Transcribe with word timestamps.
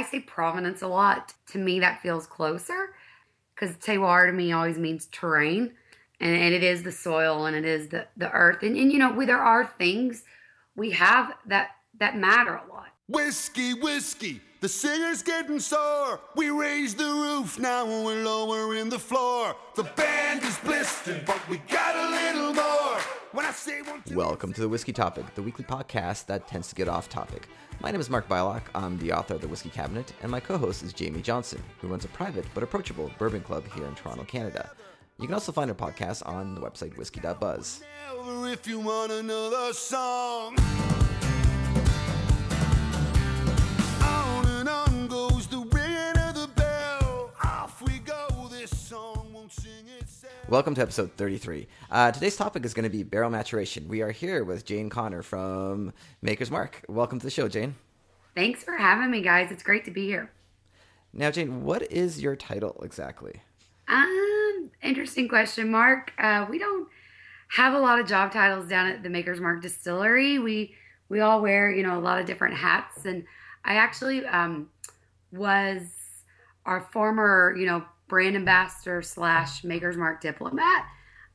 I 0.00 0.02
say 0.02 0.20
Provenance 0.20 0.80
a 0.80 0.88
lot. 0.88 1.34
To 1.52 1.58
me, 1.58 1.80
that 1.80 2.00
feels 2.00 2.26
closer 2.26 2.94
because 3.54 3.76
terroir 3.76 4.26
to 4.26 4.32
me 4.32 4.50
always 4.50 4.78
means 4.78 5.06
terrain. 5.12 5.72
And, 6.20 6.34
and 6.34 6.54
it 6.54 6.62
is 6.62 6.82
the 6.82 6.92
soil 6.92 7.44
and 7.44 7.54
it 7.54 7.66
is 7.66 7.88
the, 7.88 8.06
the 8.16 8.30
earth. 8.30 8.62
And, 8.62 8.76
and, 8.76 8.90
you 8.90 8.98
know, 8.98 9.12
we, 9.12 9.26
there 9.26 9.42
are 9.42 9.66
things 9.66 10.24
we 10.74 10.92
have 10.92 11.34
that, 11.46 11.72
that 11.98 12.16
matter 12.16 12.54
a 12.54 12.72
lot. 12.72 12.88
Whiskey, 13.08 13.74
whiskey, 13.74 14.40
the 14.60 14.68
singer's 14.68 15.22
getting 15.22 15.58
sore. 15.58 16.20
We 16.36 16.50
raised 16.50 16.98
the 16.98 17.04
roof, 17.04 17.58
now 17.58 17.86
we're 17.86 18.22
lowering 18.22 18.90
the 18.90 18.98
floor. 18.98 19.56
The 19.74 19.84
band 19.84 20.42
is 20.42 20.58
blistered, 20.58 21.24
but 21.24 21.40
we 21.48 21.58
got 21.58 21.96
a 21.96 22.10
little 22.10 22.52
more. 22.52 23.00
When 23.32 23.46
I 23.46 23.52
say 23.52 23.80
one, 23.80 24.02
two, 24.02 24.14
Welcome 24.14 24.52
to 24.52 24.60
the 24.60 24.68
Whiskey 24.68 24.92
Topic, 24.92 25.34
the 25.34 25.42
weekly 25.42 25.64
podcast 25.64 26.26
that 26.26 26.46
tends 26.46 26.68
to 26.68 26.74
get 26.74 26.88
off 26.88 27.08
topic. 27.08 27.48
My 27.80 27.90
name 27.90 28.02
is 28.02 28.10
Mark 28.10 28.28
Bylok. 28.28 28.62
I'm 28.74 28.98
the 28.98 29.12
author 29.12 29.34
of 29.34 29.40
The 29.40 29.48
Whiskey 29.48 29.70
Cabinet, 29.70 30.12
and 30.20 30.30
my 30.30 30.40
co 30.40 30.58
host 30.58 30.82
is 30.82 30.92
Jamie 30.92 31.22
Johnson, 31.22 31.62
who 31.80 31.88
runs 31.88 32.04
a 32.04 32.08
private 32.08 32.44
but 32.52 32.62
approachable 32.62 33.10
bourbon 33.18 33.40
club 33.40 33.64
here 33.74 33.86
in 33.86 33.94
Toronto, 33.94 34.24
Canada. 34.24 34.70
You 35.18 35.26
can 35.26 35.34
also 35.34 35.52
find 35.52 35.70
our 35.70 35.76
podcast 35.76 36.26
on 36.26 36.54
the 36.54 36.60
website 36.60 36.96
whiskey.buzz. 36.98 37.82
If 38.52 38.66
you 38.66 38.80
want 38.80 39.12
another 39.12 39.72
song. 39.72 40.56
Welcome 50.50 50.74
to 50.74 50.80
episode 50.80 51.12
33. 51.12 51.68
Uh, 51.92 52.10
today's 52.10 52.36
topic 52.36 52.64
is 52.64 52.74
going 52.74 52.82
to 52.82 52.90
be 52.90 53.04
barrel 53.04 53.30
maturation. 53.30 53.86
We 53.86 54.02
are 54.02 54.10
here 54.10 54.42
with 54.42 54.64
Jane 54.64 54.90
Conner 54.90 55.22
from 55.22 55.92
Maker's 56.22 56.50
Mark. 56.50 56.84
Welcome 56.88 57.20
to 57.20 57.24
the 57.24 57.30
show, 57.30 57.46
Jane. 57.46 57.76
Thanks 58.34 58.64
for 58.64 58.76
having 58.76 59.12
me, 59.12 59.22
guys. 59.22 59.52
It's 59.52 59.62
great 59.62 59.84
to 59.84 59.92
be 59.92 60.06
here. 60.06 60.32
Now, 61.12 61.30
Jane, 61.30 61.62
what 61.62 61.82
is 61.92 62.20
your 62.20 62.34
title 62.34 62.80
exactly? 62.82 63.42
Um, 63.86 64.72
interesting 64.82 65.28
question, 65.28 65.70
Mark. 65.70 66.12
Uh, 66.18 66.46
we 66.50 66.58
don't 66.58 66.88
have 67.50 67.72
a 67.72 67.78
lot 67.78 68.00
of 68.00 68.08
job 68.08 68.32
titles 68.32 68.66
down 68.66 68.88
at 68.88 69.04
the 69.04 69.08
Maker's 69.08 69.40
Mark 69.40 69.62
Distillery. 69.62 70.40
We 70.40 70.74
we 71.08 71.20
all 71.20 71.40
wear, 71.40 71.70
you 71.70 71.84
know, 71.84 71.96
a 71.96 72.02
lot 72.02 72.18
of 72.18 72.26
different 72.26 72.56
hats, 72.56 73.04
and 73.04 73.24
I 73.64 73.74
actually 73.74 74.26
um, 74.26 74.68
was 75.30 75.82
our 76.66 76.80
former, 76.80 77.54
you 77.56 77.66
know, 77.66 77.84
brand 78.10 78.36
ambassador 78.36 79.00
slash 79.00 79.64
Maker's 79.64 79.96
Mark 79.96 80.20
diplomat. 80.20 80.84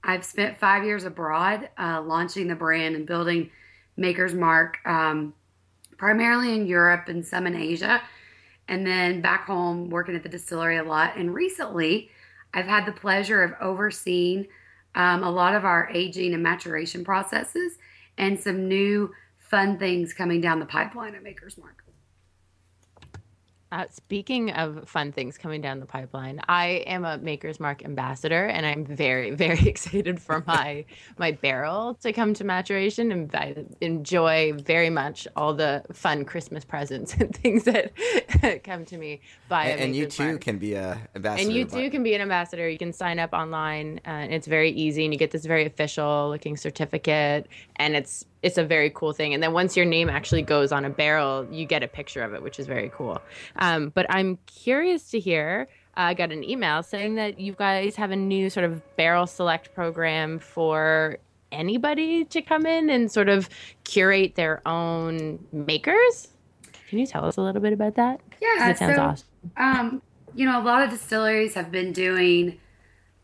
I've 0.03 0.23
spent 0.23 0.59
five 0.59 0.83
years 0.83 1.05
abroad, 1.05 1.69
uh, 1.79 2.03
launching 2.03 2.47
the 2.47 2.55
brand 2.55 2.95
and 2.95 3.07
building 3.07 3.49
Maker's 3.97 4.35
Mark, 4.35 4.77
um, 4.85 5.33
primarily 5.97 6.53
in 6.53 6.67
Europe 6.67 7.07
and 7.07 7.25
some 7.25 7.47
in 7.47 7.55
Asia, 7.55 8.01
and 8.67 8.85
then 8.85 9.21
back 9.21 9.45
home 9.45 9.89
working 9.89 10.15
at 10.15 10.21
the 10.21 10.29
distillery 10.29 10.77
a 10.77 10.83
lot. 10.83 11.15
And 11.17 11.33
recently, 11.33 12.11
I've 12.53 12.67
had 12.67 12.85
the 12.85 12.91
pleasure 12.91 13.41
of 13.41 13.53
overseeing 13.59 14.47
um, 14.93 15.23
a 15.23 15.31
lot 15.31 15.55
of 15.55 15.65
our 15.65 15.89
aging 15.93 16.33
and 16.33 16.43
maturation 16.43 17.03
processes 17.03 17.77
and 18.17 18.39
some 18.39 18.67
new 18.67 19.11
fun 19.39 19.77
things 19.77 20.13
coming 20.13 20.41
down 20.41 20.59
the 20.59 20.65
pipeline 20.65 21.15
at 21.15 21.23
Maker's 21.23 21.57
Mark. 21.57 21.84
Uh, 23.71 23.85
speaking 23.89 24.51
of 24.51 24.87
fun 24.87 25.11
things 25.11 25.37
coming 25.37 25.59
down 25.59 25.79
the 25.79 25.85
pipeline, 25.87 26.39
I 26.47 26.83
am 26.85 27.03
a 27.03 27.17
Maker's 27.17 27.59
Mark 27.59 27.83
ambassador, 27.83 28.45
and 28.45 28.63
I'm 28.65 28.85
very, 28.85 29.31
very 29.35 29.67
excited 29.67 30.21
for 30.21 30.43
my 30.47 30.85
my 31.17 31.31
barrel 31.31 31.95
to 32.01 32.13
come 32.13 32.33
to 32.35 32.43
maturation. 32.43 33.11
And 33.11 33.35
I 33.35 33.55
enjoy 33.81 34.53
very 34.53 34.91
much 34.91 35.27
all 35.35 35.53
the 35.53 35.83
fun 35.91 36.25
Christmas 36.25 36.63
presents 36.63 37.13
and 37.19 37.35
things 37.35 37.63
that 37.63 37.91
come 38.63 38.85
to 38.85 38.97
me 38.97 39.21
by. 39.49 39.65
And, 39.65 39.81
and 39.81 39.95
you 39.95 40.05
too 40.05 40.23
Mark. 40.23 40.41
can 40.41 40.59
be 40.59 40.75
a 40.75 41.01
ambassador. 41.15 41.47
And 41.47 41.51
you 41.51 41.65
too 41.65 41.89
can 41.89 42.03
be 42.03 42.13
an 42.13 42.21
ambassador. 42.21 42.69
You 42.69 42.77
can 42.77 42.93
sign 42.93 43.17
up 43.17 43.33
online, 43.33 43.99
uh, 44.05 44.09
and 44.09 44.33
it's 44.33 44.47
very 44.47 44.71
easy. 44.71 45.05
And 45.05 45.13
you 45.13 45.17
get 45.17 45.31
this 45.31 45.45
very 45.45 45.65
official 45.65 46.29
looking 46.29 46.55
certificate, 46.55 47.47
and 47.77 47.95
it's 47.95 48.25
it's 48.45 48.59
a 48.59 48.63
very 48.63 48.91
cool 48.91 49.11
thing. 49.11 49.33
And 49.33 49.41
then 49.41 49.53
once 49.53 49.75
your 49.75 49.87
name 49.87 50.07
actually 50.07 50.43
goes 50.43 50.71
on 50.71 50.85
a 50.85 50.89
barrel, 50.89 51.47
you 51.51 51.65
get 51.65 51.81
a 51.81 51.87
picture 51.87 52.23
of 52.23 52.35
it, 52.35 52.43
which 52.43 52.59
is 52.59 52.67
very 52.67 52.91
cool. 52.93 53.19
Um, 53.55 53.89
but 53.89 54.05
I'm 54.07 54.37
curious 54.45 55.09
to 55.11 55.19
hear. 55.19 55.67
uh, 55.97 56.01
I 56.01 56.13
got 56.13 56.31
an 56.31 56.43
email 56.43 56.83
saying 56.83 57.15
that 57.15 57.39
you 57.39 57.53
guys 57.53 57.95
have 57.95 58.11
a 58.11 58.15
new 58.15 58.49
sort 58.49 58.65
of 58.65 58.81
barrel 58.97 59.27
select 59.27 59.73
program 59.73 60.39
for 60.39 61.17
anybody 61.51 62.25
to 62.25 62.41
come 62.41 62.65
in 62.65 62.89
and 62.89 63.11
sort 63.11 63.29
of 63.29 63.49
curate 63.83 64.35
their 64.35 64.61
own 64.67 65.39
makers. 65.51 66.27
Can 66.89 66.99
you 66.99 67.07
tell 67.07 67.25
us 67.25 67.37
a 67.37 67.41
little 67.41 67.61
bit 67.61 67.73
about 67.73 67.95
that? 67.95 68.19
Yeah, 68.41 68.69
it 68.69 68.77
sounds 68.77 68.95
so, 68.95 69.01
awesome. 69.01 69.27
Um, 69.57 70.01
you 70.33 70.45
know, 70.45 70.61
a 70.61 70.63
lot 70.63 70.83
of 70.83 70.89
distilleries 70.89 71.53
have 71.53 71.71
been 71.71 71.93
doing 71.93 72.59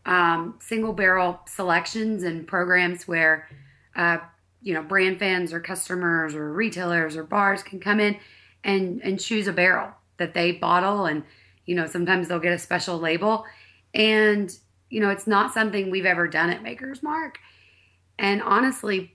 um, 0.06 0.56
single 0.60 0.92
barrel 0.94 1.40
selections 1.46 2.22
and 2.22 2.46
programs 2.46 3.06
where, 3.06 3.48
uh, 3.94 4.18
you 4.62 4.74
know, 4.74 4.82
brand 4.82 5.18
fans 5.18 5.52
or 5.52 5.60
customers 5.60 6.34
or 6.34 6.52
retailers 6.52 7.16
or 7.16 7.24
bars 7.24 7.62
can 7.62 7.80
come 7.80 8.00
in 8.00 8.16
and 8.64 9.00
and 9.02 9.20
choose 9.20 9.46
a 9.46 9.52
barrel 9.52 9.90
that 10.18 10.34
they 10.34 10.52
bottle, 10.52 11.06
and 11.06 11.24
you 11.66 11.74
know, 11.74 11.86
sometimes 11.86 12.28
they'll 12.28 12.38
get 12.38 12.52
a 12.52 12.58
special 12.58 12.98
label, 12.98 13.44
and 13.94 14.56
you 14.88 15.00
know, 15.00 15.10
it's 15.10 15.26
not 15.26 15.52
something 15.52 15.90
we've 15.90 16.06
ever 16.06 16.28
done 16.28 16.50
at 16.50 16.62
Maker's 16.62 17.02
Mark, 17.02 17.38
and 18.18 18.42
honestly, 18.42 19.14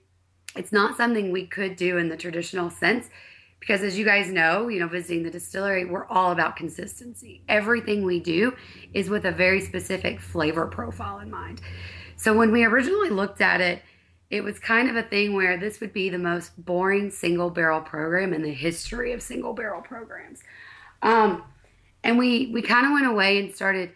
it's 0.56 0.72
not 0.72 0.98
something 0.98 1.32
we 1.32 1.46
could 1.46 1.76
do 1.76 1.98
in 1.98 2.10
the 2.10 2.18
traditional 2.18 2.70
sense 2.70 3.10
because 3.60 3.82
as 3.82 3.98
you 3.98 4.06
guys 4.06 4.32
know, 4.32 4.68
you 4.68 4.80
know, 4.80 4.88
visiting 4.88 5.24
the 5.24 5.30
distillery, 5.30 5.86
we're 5.86 6.06
all 6.08 6.32
about 6.32 6.56
consistency. 6.56 7.42
Everything 7.50 8.04
we 8.04 8.20
do 8.20 8.54
is 8.94 9.10
with 9.10 9.26
a 9.26 9.32
very 9.32 9.62
specific 9.62 10.22
flavor 10.22 10.68
profile 10.68 11.20
in 11.20 11.30
mind. 11.30 11.62
So 12.16 12.34
when 12.36 12.52
we 12.52 12.64
originally 12.64 13.10
looked 13.10 13.42
at 13.42 13.62
it, 13.62 13.82
it 14.30 14.44
was 14.44 14.60
kind 14.60 14.90
of 14.90 14.96
a 14.96 15.04
thing 15.04 15.34
where 15.34 15.58
this 15.58 15.80
would 15.80 15.94
be 15.94 16.10
the 16.10 16.18
most 16.18 16.52
boring 16.64 17.10
single 17.10 17.50
barrel 17.50 17.82
program 17.82 18.34
in 18.34 18.42
the 18.42 18.54
history 18.54 19.14
of 19.14 19.22
single 19.22 19.54
barrel 19.54 19.82
programs. 19.82 20.42
Um, 21.02 21.44
and 22.04 22.18
we 22.18 22.48
we 22.48 22.62
kind 22.62 22.86
of 22.86 22.94
went 22.94 23.08
away 23.08 23.40
and 23.40 23.56
started 23.56 23.92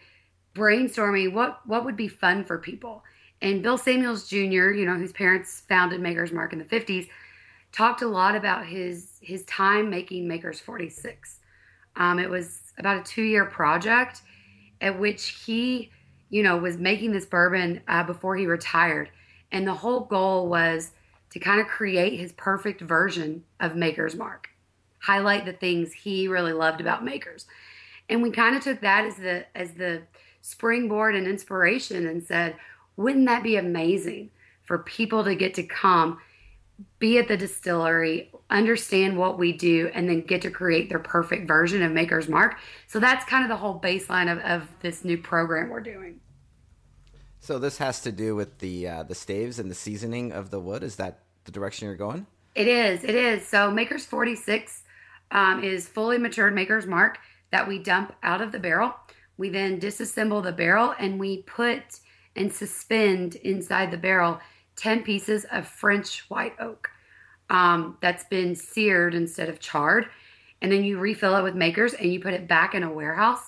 brainstorming 0.54 1.32
what 1.32 1.60
what 1.66 1.84
would 1.84 1.96
be 1.96 2.08
fun 2.08 2.44
for 2.44 2.58
people. 2.58 3.02
And 3.40 3.62
Bill 3.62 3.76
Samuels 3.76 4.28
Jr., 4.28 4.70
you 4.70 4.86
know, 4.86 4.94
whose 4.94 5.12
parents 5.12 5.62
founded 5.68 6.00
Maker's 6.00 6.30
Mark 6.30 6.52
in 6.52 6.60
the 6.60 6.64
50s, 6.64 7.08
talked 7.72 8.02
a 8.02 8.06
lot 8.06 8.36
about 8.36 8.66
his 8.66 9.18
his 9.20 9.44
time 9.44 9.90
making 9.90 10.28
Maker's 10.28 10.60
46. 10.60 11.40
Um, 11.96 12.18
it 12.18 12.30
was 12.30 12.72
about 12.78 12.98
a 12.98 13.02
two 13.02 13.22
year 13.22 13.44
project 13.44 14.22
at 14.80 14.98
which 14.98 15.42
he, 15.44 15.90
you 16.30 16.42
know, 16.42 16.56
was 16.56 16.76
making 16.78 17.12
this 17.12 17.26
bourbon 17.26 17.80
uh, 17.88 18.02
before 18.02 18.36
he 18.36 18.46
retired, 18.46 19.10
and 19.52 19.66
the 19.66 19.74
whole 19.74 20.00
goal 20.00 20.48
was 20.48 20.90
to 21.30 21.38
kind 21.38 21.60
of 21.60 21.68
create 21.68 22.18
his 22.18 22.32
perfect 22.32 22.80
version 22.80 23.44
of 23.60 23.76
Maker's 23.76 24.16
Mark, 24.16 24.48
highlight 24.98 25.44
the 25.44 25.52
things 25.52 25.92
he 25.92 26.26
really 26.26 26.52
loved 26.52 26.80
about 26.80 27.04
Maker's, 27.04 27.46
and 28.08 28.22
we 28.22 28.30
kind 28.30 28.56
of 28.56 28.62
took 28.62 28.80
that 28.80 29.04
as 29.04 29.16
the 29.16 29.44
as 29.54 29.72
the 29.72 30.02
springboard 30.40 31.14
and 31.14 31.28
inspiration 31.28 32.06
and 32.06 32.24
said, 32.24 32.56
wouldn't 32.96 33.26
that 33.26 33.44
be 33.44 33.56
amazing 33.56 34.30
for 34.64 34.78
people 34.78 35.22
to 35.22 35.36
get 35.36 35.54
to 35.54 35.62
come 35.62 36.18
be 36.98 37.18
at 37.18 37.28
the 37.28 37.36
distillery, 37.36 38.30
understand 38.50 39.16
what 39.16 39.38
we 39.38 39.52
do, 39.52 39.90
and 39.94 40.08
then 40.08 40.20
get 40.20 40.42
to 40.42 40.50
create 40.50 40.88
their 40.88 40.98
perfect 40.98 41.46
version 41.46 41.82
of 41.82 41.92
Maker's 41.92 42.28
Mark. 42.28 42.56
So 42.86 42.98
that's 42.98 43.24
kind 43.24 43.44
of 43.44 43.48
the 43.48 43.56
whole 43.56 43.80
baseline 43.80 44.30
of, 44.30 44.38
of 44.38 44.68
this 44.80 45.04
new 45.04 45.18
program 45.18 45.68
we're 45.68 45.80
doing. 45.80 46.20
So 47.42 47.58
this 47.58 47.78
has 47.78 48.00
to 48.02 48.12
do 48.12 48.36
with 48.36 48.60
the 48.60 48.86
uh, 48.86 49.02
the 49.02 49.16
staves 49.16 49.58
and 49.58 49.68
the 49.68 49.74
seasoning 49.74 50.30
of 50.30 50.50
the 50.50 50.60
wood. 50.60 50.84
Is 50.84 50.94
that 50.96 51.18
the 51.42 51.50
direction 51.50 51.86
you're 51.86 51.96
going? 51.96 52.24
It 52.54 52.68
is, 52.68 53.02
it 53.02 53.16
is. 53.16 53.48
So 53.48 53.68
Maker's 53.68 54.06
46 54.06 54.82
um, 55.32 55.64
is 55.64 55.88
fully 55.88 56.18
matured 56.18 56.54
Maker's 56.54 56.86
Mark 56.86 57.18
that 57.50 57.66
we 57.66 57.80
dump 57.80 58.14
out 58.22 58.42
of 58.42 58.52
the 58.52 58.60
barrel. 58.60 58.94
We 59.38 59.48
then 59.48 59.80
disassemble 59.80 60.40
the 60.40 60.52
barrel 60.52 60.94
and 61.00 61.18
we 61.18 61.42
put 61.42 61.98
and 62.36 62.52
suspend 62.52 63.34
inside 63.34 63.90
the 63.90 63.96
barrel 63.96 64.38
10 64.76 65.02
pieces 65.02 65.44
of 65.50 65.66
French 65.66 66.20
white 66.30 66.54
oak 66.60 66.90
um, 67.50 67.98
that's 68.00 68.24
been 68.24 68.54
seared 68.54 69.16
instead 69.16 69.48
of 69.48 69.58
charred. 69.58 70.06
And 70.60 70.70
then 70.70 70.84
you 70.84 70.96
refill 70.96 71.34
it 71.34 71.42
with 71.42 71.56
makers 71.56 71.92
and 71.94 72.12
you 72.12 72.20
put 72.20 72.34
it 72.34 72.46
back 72.46 72.72
in 72.72 72.84
a 72.84 72.92
warehouse 72.92 73.42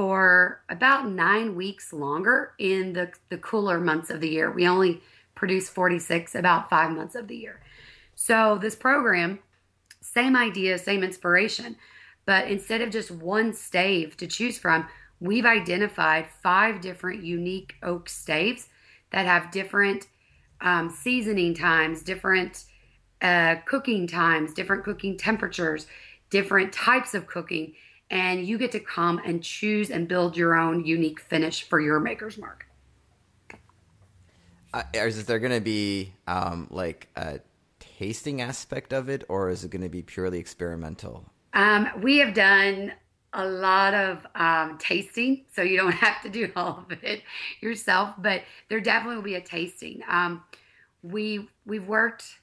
for 0.00 0.62
about 0.70 1.10
nine 1.10 1.54
weeks 1.54 1.92
longer 1.92 2.54
in 2.58 2.94
the, 2.94 3.12
the 3.28 3.36
cooler 3.36 3.78
months 3.78 4.08
of 4.08 4.22
the 4.22 4.30
year. 4.30 4.50
We 4.50 4.66
only 4.66 5.02
produce 5.34 5.68
46 5.68 6.34
about 6.34 6.70
five 6.70 6.90
months 6.90 7.14
of 7.14 7.28
the 7.28 7.36
year. 7.36 7.60
So, 8.14 8.56
this 8.56 8.74
program, 8.74 9.40
same 10.00 10.36
idea, 10.36 10.78
same 10.78 11.04
inspiration, 11.04 11.76
but 12.24 12.48
instead 12.48 12.80
of 12.80 12.88
just 12.88 13.10
one 13.10 13.52
stave 13.52 14.16
to 14.16 14.26
choose 14.26 14.56
from, 14.56 14.88
we've 15.20 15.44
identified 15.44 16.28
five 16.42 16.80
different 16.80 17.22
unique 17.22 17.74
oak 17.82 18.08
staves 18.08 18.70
that 19.12 19.26
have 19.26 19.50
different 19.50 20.06
um, 20.62 20.88
seasoning 20.88 21.52
times, 21.52 22.00
different 22.00 22.64
uh, 23.20 23.56
cooking 23.66 24.06
times, 24.06 24.54
different 24.54 24.82
cooking 24.82 25.18
temperatures, 25.18 25.86
different 26.30 26.72
types 26.72 27.12
of 27.12 27.26
cooking. 27.26 27.74
And 28.10 28.46
you 28.46 28.58
get 28.58 28.72
to 28.72 28.80
come 28.80 29.20
and 29.24 29.42
choose 29.42 29.90
and 29.90 30.08
build 30.08 30.36
your 30.36 30.56
own 30.56 30.84
unique 30.84 31.20
finish 31.20 31.62
for 31.62 31.80
your 31.80 32.00
maker's 32.00 32.36
mark. 32.36 32.66
Uh, 34.72 34.82
is 34.94 35.24
there 35.24 35.38
going 35.38 35.52
to 35.52 35.60
be 35.60 36.12
um, 36.26 36.68
like 36.70 37.08
a 37.16 37.40
tasting 37.78 38.40
aspect 38.40 38.92
of 38.92 39.08
it, 39.08 39.24
or 39.28 39.50
is 39.50 39.64
it 39.64 39.70
going 39.70 39.82
to 39.82 39.88
be 39.88 40.02
purely 40.02 40.38
experimental? 40.38 41.24
Um, 41.54 41.88
we 42.00 42.18
have 42.18 42.34
done 42.34 42.92
a 43.32 43.46
lot 43.46 43.94
of 43.94 44.26
um, 44.34 44.78
tasting, 44.78 45.44
so 45.52 45.62
you 45.62 45.76
don't 45.76 45.92
have 46.06 46.22
to 46.22 46.28
do 46.28 46.50
all 46.54 46.84
of 46.88 47.02
it 47.02 47.22
yourself. 47.60 48.14
But 48.18 48.42
there 48.68 48.80
definitely 48.80 49.16
will 49.16 49.22
be 49.22 49.34
a 49.34 49.40
tasting. 49.40 50.02
Um, 50.08 50.42
we 51.02 51.48
we've 51.66 51.86
worked, 51.86 52.38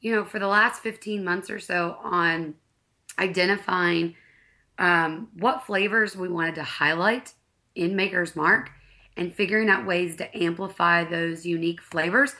you 0.00 0.14
know, 0.14 0.24
for 0.24 0.38
the 0.38 0.48
last 0.48 0.82
fifteen 0.82 1.24
months 1.24 1.48
or 1.48 1.60
so 1.60 1.96
on 2.02 2.54
identifying 3.18 4.14
um, 4.78 5.28
what 5.34 5.66
flavors 5.66 6.16
we 6.16 6.28
wanted 6.28 6.54
to 6.56 6.62
highlight 6.62 7.34
in 7.74 7.96
Maker's 7.96 8.36
Mark 8.36 8.70
and 9.16 9.34
figuring 9.34 9.68
out 9.68 9.86
ways 9.86 10.16
to 10.16 10.36
amplify 10.36 11.04
those 11.04 11.44
unique 11.44 11.80
flavors 11.80 12.34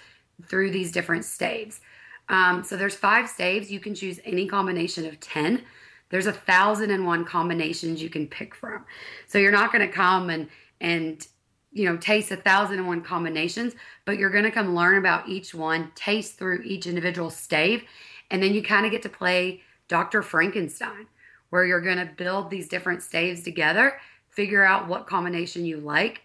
through 0.46 0.70
these 0.70 0.93
different 0.93 1.25
staves. 1.25 1.81
Um, 2.29 2.62
so 2.62 2.76
there's 2.76 2.94
five 2.94 3.29
staves. 3.29 3.70
You 3.70 3.81
can 3.81 3.94
choose 3.94 4.20
any 4.25 4.46
combination 4.46 5.06
of 5.06 5.19
10. 5.19 5.62
There's 6.11 6.26
a 6.26 6.32
thousand 6.32 6.90
and 6.90 7.06
one 7.06 7.25
combinations 7.25 8.02
you 8.02 8.08
can 8.08 8.26
pick 8.26 8.55
from. 8.55 8.85
So 9.26 9.38
you're 9.38 9.52
not 9.52 9.73
going 9.73 9.87
to 9.87 9.93
come 9.93 10.31
and, 10.31 10.49
and, 10.81 11.26
you 11.73 11.87
know, 11.87 11.96
taste 11.96 12.31
a 12.31 12.37
thousand 12.37 12.79
and 12.79 12.87
one 12.87 13.02
combinations, 13.02 13.75
but 14.05 14.19
you're 14.19 14.31
going 14.31 14.44
to 14.44 14.50
come 14.50 14.75
learn 14.75 14.99
about 14.99 15.29
each 15.29 15.55
one, 15.55 15.90
taste 15.94 16.38
through 16.38 16.62
each 16.62 16.87
individual 16.87 17.31
stave, 17.31 17.82
and 18.31 18.43
then 18.43 18.55
you 18.55 18.62
kind 18.62 18.87
of 18.87 18.93
get 18.93 19.02
to 19.02 19.08
play 19.08 19.62
Dr. 19.88 20.23
Frankenstein, 20.23 21.06
where 21.50 21.64
you're 21.64 21.80
going 21.80 21.98
to 21.98 22.12
build 22.16 22.50
these 22.50 22.68
different 22.68 23.02
staves 23.02 23.42
together, 23.42 23.98
figure 24.28 24.64
out 24.64 24.88
what 24.88 25.06
combination 25.06 25.64
you 25.64 25.78
like 25.78 26.22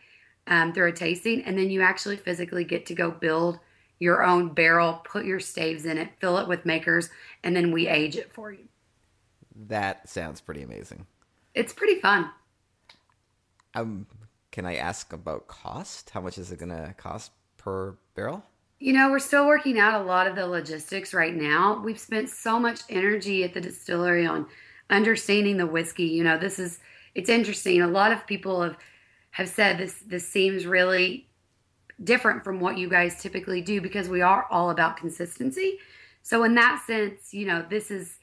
um, 0.48 0.74
through 0.74 0.90
a 0.90 0.94
tasting, 0.94 1.44
and 1.44 1.58
then 1.58 1.70
you 1.70 1.82
actually 1.82 2.18
physically 2.18 2.64
get 2.64 2.86
to 2.88 2.94
go 2.94 3.12
build 3.12 3.60
your 4.00 4.24
own 4.24 4.50
barrel, 4.54 5.02
put 5.06 5.26
your 5.26 5.40
staves 5.40 5.86
in 5.86 5.98
it, 5.98 6.10
fill 6.20 6.38
it 6.38 6.48
with 6.48 6.66
makers, 6.66 7.10
and 7.44 7.56
then 7.56 7.72
we 7.72 7.88
age 7.88 8.18
it 8.18 8.32
for 8.34 8.52
you. 8.52 8.68
That 9.68 10.10
sounds 10.10 10.42
pretty 10.42 10.62
amazing. 10.62 11.06
It's 11.54 11.72
pretty 11.72 12.00
fun. 12.02 12.30
Um, 13.76 14.08
can 14.52 14.66
I 14.66 14.76
ask 14.76 15.14
about 15.14 15.48
cost? 15.48 16.10
How 16.10 16.22
much 16.22 16.38
is 16.38 16.52
it 16.52 16.60
going 16.60 16.70
to 16.70 16.94
cost 16.98 17.32
per 17.58 17.96
barrel? 18.16 18.44
You 18.80 18.92
know, 18.94 19.10
we're 19.10 19.20
still 19.20 19.48
working 19.48 19.80
out 19.80 20.02
a 20.02 20.04
lot 20.04 20.28
of 20.28 20.36
the 20.36 20.46
logistics 20.46 21.14
right 21.14 21.34
now. 21.34 21.82
We've 21.82 22.00
spent 22.00 22.30
so 22.30 22.60
much 22.60 22.82
energy 22.90 23.44
at 23.44 23.54
the 23.54 23.62
distillery 23.62 24.26
on 24.26 24.48
understanding 24.90 25.58
the 25.58 25.68
whiskey. 25.68 26.06
You 26.06 26.24
know, 26.24 26.38
this 26.38 26.60
is 26.60 26.80
it's 27.16 27.30
interesting. 27.30 27.82
A 27.82 27.88
lot 27.88 28.12
of 28.12 28.26
people 28.28 28.62
have 28.62 28.78
have 29.32 29.50
said 29.50 29.78
this 29.78 30.00
this 30.06 30.28
seems 30.28 30.66
really 30.66 31.28
different 32.04 32.44
from 32.44 32.60
what 32.60 32.78
you 32.78 32.90
guys 32.90 33.22
typically 33.22 33.62
do 33.62 33.80
because 33.82 34.10
we 34.10 34.22
are 34.22 34.48
all 34.50 34.70
about 34.70 34.98
consistency. 34.98 35.80
So 36.22 36.44
in 36.44 36.56
that 36.56 36.84
sense, 36.86 37.34
you 37.34 37.46
know, 37.46 37.66
this 37.70 37.92
is 37.92 38.18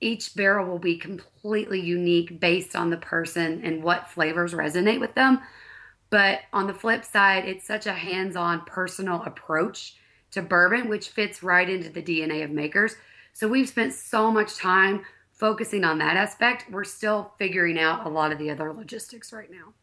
each 0.00 0.34
barrel 0.34 0.66
will 0.66 0.78
be 0.78 0.96
completely 0.96 1.80
unique 1.80 2.40
based 2.40 2.74
on 2.74 2.90
the 2.90 2.96
person 2.96 3.62
and 3.64 3.82
what 3.82 4.10
flavors 4.10 4.52
resonate 4.52 5.00
with 5.00 5.14
them. 5.14 5.40
But 6.10 6.40
on 6.52 6.66
the 6.66 6.74
flip 6.74 7.04
side, 7.04 7.46
it's 7.46 7.66
such 7.66 7.86
a 7.86 7.92
hands-on 7.92 8.64
personal 8.66 9.22
approach 9.22 9.96
to 10.32 10.42
bourbon 10.42 10.88
which 10.88 11.08
fits 11.08 11.42
right 11.42 11.68
into 11.68 11.88
the 11.88 12.02
DNA 12.02 12.44
of 12.44 12.50
makers. 12.50 12.96
So 13.32 13.48
we've 13.48 13.68
spent 13.68 13.94
so 13.94 14.30
much 14.30 14.56
time 14.56 15.04
focusing 15.42 15.82
on 15.82 15.98
that 15.98 16.16
aspect. 16.16 16.66
We're 16.70 16.84
still 16.84 17.32
figuring 17.36 17.76
out 17.76 18.06
a 18.06 18.08
lot 18.08 18.30
of 18.30 18.38
the 18.38 18.48
other 18.48 18.72
logistics 18.72 19.32
right 19.32 19.50
now. 19.50 19.74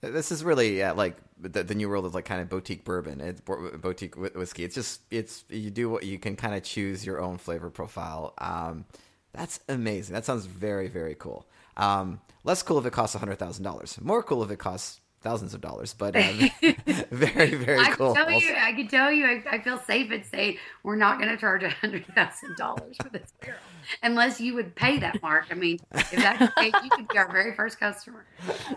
This 0.00 0.32
is 0.32 0.42
really 0.42 0.78
yeah, 0.78 0.90
like 0.90 1.16
the, 1.40 1.62
the, 1.62 1.74
new 1.76 1.88
world 1.88 2.04
of 2.04 2.16
like 2.16 2.24
kind 2.24 2.40
of 2.40 2.48
boutique 2.48 2.84
bourbon, 2.84 3.20
it's 3.20 3.40
boutique 3.40 4.16
whiskey. 4.16 4.64
It's 4.64 4.74
just 4.74 5.02
it's 5.12 5.44
you 5.48 5.70
do 5.70 5.88
what 5.88 6.02
you 6.02 6.18
can 6.18 6.34
kind 6.34 6.56
of 6.56 6.64
choose 6.64 7.06
your 7.06 7.20
own 7.20 7.38
flavor 7.38 7.70
profile. 7.70 8.34
Um, 8.38 8.86
that's 9.32 9.60
amazing. 9.68 10.14
That 10.14 10.24
sounds 10.24 10.46
very 10.46 10.88
very 10.88 11.14
cool. 11.14 11.46
Um, 11.76 12.20
less 12.42 12.64
cool 12.64 12.78
if 12.78 12.86
it 12.86 12.92
costs 12.92 13.14
hundred 13.14 13.38
thousand 13.38 13.62
dollars. 13.62 14.00
More 14.00 14.24
cool 14.24 14.42
if 14.42 14.50
it 14.50 14.58
costs 14.58 15.00
thousands 15.20 15.54
of 15.54 15.60
dollars, 15.60 15.94
but 15.94 16.16
um, 16.16 16.22
very, 17.10 17.54
very 17.54 17.78
I 17.78 17.90
cool. 17.90 18.14
Can 18.14 18.26
tell 18.26 18.40
you, 18.40 18.54
I 18.56 18.72
can 18.72 18.88
tell 18.88 19.12
you, 19.12 19.26
I, 19.26 19.42
I 19.50 19.62
feel 19.62 19.78
safe 19.78 20.10
and 20.10 20.24
saying 20.24 20.58
we're 20.82 20.96
not 20.96 21.18
going 21.18 21.30
to 21.30 21.36
charge 21.36 21.62
a 21.62 21.70
hundred 21.70 22.06
thousand 22.06 22.56
dollars 22.56 22.96
for 23.02 23.08
this 23.08 23.32
barrel, 23.40 23.58
unless 24.02 24.40
you 24.40 24.54
would 24.54 24.74
pay 24.74 24.98
that 24.98 25.20
mark. 25.22 25.46
I 25.50 25.54
mean, 25.54 25.78
if 25.92 26.10
that's 26.12 26.38
the 26.38 26.52
case, 26.60 26.72
you 26.84 26.90
could 26.90 27.08
be 27.08 27.18
our 27.18 27.30
very 27.30 27.54
first 27.54 27.80
customer. 27.80 28.24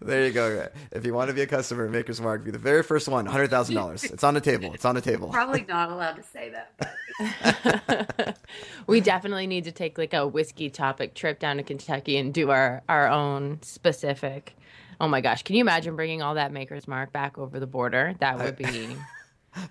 there 0.00 0.26
you 0.26 0.32
go. 0.32 0.68
If 0.92 1.06
you 1.06 1.14
want 1.14 1.28
to 1.28 1.34
be 1.34 1.42
a 1.42 1.46
customer 1.46 1.84
of 1.84 1.92
Maker's 1.92 2.20
Mark, 2.20 2.44
be 2.44 2.50
the 2.50 2.58
very 2.58 2.82
first 2.82 3.08
one. 3.08 3.26
Hundred 3.26 3.50
thousand 3.50 3.74
dollars. 3.74 4.04
It's 4.04 4.24
on 4.24 4.34
the 4.34 4.40
table. 4.40 4.72
It's 4.74 4.84
on 4.84 4.94
the 4.94 5.00
table. 5.00 5.28
Probably 5.28 5.64
not 5.68 5.90
allowed 5.90 6.16
to 6.16 6.22
say 6.22 6.50
that. 6.50 6.74
But. 6.78 8.38
we 8.86 9.00
definitely 9.00 9.46
need 9.46 9.64
to 9.64 9.72
take 9.72 9.98
like 9.98 10.14
a 10.14 10.26
whiskey 10.26 10.70
topic 10.70 11.14
trip 11.14 11.38
down 11.38 11.56
to 11.56 11.62
Kentucky 11.62 12.16
and 12.16 12.34
do 12.34 12.50
our 12.50 12.82
our 12.88 13.08
own 13.08 13.58
specific 13.62 14.54
Oh 15.00 15.08
my 15.08 15.22
gosh, 15.22 15.42
can 15.42 15.56
you 15.56 15.62
imagine 15.62 15.96
bringing 15.96 16.20
all 16.20 16.34
that 16.34 16.52
Maker's 16.52 16.86
Mark 16.86 17.10
back 17.10 17.38
over 17.38 17.58
the 17.58 17.66
border? 17.66 18.14
That 18.20 18.38
would 18.38 18.56
be 18.56 18.64
that 18.64 18.96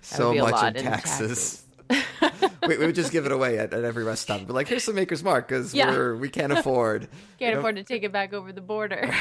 so 0.02 0.28
would 0.30 0.34
be 0.34 0.40
much 0.40 0.76
in 0.76 0.82
taxes. 0.82 1.64
taxes. 1.88 2.50
we, 2.66 2.78
we, 2.78 2.86
would 2.86 2.94
just 2.94 3.12
give 3.12 3.26
it 3.26 3.32
away 3.32 3.58
at, 3.58 3.72
at 3.72 3.84
every 3.84 4.04
rest 4.04 4.22
stop. 4.22 4.42
But 4.46 4.54
like, 4.54 4.68
here's 4.68 4.84
some 4.84 4.96
Maker's 4.96 5.22
Mark 5.22 5.48
because 5.48 5.72
yeah. 5.72 5.90
we're 5.90 6.16
we 6.16 6.28
can't 6.28 6.52
afford 6.52 7.08
can't 7.38 7.56
afford 7.56 7.76
know? 7.76 7.82
to 7.82 7.86
take 7.86 8.02
it 8.02 8.12
back 8.12 8.32
over 8.32 8.52
the 8.52 8.60
border. 8.60 9.12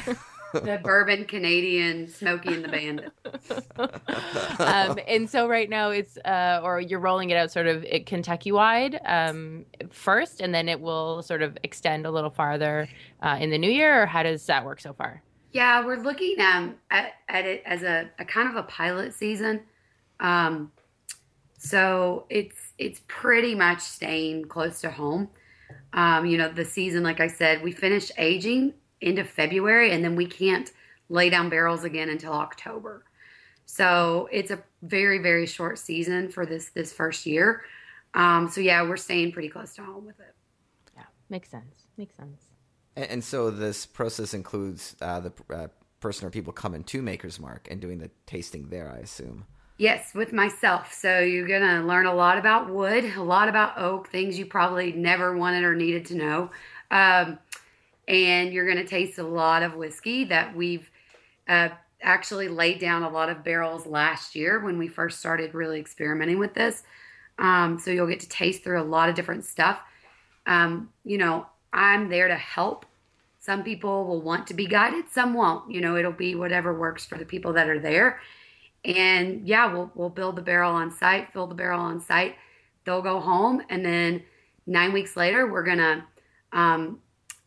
the 0.54 0.80
bourbon 0.84 1.26
Canadian 1.26 2.08
Smokey 2.08 2.54
and 2.54 2.64
the 2.64 2.70
Bandit. 2.70 3.12
um, 4.60 5.00
and 5.08 5.30
so 5.30 5.48
right 5.48 5.70
now 5.70 5.90
it's 5.92 6.18
uh, 6.26 6.62
or 6.64 6.82
you're 6.82 7.00
rolling 7.00 7.30
it 7.30 7.38
out 7.38 7.52
sort 7.52 7.68
of 7.68 7.86
Kentucky 8.06 8.52
wide 8.52 9.00
um, 9.06 9.66
first, 9.92 10.42
and 10.42 10.54
then 10.54 10.68
it 10.68 10.82
will 10.82 11.22
sort 11.22 11.44
of 11.44 11.56
extend 11.64 12.08
a 12.08 12.12
little 12.12 12.32
farther 12.32 12.90
uh, 13.22 13.38
in 13.40 13.52
the 13.52 13.60
new 13.60 13.72
year. 13.72 14.04
Or 14.04 14.06
how 14.08 14.24
does 14.24 14.46
that 14.48 14.66
work 14.66 14.80
so 14.80 14.94
far? 14.94 15.22
Yeah, 15.52 15.84
we're 15.86 15.98
looking 15.98 16.40
um, 16.40 16.76
at, 16.92 17.14
at 17.28 17.46
it 17.46 17.64
as 17.66 17.84
a, 17.84 18.10
a 18.20 18.26
kind 18.26 18.50
of 18.50 18.56
a 18.56 18.64
pilot 18.64 19.14
season. 19.14 19.62
Um, 20.20 20.72
so 21.58 22.26
it's 22.30 22.74
it's 22.78 23.02
pretty 23.08 23.56
much 23.56 23.82
staying 23.82 24.46
close 24.46 24.82
to 24.82 24.92
home. 24.92 25.30
Um, 25.94 26.26
you 26.26 26.38
know, 26.38 26.50
the 26.50 26.66
season, 26.66 27.04
like 27.04 27.20
I 27.20 27.28
said, 27.28 27.64
we 27.64 27.72
finished 27.72 28.12
aging 28.18 28.74
into 29.02 29.24
February, 29.24 29.92
and 29.92 30.04
then 30.04 30.16
we 30.16 30.26
can't 30.26 30.72
lay 31.10 31.30
down 31.30 31.50
barrels 31.50 31.84
again 31.84 32.10
until 32.10 32.34
October. 32.34 33.04
So 33.66 34.30
it's 34.32 34.52
a 34.52 34.60
very 34.82 35.20
very 35.20 35.46
short 35.46 35.80
season 35.80 36.30
for 36.30 36.46
this 36.46 36.70
this 36.70 36.94
first 36.94 37.26
year. 37.26 37.64
Um, 38.14 38.50
so 38.50 38.62
yeah, 38.62 38.82
we're 38.84 38.98
staying 38.98 39.32
pretty 39.32 39.50
close 39.50 39.74
to 39.76 39.84
home 39.84 40.06
with 40.06 40.20
it. 40.20 40.34
Yeah, 40.96 41.04
makes 41.30 41.50
sense. 41.50 41.88
Makes 41.98 42.16
sense. 42.16 42.49
And, 42.96 43.12
and 43.12 43.24
so 43.24 43.50
this 43.50 43.86
process 43.86 44.34
includes 44.34 44.96
uh, 45.02 45.20
the 45.20 45.34
uh, 45.50 45.68
person 46.00 46.28
or 46.28 46.32
people 46.32 46.54
coming 46.54 46.84
to 46.86 47.02
Maker's 47.02 47.40
Mark 47.40 47.68
and 47.70 47.80
doing 47.80 48.00
the 48.00 48.10
tasting 48.26 48.70
there, 48.70 48.92
I 48.92 49.00
assume. 49.00 49.46
Yes, 49.78 50.14
with 50.14 50.34
myself. 50.34 50.94
So 50.94 51.20
you're 51.20 51.48
going 51.48 51.62
to 51.62 51.88
learn 51.88 52.06
a 52.06 52.14
lot 52.14 52.38
about 52.38 52.70
wood, 52.70 53.06
a 53.16 53.24
lot 53.24 53.48
about 53.48 53.78
oak, 53.78 54.10
things 54.10 54.38
you 54.38 54.46
probably 54.46 54.92
never 54.92 55.36
wanted 55.38 55.64
or 55.64 55.74
needed 55.74 56.06
to 56.08 56.16
know. 56.16 56.52
Um, 56.92 57.40
and 58.08 58.52
you're 58.52 58.66
going 58.66 58.78
to 58.78 58.86
taste 58.86 59.20
a 59.20 59.24
lot 59.24 59.64
of 59.64 59.76
whiskey 59.76 60.26
that 60.26 60.54
we've 60.56 60.90
uh, 61.48 61.70
actually 62.02 62.50
laid 62.50 62.80
down 62.80 63.04
a 63.04 63.10
lot 63.10 63.30
of 63.30 63.44
barrels 63.44 63.86
last 63.86 64.36
year 64.36 64.60
when 64.60 64.78
we 64.78 64.88
first 64.88 65.20
started 65.20 65.54
really 65.54 65.80
experimenting 65.80 66.40
with 66.40 66.54
this. 66.54 66.84
Um, 67.38 67.80
so 67.80 67.92
you'll 67.92 68.08
get 68.08 68.20
to 68.20 68.30
taste 68.30 68.64
through 68.64 68.82
a 68.82 68.84
lot 68.84 69.08
of 69.08 69.16
different 69.16 69.46
stuff. 69.46 69.80
Um, 70.46 70.90
you 71.06 71.18
know, 71.18 71.46
I'm 71.74 72.10
there 72.10 72.28
to 72.28 72.36
help. 72.36 72.86
Some 73.40 73.64
people 73.64 74.06
will 74.06 74.22
want 74.22 74.48
to 74.48 74.54
be 74.54 74.68
guided, 74.68 75.06
some 75.12 75.34
won't. 75.34 75.72
You 75.72 75.82
know, 75.82 75.96
it'll 75.96 76.12
be 76.12 76.36
whatever 76.36 76.78
works 76.78 77.06
for 77.06 77.18
the 77.18 77.26
people 77.26 77.54
that 77.54 77.70
are 77.70 77.80
there. 77.80 78.20
And 78.84 79.48
yeah, 79.48 79.72
we'll 79.72 79.92
we'll 79.96 80.10
build 80.10 80.36
the 80.36 80.42
barrel 80.42 80.74
on 80.74 80.92
site, 80.92 81.32
fill 81.34 81.48
the 81.48 81.56
barrel 81.56 81.82
on 81.82 82.00
site. 82.02 82.36
They'll 82.86 83.02
go 83.02 83.20
home, 83.20 83.62
and 83.70 83.84
then 83.84 84.24
nine 84.66 84.94
weeks 84.94 85.16
later, 85.18 85.52
we're 85.52 85.64
gonna 85.64 86.06
um, 86.52 87.00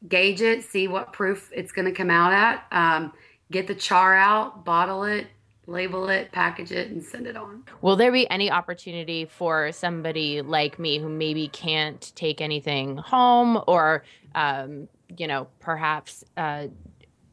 gauge 0.08 0.40
it, 0.42 0.64
see 0.64 0.88
what 0.88 1.12
proof 1.12 1.50
it's 1.54 1.72
gonna 1.72 1.92
come 1.92 2.10
out 2.10 2.32
at, 2.32 2.64
um, 2.70 3.12
get 3.50 3.66
the 3.66 3.74
char 3.74 4.14
out, 4.14 4.64
bottle 4.64 5.04
it, 5.04 5.26
label 5.72 6.08
it, 6.08 6.30
package 6.30 6.70
it, 6.70 6.90
and 6.90 7.02
send 7.02 7.26
it 7.26 7.36
on. 7.36 7.64
Will 7.80 7.96
there 7.96 8.12
be 8.12 8.28
any 8.30 8.50
opportunity 8.50 9.24
for 9.24 9.72
somebody 9.72 10.42
like 10.42 10.78
me 10.78 10.98
who 10.98 11.08
maybe 11.08 11.48
can't 11.48 12.12
take 12.14 12.40
anything 12.40 12.96
home 12.98 13.62
or, 13.66 14.04
um, 14.34 14.88
you 15.16 15.26
know, 15.26 15.48
perhaps 15.58 16.24
uh, 16.36 16.66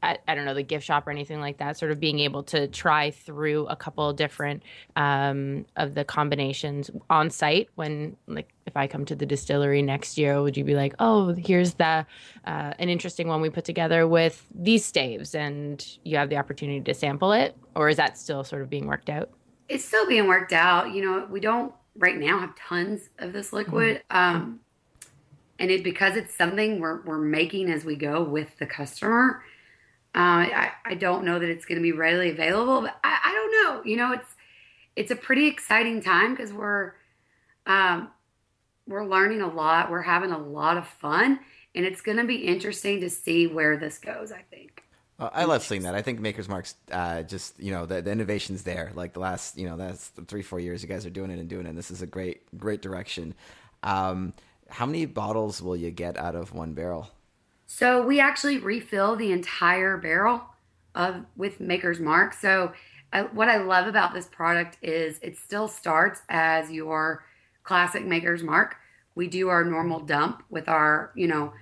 at, 0.01 0.22
I 0.27 0.36
don't 0.36 0.46
know 0.46 0.53
the 0.53 0.63
gift 0.63 0.86
shop 0.86 1.08
or 1.08 1.12
anything 1.12 1.39
like 1.39 1.58
that. 1.58 1.77
Sort 1.77 1.91
of 1.91 2.00
being 2.00 2.20
able 2.20 2.44
to 2.44 2.68
try 2.68 3.12
through 3.12 3.68
a 3.68 3.75
couple 3.75 4.12
different 4.13 4.63
um, 4.96 5.65
of 5.75 5.96
the 5.96 6.03
combinations 6.03 6.89
on 7.10 7.29
site. 7.29 7.70
When 7.75 8.15
like 8.27 8.50
if 8.65 8.77
I 8.77 8.88
come 8.88 9.06
to 9.06 9.15
the 9.15 9.25
distillery 9.25 9.82
next 9.82 10.18
year, 10.18 10.41
would 10.41 10.56
you 10.58 10.63
be 10.63 10.75
like, 10.75 10.96
oh, 11.00 11.34
here's 11.34 11.74
the 11.75 12.06
uh, 12.46 12.74
an 12.79 12.89
interesting 12.89 13.27
one 13.27 13.41
we 13.41 13.50
put 13.50 13.65
together 13.65 14.08
with 14.08 14.46
these 14.53 14.86
staves, 14.86 15.36
and 15.36 15.86
you 16.03 16.18
have 16.18 16.29
the 16.29 16.38
opportunity 16.38 16.82
to 16.82 16.94
sample 16.94 17.32
it, 17.32 17.56
or 17.75 17.89
is 17.89 17.98
that 17.98 18.18
still 18.18 18.44
sort 18.44 18.62
of 18.62 18.70
being 18.70 18.88
worked 18.88 19.10
out? 19.10 19.29
It's 19.68 19.86
still 19.86 20.08
being 20.08 20.27
worked 20.27 20.53
out. 20.53 20.94
You 20.94 21.03
know, 21.03 21.27
we 21.29 21.39
don't 21.39 21.74
right 21.96 22.18
now 22.18 22.39
have 22.39 22.56
tons 22.56 23.10
of 23.20 23.34
this 23.34 23.53
liquid. 23.53 24.01
Mm-hmm. 24.10 24.36
Um, 24.36 24.60
and 25.60 25.70
it 25.70 25.84
because 25.84 26.15
it's 26.15 26.34
something 26.34 26.79
we're, 26.79 27.01
we're 27.01 27.18
making 27.18 27.70
as 27.70 27.84
we 27.84 27.96
go 27.96 28.24
with 28.24 28.58
the 28.60 28.65
customer 28.65 29.44
uh, 30.15 30.17
I, 30.17 30.71
I 30.85 30.95
don't 30.95 31.23
know 31.23 31.39
that 31.39 31.49
it's 31.49 31.65
going 31.65 31.77
to 31.77 31.83
be 31.83 31.91
readily 31.91 32.29
available 32.29 32.81
but 32.81 32.99
I, 33.03 33.19
I 33.25 33.33
don't 33.33 33.51
know 33.51 33.89
you 33.89 33.97
know 33.97 34.13
it's 34.13 34.35
it's 34.95 35.11
a 35.11 35.15
pretty 35.15 35.47
exciting 35.47 36.01
time 36.01 36.35
because 36.35 36.51
we're 36.51 36.93
um, 37.65 38.09
we're 38.87 39.05
learning 39.05 39.41
a 39.41 39.47
lot 39.47 39.91
we're 39.91 40.01
having 40.01 40.31
a 40.31 40.37
lot 40.37 40.77
of 40.77 40.87
fun 40.87 41.39
and 41.75 41.85
it's 41.85 42.01
going 42.01 42.17
to 42.17 42.23
be 42.23 42.35
interesting 42.35 43.01
to 43.01 43.09
see 43.09 43.47
where 43.47 43.77
this 43.77 43.97
goes 43.99 44.31
i 44.31 44.41
think 44.49 44.83
uh, 45.19 45.29
I 45.33 45.43
love 45.43 45.63
seeing 45.63 45.83
that. 45.83 45.95
I 45.95 46.01
think 46.01 46.19
Maker's 46.19 46.47
Mark's 46.47 46.75
uh, 46.91 47.23
just 47.23 47.59
you 47.59 47.71
know 47.71 47.85
the, 47.85 48.01
the 48.01 48.11
innovation's 48.11 48.63
there. 48.63 48.91
Like 48.95 49.13
the 49.13 49.19
last 49.19 49.57
you 49.57 49.67
know 49.67 49.75
that's 49.75 50.07
three 50.27 50.41
four 50.41 50.59
years 50.59 50.81
you 50.81 50.87
guys 50.87 51.05
are 51.05 51.09
doing 51.09 51.29
it 51.29 51.39
and 51.39 51.49
doing 51.49 51.65
it. 51.65 51.69
And 51.69 51.77
this 51.77 51.91
is 51.91 52.01
a 52.01 52.07
great 52.07 52.41
great 52.57 52.81
direction. 52.81 53.35
Um, 53.83 54.33
how 54.69 54.85
many 54.85 55.05
bottles 55.05 55.61
will 55.61 55.75
you 55.75 55.91
get 55.91 56.17
out 56.17 56.35
of 56.35 56.53
one 56.53 56.73
barrel? 56.73 57.09
So 57.71 58.01
we 58.03 58.19
actually 58.19 58.57
refill 58.57 59.15
the 59.15 59.31
entire 59.31 59.95
barrel 59.95 60.41
of 60.95 61.23
with 61.38 61.59
Maker's 61.59 61.99
Mark. 61.99 62.33
So 62.33 62.73
uh, 63.13 63.25
what 63.25 63.47
I 63.47 63.57
love 63.57 63.85
about 63.85 64.11
this 64.11 64.25
product 64.25 64.79
is 64.81 65.19
it 65.21 65.38
still 65.38 65.67
starts 65.67 66.23
as 66.29 66.71
your 66.71 67.23
classic 67.61 68.03
Maker's 68.03 68.41
Mark. 68.41 68.77
We 69.13 69.27
do 69.27 69.49
our 69.49 69.63
normal 69.63 69.99
dump 69.99 70.41
with 70.49 70.67
our, 70.67 71.11
you 71.13 71.27
know, 71.27 71.53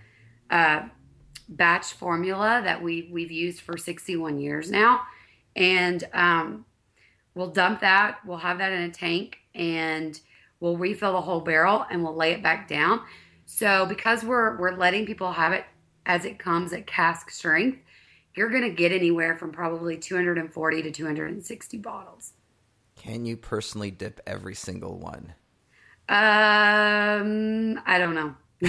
uh, 0.49 0.83
batch 1.49 1.91
formula 1.91 2.61
that 2.63 2.81
we 2.81 3.09
we've 3.11 3.29
used 3.29 3.59
for 3.59 3.77
61 3.77 4.39
years 4.39 4.71
now, 4.71 5.01
and 5.57 6.05
um, 6.13 6.65
we'll 7.35 7.51
dump 7.51 7.81
that. 7.81 8.19
We'll 8.25 8.37
have 8.37 8.59
that 8.59 8.71
in 8.71 8.83
a 8.83 8.91
tank, 8.91 9.39
and 9.53 10.17
we'll 10.61 10.77
refill 10.77 11.11
the 11.11 11.21
whole 11.21 11.41
barrel 11.41 11.85
and 11.91 12.01
we'll 12.01 12.15
lay 12.15 12.31
it 12.31 12.41
back 12.41 12.69
down. 12.69 13.01
So 13.45 13.85
because 13.85 14.23
we're 14.23 14.57
we're 14.57 14.77
letting 14.77 15.05
people 15.05 15.33
have 15.33 15.51
it 15.51 15.65
as 16.07 16.25
it 16.25 16.39
comes 16.39 16.73
at 16.73 16.87
cask 16.87 17.29
strength, 17.29 17.79
you're 18.35 18.49
going 18.49 18.63
to 18.63 18.69
get 18.69 18.91
anywhere 18.91 19.37
from 19.37 19.51
probably 19.51 19.97
240 19.97 20.81
to 20.81 20.91
260 20.91 21.77
bottles. 21.77 22.33
Can 22.95 23.25
you 23.25 23.37
personally 23.37 23.91
dip 23.91 24.21
every 24.25 24.55
single 24.55 24.97
one? 24.97 25.33
Um, 26.09 27.79
I 27.85 27.97
don't 27.99 28.15
know. 28.15 28.35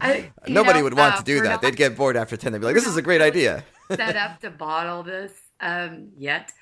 I, 0.00 0.30
Nobody 0.46 0.78
know, 0.78 0.84
would 0.84 0.94
want 0.94 1.16
uh, 1.16 1.18
to 1.18 1.24
do 1.24 1.40
that. 1.42 1.48
Not, 1.48 1.62
They'd 1.62 1.76
get 1.76 1.96
bored 1.96 2.16
after 2.16 2.36
10. 2.36 2.52
They'd 2.52 2.60
be 2.60 2.64
like, 2.64 2.74
this 2.76 2.86
is 2.86 2.96
a 2.96 3.02
great 3.02 3.20
idea. 3.20 3.64
set 3.90 4.16
up 4.16 4.40
to 4.40 4.50
bottle 4.50 5.02
this 5.02 5.32
um, 5.60 6.10
yet. 6.16 6.52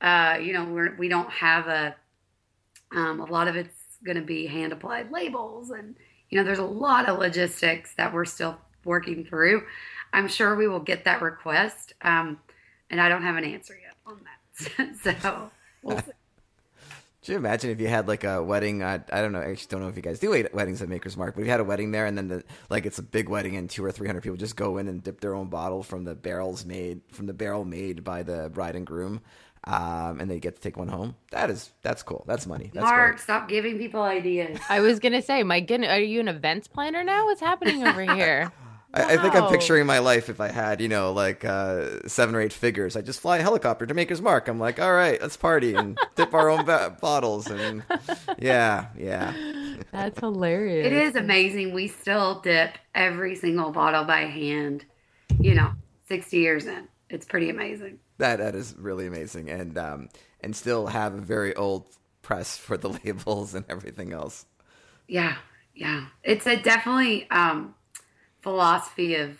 Uh, 0.00 0.38
you 0.40 0.52
know, 0.52 0.64
we're, 0.64 0.94
we 0.96 1.08
don't 1.08 1.30
have 1.30 1.66
a 1.66 1.96
um, 2.94 3.18
a 3.18 3.24
lot 3.24 3.48
of 3.48 3.56
it's 3.56 3.74
going 4.04 4.16
to 4.16 4.22
be 4.22 4.46
hand 4.46 4.72
applied 4.72 5.10
labels, 5.10 5.70
and 5.70 5.96
you 6.30 6.38
know, 6.38 6.44
there's 6.44 6.60
a 6.60 6.64
lot 6.64 7.08
of 7.08 7.18
logistics 7.18 7.94
that 7.96 8.14
we're 8.14 8.24
still 8.24 8.56
working 8.86 9.24
through. 9.24 9.64
I'm 10.12 10.28
sure 10.28 10.56
we 10.56 10.68
will 10.68 10.80
get 10.80 11.04
that 11.04 11.20
request, 11.20 11.92
um, 12.02 12.38
and 12.90 13.00
I 13.00 13.08
don't 13.08 13.22
have 13.22 13.36
an 13.36 13.44
answer 13.44 13.76
yet 13.80 13.94
on 14.06 14.20
that. 14.24 14.96
so 15.20 15.50
we'll 15.82 15.98
see. 15.98 16.12
Could 17.26 17.32
you 17.32 17.38
imagine 17.38 17.70
if 17.70 17.80
you 17.80 17.88
had 17.88 18.06
like 18.06 18.22
a 18.22 18.40
wedding? 18.40 18.84
I, 18.84 19.00
I 19.12 19.20
don't 19.20 19.32
know. 19.32 19.40
I 19.40 19.50
actually 19.50 19.68
don't 19.70 19.80
know 19.80 19.88
if 19.88 19.96
you 19.96 20.02
guys 20.02 20.20
do 20.20 20.30
weddings 20.52 20.80
at 20.80 20.88
Maker's 20.88 21.16
Mark, 21.16 21.34
but 21.34 21.40
if 21.40 21.46
you 21.46 21.50
had 21.50 21.58
a 21.58 21.64
wedding 21.64 21.90
there 21.90 22.06
and 22.06 22.16
then 22.16 22.28
the, 22.28 22.44
like 22.70 22.86
it's 22.86 23.00
a 23.00 23.02
big 23.02 23.28
wedding 23.28 23.56
and 23.56 23.68
two 23.68 23.84
or 23.84 23.90
three 23.90 24.06
hundred 24.06 24.22
people 24.22 24.36
just 24.36 24.54
go 24.54 24.78
in 24.78 24.86
and 24.86 25.02
dip 25.02 25.20
their 25.20 25.34
own 25.34 25.48
bottle 25.48 25.82
from 25.82 26.04
the 26.04 26.14
barrels 26.14 26.64
made 26.64 27.00
from 27.10 27.26
the 27.26 27.34
barrel 27.34 27.64
made 27.64 28.04
by 28.04 28.22
the 28.22 28.48
bride 28.54 28.76
and 28.76 28.86
groom 28.86 29.20
um, 29.66 30.20
and 30.20 30.30
they 30.30 30.38
get 30.38 30.54
to 30.54 30.60
take 30.60 30.76
one 30.76 30.88
home. 30.88 31.16
That 31.32 31.50
is 31.50 31.70
that's 31.82 32.02
cool. 32.02 32.24
That's 32.28 32.46
money. 32.46 32.70
That's 32.72 32.84
Mark, 32.84 33.16
great. 33.16 33.20
stop 33.20 33.48
giving 33.48 33.78
people 33.78 34.02
ideas. 34.02 34.60
I 34.68 34.80
was 34.80 35.00
gonna 35.00 35.22
say, 35.22 35.42
my 35.42 35.60
goodness, 35.60 35.90
are 35.90 35.98
you 35.98 36.20
an 36.20 36.28
events 36.28 36.68
planner 36.68 37.02
now? 37.02 37.24
What's 37.24 37.40
happening 37.40 37.86
over 37.86 38.02
here? 38.14 38.52
I, 38.94 39.00
wow. 39.00 39.08
I, 39.08 39.16
think 39.18 39.34
I'm 39.34 39.48
picturing 39.50 39.84
my 39.84 39.98
life 39.98 40.28
if 40.28 40.40
I 40.40 40.48
had, 40.48 40.80
you 40.80 40.88
know, 40.88 41.12
like 41.12 41.44
uh, 41.44 42.06
seven 42.06 42.34
or 42.34 42.40
eight 42.40 42.52
figures. 42.52 42.96
I 42.96 43.02
just 43.02 43.20
fly 43.20 43.38
a 43.38 43.42
helicopter 43.42 43.84
to 43.84 43.94
Maker's 43.94 44.22
Mark. 44.22 44.48
I'm 44.48 44.58
like, 44.58 44.80
all 44.80 44.92
right, 44.92 45.20
let's 45.20 45.36
party 45.36 45.74
and 45.74 45.98
dip 46.14 46.32
our 46.32 46.48
own 46.48 46.64
ba- 46.64 46.96
bottles, 47.00 47.48
and 47.48 47.82
yeah, 48.38 48.86
yeah. 48.96 49.34
That's 49.92 50.20
hilarious. 50.20 50.86
It 50.86 50.92
is 50.92 51.16
amazing. 51.16 51.74
We 51.74 51.88
still 51.88 52.40
dip 52.40 52.78
every 52.94 53.34
single 53.34 53.70
bottle 53.70 54.04
by 54.04 54.20
hand. 54.22 54.84
You 55.38 55.54
know, 55.54 55.72
60 56.08 56.38
years 56.38 56.66
in, 56.66 56.88
it's 57.10 57.26
pretty 57.26 57.50
amazing. 57.50 57.98
That 58.18 58.38
that 58.38 58.54
is 58.54 58.74
really 58.78 59.06
amazing, 59.06 59.50
and 59.50 59.76
um, 59.76 60.08
and 60.40 60.56
still 60.56 60.86
have 60.86 61.14
a 61.14 61.20
very 61.20 61.54
old 61.54 61.86
press 62.22 62.56
for 62.56 62.76
the 62.76 62.88
labels 63.04 63.54
and 63.54 63.64
everything 63.68 64.12
else. 64.12 64.46
Yeah, 65.06 65.36
yeah, 65.74 66.06
it's 66.24 66.46
a 66.46 66.56
definitely 66.56 67.30
um, 67.30 67.74
philosophy 68.46 69.16
of 69.16 69.38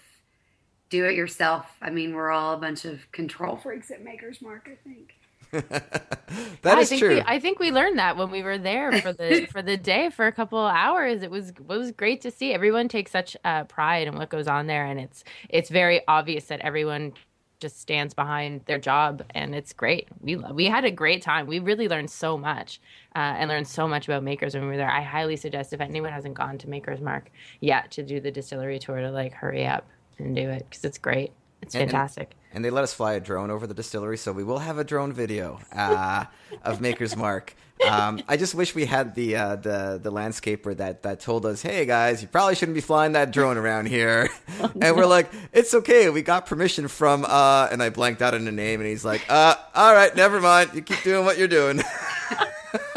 do 0.90 1.04
it 1.04 1.14
yourself. 1.14 1.76
I 1.80 1.90
mean, 1.90 2.12
we're 2.12 2.32
all 2.32 2.54
a 2.54 2.56
bunch 2.56 2.84
of 2.84 3.12
control 3.12 3.54
freaks 3.54 3.92
at 3.92 4.02
Maker's 4.02 4.42
Mark. 4.42 4.68
I 4.68 4.76
think. 4.82 5.14
that 6.62 6.78
is 6.78 6.90
true. 6.98 7.14
We, 7.14 7.20
I 7.20 7.38
think 7.38 7.60
we 7.60 7.70
learned 7.70 8.00
that 8.00 8.16
when 8.16 8.32
we 8.32 8.42
were 8.42 8.58
there 8.58 9.00
for 9.00 9.12
the 9.12 9.46
for 9.52 9.62
the 9.62 9.76
day 9.76 10.10
for 10.10 10.26
a 10.26 10.32
couple 10.32 10.58
of 10.58 10.74
hours. 10.74 11.22
It 11.22 11.30
was 11.30 11.50
it 11.50 11.68
was 11.68 11.92
great 11.92 12.20
to 12.22 12.32
see. 12.32 12.52
Everyone 12.52 12.88
take 12.88 13.06
such 13.06 13.36
uh, 13.44 13.62
pride 13.64 14.08
in 14.08 14.16
what 14.16 14.28
goes 14.28 14.48
on 14.48 14.66
there, 14.66 14.84
and 14.84 14.98
it's 14.98 15.22
it's 15.48 15.70
very 15.70 16.00
obvious 16.08 16.46
that 16.46 16.58
everyone 16.62 17.12
just 17.60 17.80
stands 17.80 18.14
behind 18.14 18.62
their 18.66 18.78
job 18.78 19.22
and 19.30 19.54
it's 19.54 19.72
great. 19.72 20.08
We 20.20 20.36
we 20.36 20.66
had 20.66 20.84
a 20.84 20.90
great 20.90 21.22
time. 21.22 21.46
We 21.46 21.58
really 21.58 21.88
learned 21.88 22.10
so 22.10 22.36
much 22.36 22.80
uh, 23.14 23.34
and 23.38 23.48
learned 23.48 23.68
so 23.68 23.88
much 23.88 24.08
about 24.08 24.22
makers 24.22 24.54
when 24.54 24.64
we 24.64 24.70
were 24.70 24.76
there. 24.76 24.90
I 24.90 25.02
highly 25.02 25.36
suggest 25.36 25.72
if 25.72 25.80
anyone 25.80 26.12
hasn't 26.12 26.34
gone 26.34 26.58
to 26.58 26.68
makers 26.68 27.00
mark 27.00 27.30
yet 27.60 27.90
to 27.92 28.02
do 28.02 28.20
the 28.20 28.30
distillery 28.30 28.78
tour 28.78 29.00
to 29.00 29.10
like 29.10 29.32
hurry 29.32 29.66
up 29.66 29.86
and 30.18 30.34
do 30.34 30.48
it 30.48 30.66
because 30.68 30.84
it's 30.84 30.98
great 30.98 31.32
it's 31.66 31.74
and, 31.74 31.90
fantastic 31.90 32.30
and, 32.50 32.56
and, 32.56 32.64
they 32.64 32.70
let 32.70 32.84
us 32.84 32.94
fly 32.94 33.12
a 33.14 33.20
drone 33.20 33.50
over 33.50 33.66
the 33.66 33.74
distillery 33.74 34.16
so 34.16 34.32
we 34.32 34.44
will 34.44 34.58
have 34.58 34.78
a 34.78 34.84
drone 34.84 35.12
video 35.12 35.60
uh, 35.72 36.24
of 36.62 36.80
makers 36.80 37.16
mark 37.16 37.54
um, 37.84 38.22
I 38.26 38.36
just 38.36 38.54
wish 38.54 38.74
we 38.74 38.86
had 38.86 39.14
the 39.14 39.36
uh, 39.36 39.56
the 39.56 40.00
the 40.02 40.10
landscaper 40.10 40.76
that 40.76 41.02
that 41.02 41.20
told 41.20 41.44
us, 41.44 41.60
"Hey 41.62 41.84
guys, 41.84 42.22
you 42.22 42.28
probably 42.28 42.54
shouldn't 42.54 42.74
be 42.74 42.80
flying 42.80 43.12
that 43.12 43.32
drone 43.32 43.58
around 43.58 43.86
here." 43.86 44.28
and 44.80 44.96
we're 44.96 45.06
like, 45.06 45.30
"It's 45.52 45.74
okay, 45.74 46.08
we 46.08 46.22
got 46.22 46.46
permission 46.46 46.88
from." 46.88 47.24
Uh, 47.24 47.68
and 47.70 47.82
I 47.82 47.90
blanked 47.90 48.22
out 48.22 48.34
on 48.34 48.44
the 48.44 48.52
name, 48.52 48.80
and 48.80 48.88
he's 48.88 49.04
like, 49.04 49.24
"Uh, 49.28 49.56
all 49.74 49.92
right, 49.92 50.14
never 50.16 50.40
mind. 50.40 50.70
You 50.74 50.82
keep 50.82 51.02
doing 51.02 51.24
what 51.24 51.38
you're 51.38 51.48
doing." 51.48 51.80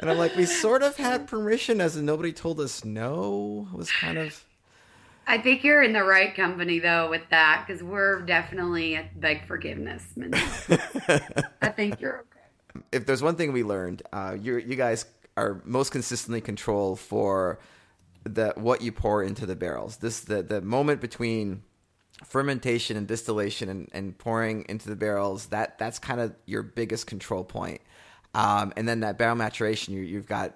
and 0.00 0.10
I'm 0.10 0.18
like, 0.18 0.34
"We 0.34 0.46
sort 0.46 0.82
of 0.82 0.96
had 0.96 1.28
permission, 1.28 1.80
as 1.80 1.96
nobody 1.96 2.32
told 2.32 2.58
us 2.58 2.84
no." 2.84 3.68
It 3.72 3.76
was 3.76 3.90
kind 3.92 4.16
of. 4.18 4.44
I 5.26 5.38
think 5.38 5.64
you're 5.64 5.82
in 5.82 5.92
the 5.92 6.04
right 6.04 6.34
company 6.34 6.78
though 6.78 7.08
with 7.08 7.22
that 7.30 7.64
because 7.66 7.82
we're 7.82 8.22
definitely 8.22 8.96
at 8.96 9.20
beg 9.20 9.46
forgiveness. 9.46 10.04
I 11.62 11.68
think 11.68 12.00
you're 12.00 12.18
okay 12.18 12.32
if 12.90 13.06
there's 13.06 13.22
one 13.22 13.36
thing 13.36 13.52
we 13.52 13.62
learned, 13.62 14.02
uh, 14.12 14.36
you 14.40 14.56
you 14.56 14.76
guys 14.76 15.06
are 15.36 15.62
most 15.64 15.92
consistently 15.92 16.40
control 16.40 16.96
for 16.96 17.58
the 18.24 18.52
what 18.56 18.82
you 18.82 18.92
pour 18.92 19.22
into 19.22 19.46
the 19.46 19.56
barrels. 19.56 19.98
This 19.98 20.20
the 20.20 20.42
the 20.42 20.60
moment 20.60 21.00
between 21.00 21.62
fermentation 22.24 22.96
and 22.96 23.08
distillation 23.08 23.68
and, 23.68 23.88
and 23.92 24.16
pouring 24.16 24.64
into 24.68 24.88
the 24.88 24.96
barrels. 24.96 25.46
That 25.46 25.78
that's 25.78 25.98
kind 25.98 26.20
of 26.20 26.34
your 26.46 26.62
biggest 26.62 27.06
control 27.06 27.44
point. 27.44 27.80
Um, 28.34 28.72
and 28.76 28.88
then 28.88 29.00
that 29.00 29.18
barrel 29.18 29.34
maturation, 29.34 29.92
you, 29.92 30.00
you've 30.02 30.26
got, 30.26 30.54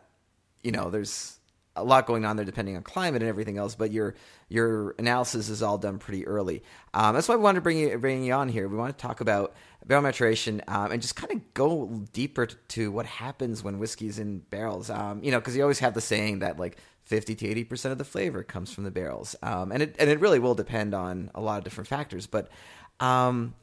you 0.63 0.73
know, 0.73 0.89
there's 0.89 1.36
a 1.77 1.85
lot 1.85 2.07
going 2.07 2.25
on 2.25 2.37
there 2.37 2.45
depending 2.45 2.77
on 2.77 2.83
climate 2.83 3.23
and 3.23 3.29
everything 3.29 3.59
else. 3.59 3.75
But 3.75 3.93
your 3.93 4.15
your 4.49 4.95
analysis 4.99 5.49
is 5.49 5.63
all 5.63 5.79
done 5.79 5.99
pretty 5.99 6.27
early. 6.27 6.63
Um, 6.95 7.15
that's 7.15 7.29
why 7.29 7.37
we 7.37 7.43
wanted 7.43 7.57
to 7.57 7.63
bring 7.63 7.79
you 7.79 7.97
bring 7.99 8.25
you 8.25 8.33
on 8.33 8.49
here. 8.49 8.69
We 8.69 8.77
want 8.77 8.97
to 8.97 9.01
talk 9.03 9.21
about 9.21 9.55
barrel 9.85 10.03
maturation 10.03 10.63
um, 10.69 10.91
and 10.91 11.01
just 11.01 11.17
kind 11.17 11.33
of 11.33 11.55
go 11.55 12.05
deeper 12.13 12.47
to 12.47 12.91
what 12.91 13.07
happens 13.07 13.63
when 13.63 13.79
whiskey's 13.79 14.19
in 14.19 14.41
barrels. 14.51 14.91
Um, 14.91 15.23
you 15.23 15.31
know, 15.31 15.39
because 15.39 15.57
you 15.57 15.63
always 15.63 15.79
have 15.79 15.95
the 15.95 16.01
saying 16.01 16.41
that 16.41 16.59
like 16.59 16.79
50 17.05 17.35
to 17.37 17.49
80 17.49 17.65
percent 17.65 17.93
of 17.93 17.99
the 17.99 18.05
flavor 18.05 18.43
comes 18.43 18.73
from 18.73 18.85
the 18.85 18.91
barrels, 18.91 19.37
um, 19.43 19.73
and 19.73 19.83
it 19.83 19.97
and 19.99 20.11
it 20.11 20.21
really 20.21 20.39
will 20.39 20.55
depend 20.55 20.95
on 20.95 21.31
a 21.35 21.41
lot 21.41 21.59
of 21.59 21.65
different 21.65 21.89
factors. 21.89 22.27
But 22.27 22.49
um, 23.01 23.55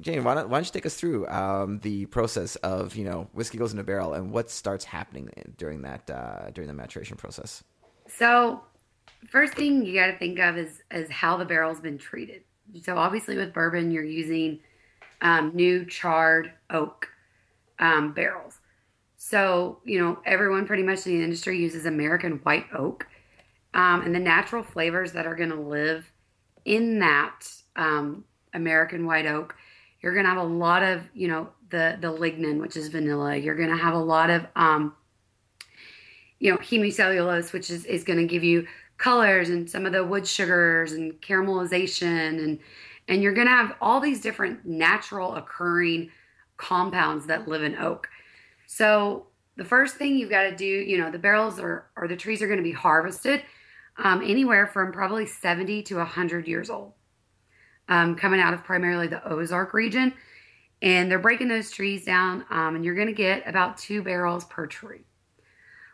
Jane, 0.00 0.24
why 0.24 0.34
don't, 0.34 0.48
why 0.48 0.58
don't 0.58 0.66
you 0.66 0.72
take 0.72 0.86
us 0.86 0.96
through 0.96 1.26
um, 1.28 1.78
the 1.80 2.06
process 2.06 2.56
of 2.56 2.96
you 2.96 3.04
know 3.04 3.28
whiskey 3.32 3.58
goes 3.58 3.72
in 3.72 3.78
a 3.78 3.84
barrel 3.84 4.14
and 4.14 4.32
what 4.32 4.50
starts 4.50 4.84
happening 4.84 5.30
during 5.58 5.82
that 5.82 6.08
uh, 6.10 6.50
during 6.50 6.68
the 6.68 6.74
maturation 6.74 7.16
process? 7.16 7.62
So 8.08 8.62
first 9.28 9.54
thing 9.54 9.84
you 9.84 9.94
got 9.94 10.06
to 10.06 10.18
think 10.18 10.38
of 10.38 10.56
is 10.56 10.82
is 10.90 11.10
how 11.10 11.36
the 11.36 11.44
barrel's 11.44 11.80
been 11.80 11.98
treated. 11.98 12.42
So 12.82 12.96
obviously 12.96 13.36
with 13.36 13.52
bourbon, 13.52 13.90
you're 13.90 14.04
using 14.04 14.60
um, 15.22 15.52
new 15.54 15.84
charred 15.84 16.52
oak 16.70 17.08
um, 17.78 18.12
barrels. 18.12 18.58
So 19.16 19.80
you 19.84 20.00
know 20.00 20.18
everyone 20.24 20.66
pretty 20.66 20.82
much 20.82 21.06
in 21.06 21.18
the 21.18 21.24
industry 21.24 21.58
uses 21.58 21.84
American 21.84 22.38
white 22.38 22.66
oak, 22.74 23.06
um, 23.74 24.02
and 24.02 24.14
the 24.14 24.20
natural 24.20 24.62
flavors 24.62 25.12
that 25.12 25.26
are 25.26 25.36
going 25.36 25.50
to 25.50 25.60
live 25.60 26.10
in 26.64 27.00
that 27.00 27.40
um, 27.76 28.24
American 28.54 29.06
white 29.06 29.26
oak. 29.26 29.54
You're 30.02 30.14
going 30.14 30.24
to 30.24 30.30
have 30.30 30.38
a 30.38 30.44
lot 30.44 30.82
of 30.82 31.02
you 31.14 31.28
know 31.28 31.50
the 31.70 31.98
the 32.00 32.12
lignin, 32.12 32.60
which 32.60 32.76
is 32.76 32.88
vanilla. 32.88 33.36
You're 33.36 33.56
going 33.56 33.70
to 33.70 33.82
have 33.82 33.94
a 33.94 33.98
lot 33.98 34.30
of 34.30 34.46
um, 34.56 34.94
you 36.38 36.50
know 36.50 36.58
hemicellulose, 36.58 37.52
which 37.52 37.70
is 37.70 37.84
is 37.84 38.04
going 38.04 38.18
to 38.18 38.26
give 38.26 38.44
you 38.44 38.66
colors 38.96 39.48
and 39.48 39.68
some 39.68 39.86
of 39.86 39.92
the 39.92 40.04
wood 40.04 40.26
sugars 40.26 40.92
and 40.92 41.14
caramelization 41.22 42.42
and 42.42 42.58
and 43.08 43.22
you're 43.22 43.32
going 43.32 43.46
to 43.46 43.52
have 43.52 43.74
all 43.80 43.98
these 43.98 44.20
different 44.20 44.64
natural 44.64 45.34
occurring 45.34 46.10
compounds 46.58 47.26
that 47.26 47.48
live 47.48 47.62
in 47.62 47.76
oak. 47.76 48.08
So 48.66 49.26
the 49.56 49.64
first 49.64 49.96
thing 49.96 50.16
you've 50.16 50.30
got 50.30 50.44
to 50.44 50.54
do, 50.54 50.64
you 50.64 50.96
know, 50.96 51.10
the 51.10 51.18
barrels 51.18 51.58
are 51.58 51.86
or 51.96 52.06
the 52.06 52.16
trees 52.16 52.40
are 52.40 52.46
going 52.46 52.58
to 52.58 52.62
be 52.62 52.72
harvested 52.72 53.42
um, 53.98 54.22
anywhere 54.22 54.66
from 54.66 54.92
probably 54.92 55.26
70 55.26 55.82
to 55.84 55.96
100 55.96 56.46
years 56.46 56.70
old, 56.70 56.92
um, 57.90 58.16
coming 58.16 58.40
out 58.40 58.54
of 58.54 58.64
primarily 58.64 59.08
the 59.08 59.22
Ozark 59.28 59.74
region. 59.74 60.14
And 60.80 61.10
they're 61.10 61.18
breaking 61.18 61.48
those 61.48 61.70
trees 61.70 62.06
down, 62.06 62.46
um, 62.48 62.74
and 62.74 62.82
you're 62.82 62.94
going 62.94 63.06
to 63.08 63.12
get 63.12 63.46
about 63.46 63.76
two 63.76 64.02
barrels 64.02 64.46
per 64.46 64.66
tree. 64.66 65.04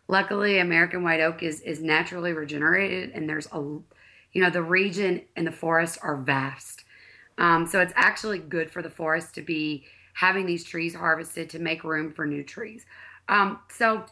Luckily, 0.07 0.61
American 0.61 1.03
white 1.03 1.19
oak 1.19 1.43
is 1.43 1.61
is 1.63 1.83
naturally 1.83 2.33
regenerated, 2.33 3.11
and 3.11 3.29
there's 3.29 3.49
a, 3.51 3.59
you 3.59 4.41
know, 4.41 4.51
the 4.51 4.63
region 4.63 5.23
and 5.35 5.45
the 5.45 5.51
forest 5.51 5.99
are 6.03 6.17
vast, 6.17 6.85
um, 7.37 7.67
so 7.67 7.81
it's 7.81 7.93
actually 7.97 8.39
good 8.39 8.71
for 8.71 8.81
the 8.81 8.91
forest 8.91 9.35
to 9.35 9.43
be 9.43 9.85
having 10.13 10.47
these 10.47 10.63
trees 10.63 10.95
harvested 10.95 11.51
to 11.51 11.59
make 11.59 11.83
room 11.83 12.13
for 12.13 12.25
new 12.25 12.45
trees. 12.45 12.87
Um, 13.29 13.59
so 13.69 14.07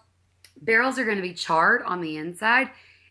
barrels 0.61 0.99
are 0.99 1.05
going 1.05 1.19
to 1.19 1.23
be 1.23 1.35
charred 1.35 1.83
on 1.83 2.01
the 2.01 2.17
inside, 2.17 2.71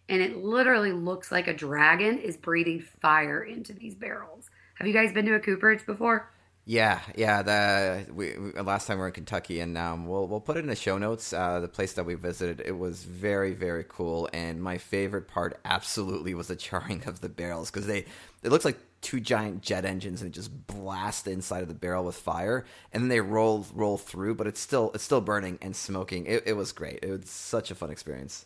and 0.10 0.22
it 0.22 0.36
literally 0.36 0.92
looks 0.92 1.32
like 1.32 1.48
a 1.48 1.53
dragon 1.53 2.18
is 2.20 2.36
breathing 2.36 2.82
fire 2.82 3.44
into 3.44 3.72
these 3.72 3.96
barrels. 3.96 4.50
Have 4.84 4.88
you 4.90 4.94
guys 4.94 5.13
been 5.13 5.25
to 5.28 5.36
a 5.36 5.40
cooperage 5.40 5.86
before? 5.86 6.30
Yeah, 6.66 7.00
yeah. 7.16 7.42
The 7.42 8.06
we, 8.12 8.38
we, 8.38 8.52
last 8.60 8.86
time 8.86 8.98
we 8.98 9.04
were 9.04 9.08
in 9.08 9.13
Kentucky, 9.13 9.62
and 9.62 9.78
um, 9.78 10.08
we'll 10.08 10.28
we'll 10.28 10.42
put 10.42 10.58
it 10.58 10.60
in 10.60 10.68
the 10.68 10.75
show 10.75 10.98
notes. 10.98 11.32
Uh, 11.32 11.62
the 11.62 11.70
place 11.70 11.94
that 11.94 12.06
we 12.06 12.16
visited, 12.16 12.62
it 12.66 12.78
was 12.78 13.06
very 13.06 13.54
very 13.54 13.86
cool, 13.88 14.28
and 14.34 14.62
my 14.62 14.78
favorite 14.78 15.30
part 15.30 15.58
absolutely 15.63 16.34
was 16.34 16.50
the 16.50 16.58
charring 16.58 17.02
of 17.06 17.22
the 17.22 17.30
barrels 17.30 17.72
because 17.72 17.88
they 17.88 18.00
it 18.44 18.50
looks 18.50 18.66
like 18.66 18.78
two 19.00 19.22
giant 19.22 19.62
jet 19.62 19.86
engines 19.86 20.22
and 20.22 20.32
it 20.32 20.34
just 20.34 20.68
blasts 20.68 21.22
the 21.22 21.32
inside 21.32 21.62
of 21.62 21.70
the 21.70 21.74
barrel 21.74 22.04
with 22.04 22.18
fire, 22.18 22.66
and 22.92 23.04
then 23.04 23.08
they 23.08 23.22
roll 23.22 23.66
roll 23.74 23.98
through, 23.98 24.36
but 24.36 24.48
it's 24.48 24.60
still 24.60 24.92
it's 24.94 25.06
still 25.06 25.22
burning 25.22 25.58
and 25.62 25.78
smoking. 25.78 26.25
It, 26.25 26.44
it 26.46 26.54
was 26.58 26.74
great. 26.74 27.00
It 27.04 27.10
was 27.10 27.30
such 27.30 27.72
a 27.72 27.75
fun 27.75 27.90
experience. 27.90 28.46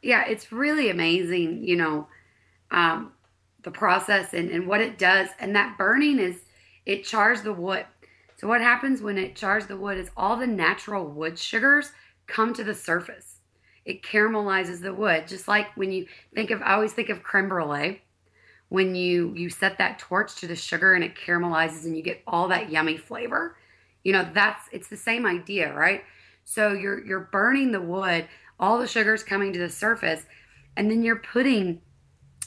Yeah, 0.00 0.24
it's 0.26 0.50
really 0.50 0.88
amazing. 0.88 1.62
You 1.62 1.76
know, 1.76 2.06
um, 2.70 3.12
the 3.64 3.70
process 3.70 4.32
and 4.32 4.50
and 4.50 4.66
what 4.66 4.80
it 4.80 4.98
does, 4.98 5.28
and 5.40 5.54
that 5.56 5.76
burning 5.78 6.18
is 6.18 6.42
it 6.86 7.04
chars 7.04 7.42
the 7.42 7.52
wood. 7.52 7.86
So 8.36 8.48
what 8.48 8.60
happens 8.60 9.00
when 9.00 9.18
it 9.18 9.36
chars 9.36 9.66
the 9.66 9.76
wood 9.76 9.98
is 9.98 10.10
all 10.16 10.36
the 10.36 10.46
natural 10.46 11.06
wood 11.06 11.38
sugars 11.38 11.92
come 12.26 12.52
to 12.54 12.64
the 12.64 12.74
surface. 12.74 13.40
It 13.84 14.02
caramelizes 14.02 14.80
the 14.80 14.94
wood, 14.94 15.28
just 15.28 15.46
like 15.46 15.76
when 15.76 15.92
you 15.92 16.06
think 16.34 16.50
of. 16.50 16.62
I 16.62 16.74
always 16.74 16.92
think 16.92 17.08
of 17.08 17.22
creme 17.22 17.48
brulee. 17.48 18.02
When 18.68 18.94
you 18.94 19.34
you 19.34 19.50
set 19.50 19.78
that 19.78 19.98
torch 19.98 20.34
to 20.36 20.46
the 20.46 20.56
sugar 20.56 20.94
and 20.94 21.04
it 21.04 21.14
caramelizes 21.14 21.84
and 21.84 21.96
you 21.96 22.02
get 22.02 22.22
all 22.26 22.48
that 22.48 22.70
yummy 22.70 22.96
flavor, 22.96 23.56
you 24.02 24.12
know 24.12 24.28
that's 24.34 24.68
it's 24.72 24.88
the 24.88 24.96
same 24.96 25.26
idea, 25.26 25.74
right? 25.74 26.02
So 26.44 26.72
you're 26.72 27.04
you're 27.04 27.28
burning 27.32 27.72
the 27.72 27.80
wood, 27.80 28.26
all 28.58 28.78
the 28.78 28.86
sugars 28.86 29.22
coming 29.22 29.52
to 29.52 29.58
the 29.58 29.70
surface, 29.70 30.22
and 30.76 30.90
then 30.90 31.02
you're 31.02 31.16
putting, 31.16 31.80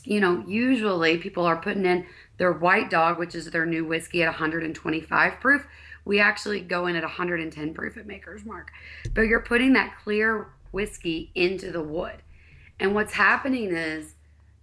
you 0.08 0.22
know, 0.22 0.44
usually 0.48 1.18
people 1.18 1.46
are 1.46 1.58
putting 1.58 1.86
in 1.86 2.06
their 2.38 2.54
white 2.54 2.90
dog, 2.90 3.20
which 3.20 3.36
is 3.36 3.50
their 3.52 3.66
new 3.66 3.86
whiskey 3.86 4.24
at 4.24 4.28
125 4.28 5.39
proof. 5.41 5.67
We 6.06 6.20
actually 6.22 6.62
go 6.62 6.88
in 6.88 6.96
at 6.96 7.04
110 7.04 7.74
proof 7.74 7.98
at 7.98 8.08
Maker's 8.08 8.46
Mark. 8.46 8.72
But 9.13 9.24
you're 9.24 9.41
putting 9.41 9.74
that 9.74 9.98
clear 10.04 10.48
whiskey 10.72 11.32
into 11.36 11.72
the 11.72 11.82
wood. 11.82 12.24
And 12.80 12.96
what's 12.96 13.13
happening 13.13 13.76
is 13.76 14.13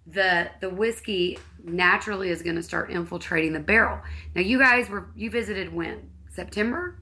the 0.06 0.50
the 0.60 0.70
whiskey 0.70 1.38
naturally 1.62 2.30
is 2.30 2.42
going 2.42 2.56
to 2.56 2.62
start 2.62 2.90
infiltrating 2.90 3.52
the 3.52 3.60
barrel. 3.60 4.00
Now 4.34 4.42
you 4.42 4.58
guys 4.58 4.88
were 4.88 5.08
you 5.14 5.30
visited 5.30 5.72
when? 5.72 6.10
September? 6.30 6.98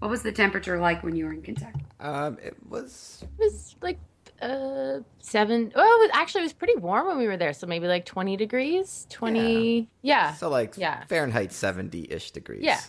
What 0.00 0.10
was 0.10 0.22
the 0.22 0.32
temperature 0.32 0.78
like 0.78 1.02
when 1.02 1.16
you 1.16 1.26
were 1.26 1.32
in 1.32 1.42
Kentucky? 1.42 1.84
Um, 2.00 2.38
it 2.42 2.56
was 2.68 3.22
It 3.22 3.44
was 3.44 3.76
like 3.80 3.98
uh 4.42 5.00
seven. 5.18 5.72
Well, 5.74 5.84
it 5.84 6.00
was, 6.00 6.10
actually 6.12 6.40
it 6.42 6.44
was 6.44 6.52
pretty 6.52 6.76
warm 6.76 7.06
when 7.06 7.18
we 7.18 7.26
were 7.26 7.36
there, 7.36 7.52
so 7.52 7.66
maybe 7.66 7.86
like 7.86 8.04
twenty 8.04 8.36
degrees. 8.36 9.06
Twenty. 9.10 9.88
Yeah. 10.02 10.34
so 10.34 10.48
like 10.48 10.74
Yeah. 10.76 11.04
Fahrenheit 11.04 11.52
seventy 11.52 12.06
ish 12.10 12.30
degrees. 12.32 12.62
Yeah. 12.62 12.80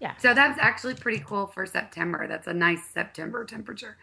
Yeah. 0.00 0.16
So 0.16 0.34
that's 0.34 0.58
actually 0.60 0.94
pretty 0.94 1.22
cool 1.24 1.46
for 1.46 1.64
September. 1.64 2.26
That's 2.26 2.46
a 2.48 2.54
nice 2.54 2.84
September 2.92 3.44
temperature. 3.44 3.96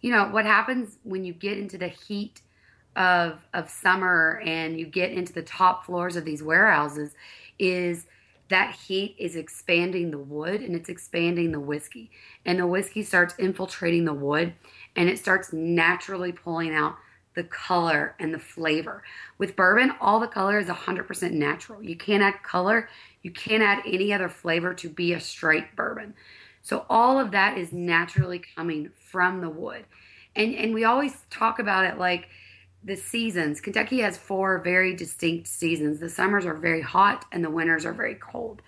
You 0.00 0.12
know, 0.12 0.28
what 0.28 0.46
happens 0.46 0.98
when 1.02 1.24
you 1.24 1.32
get 1.32 1.58
into 1.58 1.76
the 1.76 1.88
heat 1.88 2.42
of 2.96 3.46
of 3.54 3.68
summer 3.70 4.42
and 4.44 4.78
you 4.78 4.86
get 4.86 5.12
into 5.12 5.32
the 5.32 5.42
top 5.42 5.84
floors 5.86 6.16
of 6.16 6.24
these 6.24 6.42
warehouses 6.42 7.14
is 7.58 8.06
that 8.48 8.74
heat 8.74 9.14
is 9.18 9.36
expanding 9.36 10.10
the 10.10 10.18
wood 10.18 10.60
and 10.60 10.74
it's 10.74 10.88
expanding 10.88 11.52
the 11.52 11.60
whiskey. 11.60 12.10
And 12.44 12.58
the 12.58 12.66
whiskey 12.66 13.02
starts 13.04 13.34
infiltrating 13.38 14.04
the 14.04 14.12
wood 14.12 14.54
and 14.96 15.08
it 15.08 15.18
starts 15.18 15.52
naturally 15.52 16.32
pulling 16.32 16.74
out 16.74 16.96
the 17.34 17.44
color 17.44 18.14
and 18.18 18.34
the 18.34 18.38
flavor. 18.38 19.02
With 19.38 19.56
bourbon, 19.56 19.92
all 20.00 20.18
the 20.20 20.26
color 20.26 20.58
is 20.58 20.66
100% 20.66 21.32
natural. 21.32 21.82
You 21.82 21.96
can't 21.96 22.22
add 22.22 22.42
color, 22.42 22.88
you 23.22 23.30
can't 23.30 23.62
add 23.62 23.82
any 23.86 24.12
other 24.12 24.28
flavor 24.28 24.74
to 24.74 24.88
be 24.88 25.12
a 25.12 25.20
straight 25.20 25.76
bourbon. 25.76 26.14
So 26.62 26.84
all 26.90 27.18
of 27.18 27.30
that 27.30 27.56
is 27.56 27.72
naturally 27.72 28.42
coming 28.56 28.90
from 29.10 29.40
the 29.40 29.48
wood. 29.48 29.84
And 30.36 30.54
and 30.54 30.74
we 30.74 30.84
always 30.84 31.24
talk 31.30 31.58
about 31.58 31.84
it 31.84 31.98
like 31.98 32.28
the 32.84 32.96
seasons. 32.96 33.60
Kentucky 33.60 34.00
has 34.00 34.16
four 34.16 34.58
very 34.58 34.94
distinct 34.94 35.48
seasons. 35.48 36.00
The 36.00 36.08
summers 36.08 36.46
are 36.46 36.54
very 36.54 36.82
hot 36.82 37.24
and 37.32 37.44
the 37.44 37.50
winters 37.50 37.84
are 37.84 37.92
very 37.92 38.14
cold. 38.14 38.62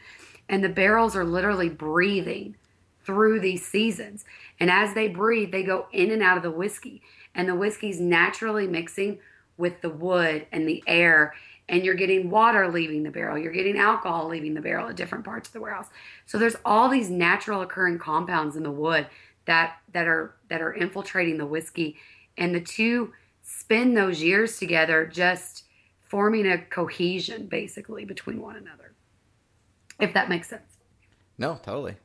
And 0.48 0.62
the 0.62 0.68
barrels 0.68 1.16
are 1.16 1.24
literally 1.24 1.68
breathing 1.68 2.56
through 3.04 3.40
these 3.40 3.66
seasons. 3.66 4.24
And 4.60 4.70
as 4.70 4.94
they 4.94 5.08
breathe, 5.08 5.52
they 5.52 5.62
go 5.62 5.86
in 5.92 6.10
and 6.10 6.22
out 6.22 6.36
of 6.36 6.42
the 6.42 6.50
whiskey. 6.50 7.02
And 7.34 7.48
the 7.48 7.54
whiskey's 7.54 8.00
naturally 8.00 8.66
mixing 8.66 9.18
with 9.56 9.80
the 9.80 9.90
wood 9.90 10.46
and 10.52 10.68
the 10.68 10.82
air. 10.86 11.34
And 11.68 11.84
you're 11.84 11.94
getting 11.94 12.30
water 12.30 12.70
leaving 12.70 13.02
the 13.02 13.10
barrel. 13.10 13.38
You're 13.38 13.52
getting 13.52 13.78
alcohol 13.78 14.28
leaving 14.28 14.54
the 14.54 14.60
barrel 14.60 14.88
at 14.88 14.96
different 14.96 15.24
parts 15.24 15.48
of 15.48 15.52
the 15.52 15.60
warehouse. 15.60 15.88
So 16.26 16.38
there's 16.38 16.56
all 16.64 16.88
these 16.88 17.10
natural 17.10 17.62
occurring 17.62 17.98
compounds 17.98 18.56
in 18.56 18.62
the 18.62 18.70
wood 18.70 19.06
that 19.46 19.78
that 19.92 20.06
are 20.06 20.34
that 20.48 20.60
are 20.60 20.72
infiltrating 20.72 21.38
the 21.38 21.46
whiskey. 21.46 21.96
And 22.36 22.54
the 22.54 22.60
two 22.60 23.12
spend 23.42 23.96
those 23.96 24.22
years 24.22 24.58
together 24.58 25.06
just 25.06 25.64
forming 26.00 26.46
a 26.46 26.58
cohesion 26.58 27.46
basically 27.46 28.04
between 28.04 28.40
one 28.40 28.56
another. 28.56 28.92
If 29.98 30.12
that 30.14 30.28
makes 30.28 30.48
sense. 30.48 30.78
No, 31.38 31.58
totally. 31.62 31.96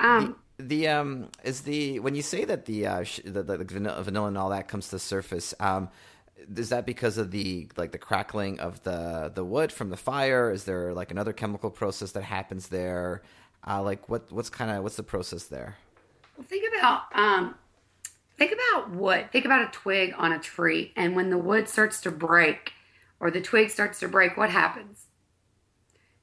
Um, 0.00 0.36
The 0.58 0.88
um 0.88 1.28
is 1.42 1.62
the 1.62 2.00
when 2.00 2.14
you 2.14 2.22
say 2.22 2.44
that 2.44 2.66
the 2.66 2.86
uh 2.86 3.02
sh- 3.04 3.20
the, 3.24 3.42
the, 3.42 3.58
vanilla, 3.64 4.02
vanilla 4.02 4.28
and 4.28 4.38
all 4.38 4.50
that 4.50 4.68
comes 4.68 4.86
to 4.86 4.92
the 4.92 4.98
surface 4.98 5.54
um 5.60 5.88
is 6.56 6.68
that 6.70 6.84
because 6.86 7.18
of 7.18 7.30
the 7.30 7.68
like 7.76 7.92
the 7.92 7.98
crackling 7.98 8.60
of 8.60 8.82
the 8.82 9.32
the 9.34 9.44
wood 9.44 9.72
from 9.72 9.90
the 9.90 9.96
fire 9.96 10.50
is 10.50 10.64
there 10.64 10.92
like 10.92 11.10
another 11.10 11.32
chemical 11.32 11.70
process 11.70 12.12
that 12.12 12.24
happens 12.24 12.68
there 12.68 13.22
uh 13.66 13.82
like 13.82 14.08
what 14.08 14.30
what's 14.32 14.50
kind 14.50 14.70
of 14.70 14.82
what's 14.82 14.96
the 14.96 15.02
process 15.02 15.44
there 15.44 15.76
Well, 16.36 16.46
think 16.46 16.64
about 16.76 17.02
um, 17.14 17.54
think 18.36 18.52
about 18.52 18.90
wood. 18.90 19.30
Think 19.32 19.44
about 19.44 19.62
a 19.68 19.70
twig 19.70 20.14
on 20.16 20.32
a 20.32 20.38
tree, 20.38 20.92
and 20.96 21.14
when 21.16 21.30
the 21.30 21.38
wood 21.38 21.68
starts 21.68 22.00
to 22.02 22.10
break, 22.10 22.72
or 23.20 23.30
the 23.30 23.40
twig 23.40 23.70
starts 23.70 24.00
to 24.00 24.08
break, 24.08 24.36
what 24.36 24.50
happens? 24.50 25.06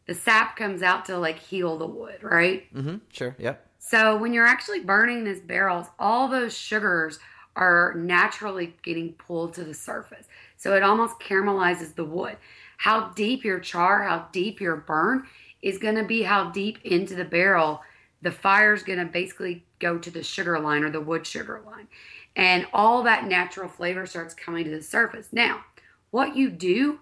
The 0.08 0.16
sap 0.16 0.56
comes 0.56 0.82
out 0.82 1.06
to 1.06 1.18
like 1.20 1.38
heal 1.40 1.78
the 1.78 1.86
wood, 1.88 2.24
right? 2.24 2.66
mm-hmm 2.74 2.98
sure 3.12 3.36
yep 3.40 3.66
So 3.80 4.18
when 4.18 4.34
you're 4.34 4.46
actually 4.46 4.82
burning 4.82 5.24
these 5.24 5.40
barrels, 5.40 5.88
all 6.00 6.28
those 6.28 6.56
sugars 6.56 7.20
are 7.56 7.94
naturally 7.96 8.76
getting 8.84 9.13
pulled 9.13 9.54
to 9.56 9.63
the 9.63 9.74
surface. 9.74 10.28
So 10.58 10.76
it 10.76 10.84
almost 10.84 11.20
caramelizes 11.20 11.96
the 11.96 12.06
wood. 12.06 12.38
How 12.78 13.10
deep 13.10 13.44
your 13.44 13.60
char, 13.60 14.04
how 14.04 14.28
deep 14.32 14.62
your 14.62 14.76
burn 14.76 15.26
is 15.62 15.80
going 15.80 15.96
to 15.96 16.04
be 16.04 16.24
how 16.24 16.52
deep 16.52 16.80
into 16.84 17.16
the 17.16 17.26
barrel 17.26 17.82
the 18.22 18.32
fire 18.32 18.74
is 18.74 18.84
going 18.84 19.00
to 19.00 19.06
basically 19.06 19.63
go 19.80 19.98
to 19.98 20.10
the 20.10 20.24
sugar 20.24 20.60
line 20.60 20.84
or 20.84 20.90
the 20.90 21.02
wood 21.02 21.26
sugar 21.26 21.62
line. 21.66 21.88
And 22.36 22.68
all 22.74 23.04
that 23.04 23.26
natural 23.26 23.70
flavor 23.70 24.06
starts 24.06 24.34
coming 24.34 24.66
to 24.66 24.72
the 24.72 24.82
surface. 24.82 25.30
Now, 25.32 25.63
what 26.12 26.36
you 26.36 26.50
do 26.50 27.00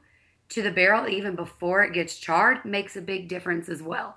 to 0.50 0.62
the 0.62 0.72
barrel 0.72 1.08
even 1.08 1.36
before 1.36 1.84
it 1.84 1.94
gets 1.94 2.18
charred 2.18 2.64
makes 2.66 2.96
a 2.96 3.02
big 3.02 3.28
difference 3.28 3.70
as 3.70 3.82
well. 3.82 4.16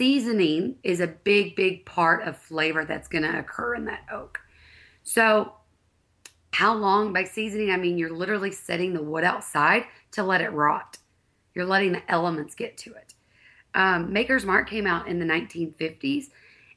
Seasoning 0.00 0.76
is 0.82 1.00
a 1.00 1.06
big, 1.06 1.54
big 1.56 1.84
part 1.84 2.26
of 2.26 2.38
flavor 2.38 2.86
that's 2.86 3.06
going 3.06 3.22
to 3.22 3.38
occur 3.38 3.74
in 3.74 3.84
that 3.84 4.06
oak. 4.10 4.40
So, 5.02 5.52
how 6.54 6.72
long 6.72 7.12
by 7.12 7.24
seasoning? 7.24 7.70
I 7.70 7.76
mean, 7.76 7.98
you're 7.98 8.08
literally 8.08 8.50
setting 8.50 8.94
the 8.94 9.02
wood 9.02 9.24
outside 9.24 9.84
to 10.12 10.22
let 10.22 10.40
it 10.40 10.52
rot. 10.52 10.96
You're 11.54 11.66
letting 11.66 11.92
the 11.92 12.10
elements 12.10 12.54
get 12.54 12.78
to 12.78 12.94
it. 12.94 13.12
Um, 13.74 14.10
Maker's 14.10 14.46
Mark 14.46 14.70
came 14.70 14.86
out 14.86 15.06
in 15.06 15.18
the 15.18 15.26
1950s, 15.26 16.30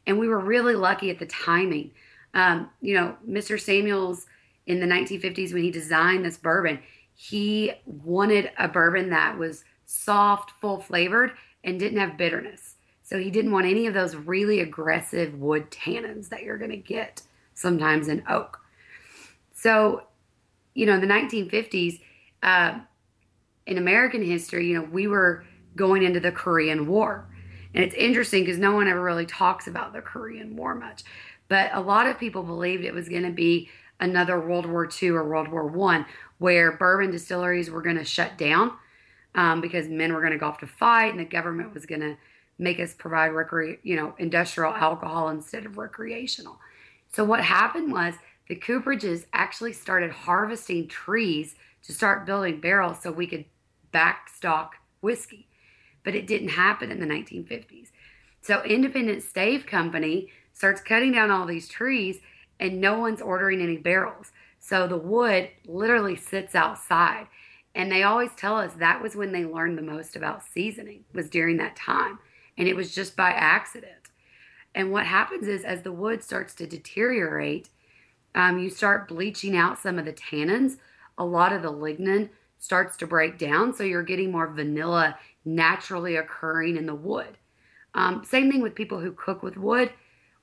and 0.06 0.20
we 0.20 0.28
were 0.28 0.40
really 0.42 0.76
lucky 0.76 1.10
at 1.10 1.20
the 1.20 1.26
timing. 1.26 1.92
Um, 2.34 2.72
you 2.82 2.94
know, 2.94 3.16
Mr. 3.26 3.58
Samuels 3.58 4.26
in 4.66 4.82
the 4.82 4.86
1950s, 4.86 5.54
when 5.54 5.64
he 5.64 5.72
designed 5.72 6.26
this 6.26 6.38
bourbon, 6.38 6.80
he 7.16 7.72
wanted 7.86 8.52
a 8.58 8.68
bourbon 8.68 9.12
that 9.12 9.38
was 9.38 9.64
soft, 9.86 10.52
full 10.60 10.82
flavored, 10.82 11.32
and 11.64 11.80
didn't 11.80 12.00
have 12.00 12.18
bitterness. 12.18 12.73
So 13.04 13.20
he 13.20 13.30
didn't 13.30 13.52
want 13.52 13.68
any 13.68 13.86
of 13.86 13.94
those 13.94 14.16
really 14.16 14.62
aggressive 14.62 15.36
wood 15.36 15.70
tannins 15.70 16.30
that 16.30 16.44
you're 16.44 16.58
going 16.58 16.72
to 16.72 16.78
get 16.78 17.22
sometimes 17.54 18.08
in 18.08 18.24
oak. 18.30 18.60
So, 19.54 20.04
you 20.74 20.86
know, 20.86 20.94
in 20.94 21.02
the 21.02 21.08
1950s, 21.08 22.00
uh, 22.42 22.80
in 23.66 23.78
American 23.78 24.24
history, 24.24 24.68
you 24.68 24.80
know, 24.80 24.88
we 24.90 25.08
were 25.08 25.46
going 25.76 26.04
into 26.04 26.20
the 26.20 26.32
Korean 26.32 26.88
War. 26.88 27.28
And 27.74 27.84
it's 27.84 27.96
interesting 27.96 28.44
because 28.44 28.58
no 28.58 28.74
one 28.74 28.88
ever 28.88 29.02
really 29.02 29.26
talks 29.26 29.68
about 29.68 29.94
the 29.94 30.02
Korean 30.02 30.56
War 30.56 30.76
much. 30.76 31.04
But 31.48 31.72
a 31.74 31.82
lot 31.82 32.08
of 32.08 32.20
people 32.20 32.44
believed 32.44 32.84
it 32.84 32.94
was 32.94 33.10
going 33.10 33.24
to 33.24 33.32
be 33.32 33.70
another 34.00 34.40
World 34.40 34.66
War 34.66 34.90
II 35.02 35.10
or 35.10 35.28
World 35.28 35.48
War 35.48 35.68
One, 35.68 36.06
where 36.38 36.78
bourbon 36.78 37.12
distilleries 37.12 37.70
were 37.70 37.82
going 37.82 37.98
to 37.98 38.04
shut 38.04 38.38
down 38.38 38.74
um, 39.36 39.62
because 39.62 39.88
men 39.88 40.14
were 40.14 40.20
going 40.20 40.34
to 40.34 40.38
go 40.38 40.48
off 40.48 40.60
to 40.60 40.68
fight, 40.68 41.12
and 41.12 41.20
the 41.20 41.26
government 41.26 41.74
was 41.74 41.86
going 41.86 42.02
to 42.02 42.18
make 42.58 42.80
us 42.80 42.94
provide 42.94 43.32
recre- 43.32 43.80
you 43.84 43.96
know, 43.96 44.14
industrial 44.18 44.74
alcohol 44.74 45.30
instead 45.30 45.66
of 45.66 45.78
recreational. 45.78 46.60
So 47.12 47.24
what 47.24 47.42
happened 47.42 47.92
was 47.92 48.16
the 48.48 48.56
Cooperages 48.56 49.26
actually 49.34 49.74
started 49.74 50.12
harvesting 50.12 50.88
trees 50.88 51.56
to 51.84 51.94
start 51.94 52.26
building 52.26 52.60
barrels 52.60 53.02
so 53.02 53.12
we 53.12 53.28
could 53.28 53.46
backstock 53.94 54.70
whiskey 55.02 55.48
but 56.04 56.16
it 56.16 56.28
didn't 56.28 56.50
happen 56.50 56.92
in 56.92 57.00
the 57.00 57.06
1950s. 57.06 57.92
So 58.42 58.62
Independent 58.64 59.24
Stave 59.24 59.66
Company 59.66 60.30
starts 60.54 60.82
cutting 60.82 61.14
down 61.14 61.32
all 61.32 61.46
these 61.46 61.68
trees 61.68 62.20
and 62.60 62.80
no 62.80 63.00
one's 63.00 63.22
ordering 63.22 63.62
any 63.62 63.78
barrels. 63.78 64.32
So 64.60 64.88
the 64.88 64.98
wood 64.98 65.50
literally 65.66 66.16
sits 66.16 66.56
outside. 66.56 67.28
And 67.76 67.92
they 67.92 68.04
always 68.04 68.32
tell 68.36 68.58
us 68.58 68.74
that 68.74 69.02
was 69.02 69.16
when 69.16 69.32
they 69.32 69.46
learned 69.46 69.78
the 69.78 69.82
most 69.82 70.16
about 70.16 70.44
seasoning 70.44 71.06
was 71.14 71.30
during 71.30 71.58
that 71.58 71.76
time. 71.76 72.20
And 72.58 72.68
it 72.68 72.76
was 72.76 72.94
just 72.94 73.16
by 73.16 73.32
accident. 73.32 74.10
And 74.76 74.92
what 74.92 75.06
happens 75.06 75.48
is 75.48 75.64
as 75.64 75.82
the 75.82 75.92
wood 75.92 76.24
starts 76.24 76.54
to 76.56 76.68
deteriorate, 76.68 77.70
um, 78.36 78.60
you 78.60 78.70
start 78.70 79.08
bleaching 79.08 79.56
out 79.56 79.80
some 79.80 80.00
of 80.00 80.06
the 80.06 80.14
tannins. 80.14 80.78
A 81.18 81.26
lot 81.26 81.54
of 81.54 81.62
the 81.62 81.72
lignin 81.72 82.30
starts 82.58 82.98
to 82.98 83.08
break 83.08 83.38
down. 83.38 83.74
So 83.74 83.84
you're 83.84 84.04
getting 84.04 84.32
more 84.32 84.48
vanilla 84.48 85.18
naturally 85.46 86.16
occurring 86.16 86.78
in 86.78 86.86
the 86.86 86.96
wood. 86.96 87.38
Um, 87.94 88.24
same 88.24 88.52
thing 88.52 88.62
with 88.62 88.74
people 88.74 89.00
who 89.00 89.12
cook 89.12 89.44
with 89.44 89.58
wood 89.58 89.92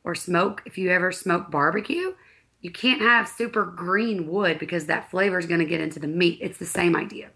or 0.04 0.14
smoke. 0.14 0.62
If 0.64 0.78
you 0.78 0.90
ever 0.90 1.10
smoke 1.10 1.50
barbecue, 1.50 2.14
you 2.60 2.70
can't 2.70 3.00
have 3.00 3.26
super 3.26 3.64
green 3.64 4.28
wood 4.28 4.58
because 4.58 4.86
that 4.86 5.10
flavor 5.10 5.38
is 5.38 5.46
going 5.46 5.60
to 5.60 5.66
get 5.66 5.80
into 5.80 5.98
the 5.98 6.06
meat. 6.06 6.38
It's 6.40 6.58
the 6.58 6.66
same 6.66 6.94
idea. 6.94 7.30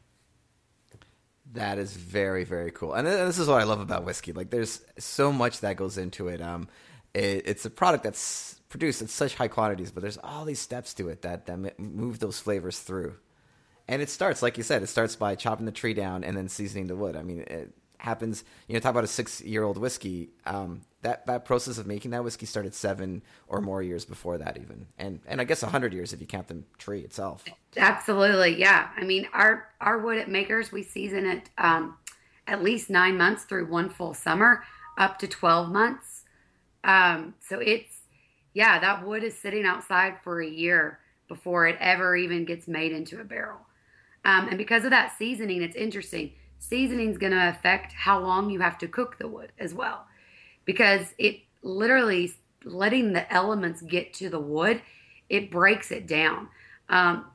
That 1.54 1.78
is 1.78 1.96
very 1.96 2.44
very 2.44 2.70
cool, 2.70 2.94
and 2.94 3.06
this 3.06 3.38
is 3.38 3.48
what 3.48 3.60
I 3.60 3.64
love 3.64 3.80
about 3.80 4.04
whiskey. 4.04 4.32
Like, 4.32 4.50
there's 4.50 4.80
so 4.98 5.32
much 5.32 5.60
that 5.60 5.76
goes 5.76 5.98
into 5.98 6.28
it. 6.28 6.40
Um, 6.40 6.68
it, 7.14 7.42
it's 7.46 7.64
a 7.64 7.70
product 7.70 8.04
that's 8.04 8.60
produced 8.68 9.00
in 9.02 9.08
such 9.08 9.36
high 9.36 9.48
quantities, 9.48 9.92
but 9.92 10.02
there's 10.02 10.18
all 10.18 10.44
these 10.44 10.60
steps 10.60 10.94
to 10.94 11.08
it 11.08 11.22
that 11.22 11.46
that 11.46 11.78
move 11.78 12.18
those 12.18 12.40
flavors 12.40 12.80
through. 12.80 13.16
And 13.86 14.02
it 14.02 14.10
starts, 14.10 14.42
like 14.42 14.56
you 14.56 14.64
said, 14.64 14.82
it 14.82 14.88
starts 14.88 15.14
by 15.14 15.34
chopping 15.34 15.66
the 15.66 15.72
tree 15.72 15.94
down 15.94 16.24
and 16.24 16.36
then 16.36 16.48
seasoning 16.48 16.88
the 16.88 16.96
wood. 16.96 17.16
I 17.16 17.22
mean, 17.22 17.40
it 17.40 17.72
happens. 18.04 18.44
You 18.68 18.74
know, 18.74 18.80
talk 18.80 18.90
about 18.90 19.04
a 19.04 19.08
six-year-old 19.08 19.78
whiskey. 19.78 20.30
Um, 20.46 20.82
that 21.02 21.26
that 21.26 21.44
process 21.44 21.76
of 21.78 21.86
making 21.86 22.12
that 22.12 22.24
whiskey 22.24 22.46
started 22.46 22.74
seven 22.74 23.22
or 23.46 23.60
more 23.60 23.82
years 23.82 24.04
before 24.04 24.38
that, 24.38 24.56
even, 24.56 24.86
and 24.98 25.20
and 25.26 25.40
I 25.40 25.44
guess 25.44 25.60
hundred 25.62 25.92
years 25.92 26.12
if 26.12 26.20
you 26.20 26.26
count 26.26 26.48
the 26.48 26.62
tree 26.78 27.00
itself. 27.00 27.44
Absolutely, 27.76 28.58
yeah. 28.58 28.88
I 28.96 29.04
mean, 29.04 29.26
our 29.32 29.68
our 29.80 29.98
wood 29.98 30.18
at 30.18 30.28
Makers, 30.28 30.72
we 30.72 30.82
season 30.82 31.26
it 31.26 31.50
um, 31.58 31.96
at 32.46 32.62
least 32.62 32.88
nine 32.88 33.18
months 33.18 33.44
through 33.44 33.66
one 33.66 33.90
full 33.90 34.14
summer, 34.14 34.64
up 34.96 35.18
to 35.18 35.26
twelve 35.28 35.70
months. 35.70 36.22
Um, 36.84 37.34
so 37.40 37.58
it's 37.58 38.00
yeah, 38.54 38.78
that 38.78 39.06
wood 39.06 39.24
is 39.24 39.36
sitting 39.36 39.66
outside 39.66 40.14
for 40.22 40.40
a 40.40 40.48
year 40.48 41.00
before 41.28 41.66
it 41.66 41.76
ever 41.80 42.16
even 42.16 42.44
gets 42.44 42.66
made 42.68 42.92
into 42.92 43.20
a 43.20 43.24
barrel. 43.24 43.60
Um, 44.24 44.48
and 44.48 44.56
because 44.56 44.84
of 44.84 44.90
that 44.90 45.12
seasoning, 45.18 45.62
it's 45.62 45.76
interesting. 45.76 46.32
Seasoning 46.68 47.11
is 47.11 47.18
going 47.18 47.33
to 47.33 47.48
affect 47.48 47.92
how 47.92 48.18
long 48.18 48.50
you 48.50 48.61
have 48.61 48.79
to 48.79 48.88
cook 48.88 49.18
the 49.18 49.29
wood 49.29 49.53
as 49.59 49.74
well, 49.74 50.07
because 50.64 51.14
it 51.18 51.40
literally 51.62 52.33
letting 52.64 53.12
the 53.12 53.31
elements 53.33 53.83
get 53.83 54.14
to 54.14 54.31
the 54.31 54.40
wood, 54.40 54.81
it 55.29 55.50
breaks 55.50 55.90
it 55.90 56.07
down. 56.07 56.48
Um, 56.88 57.27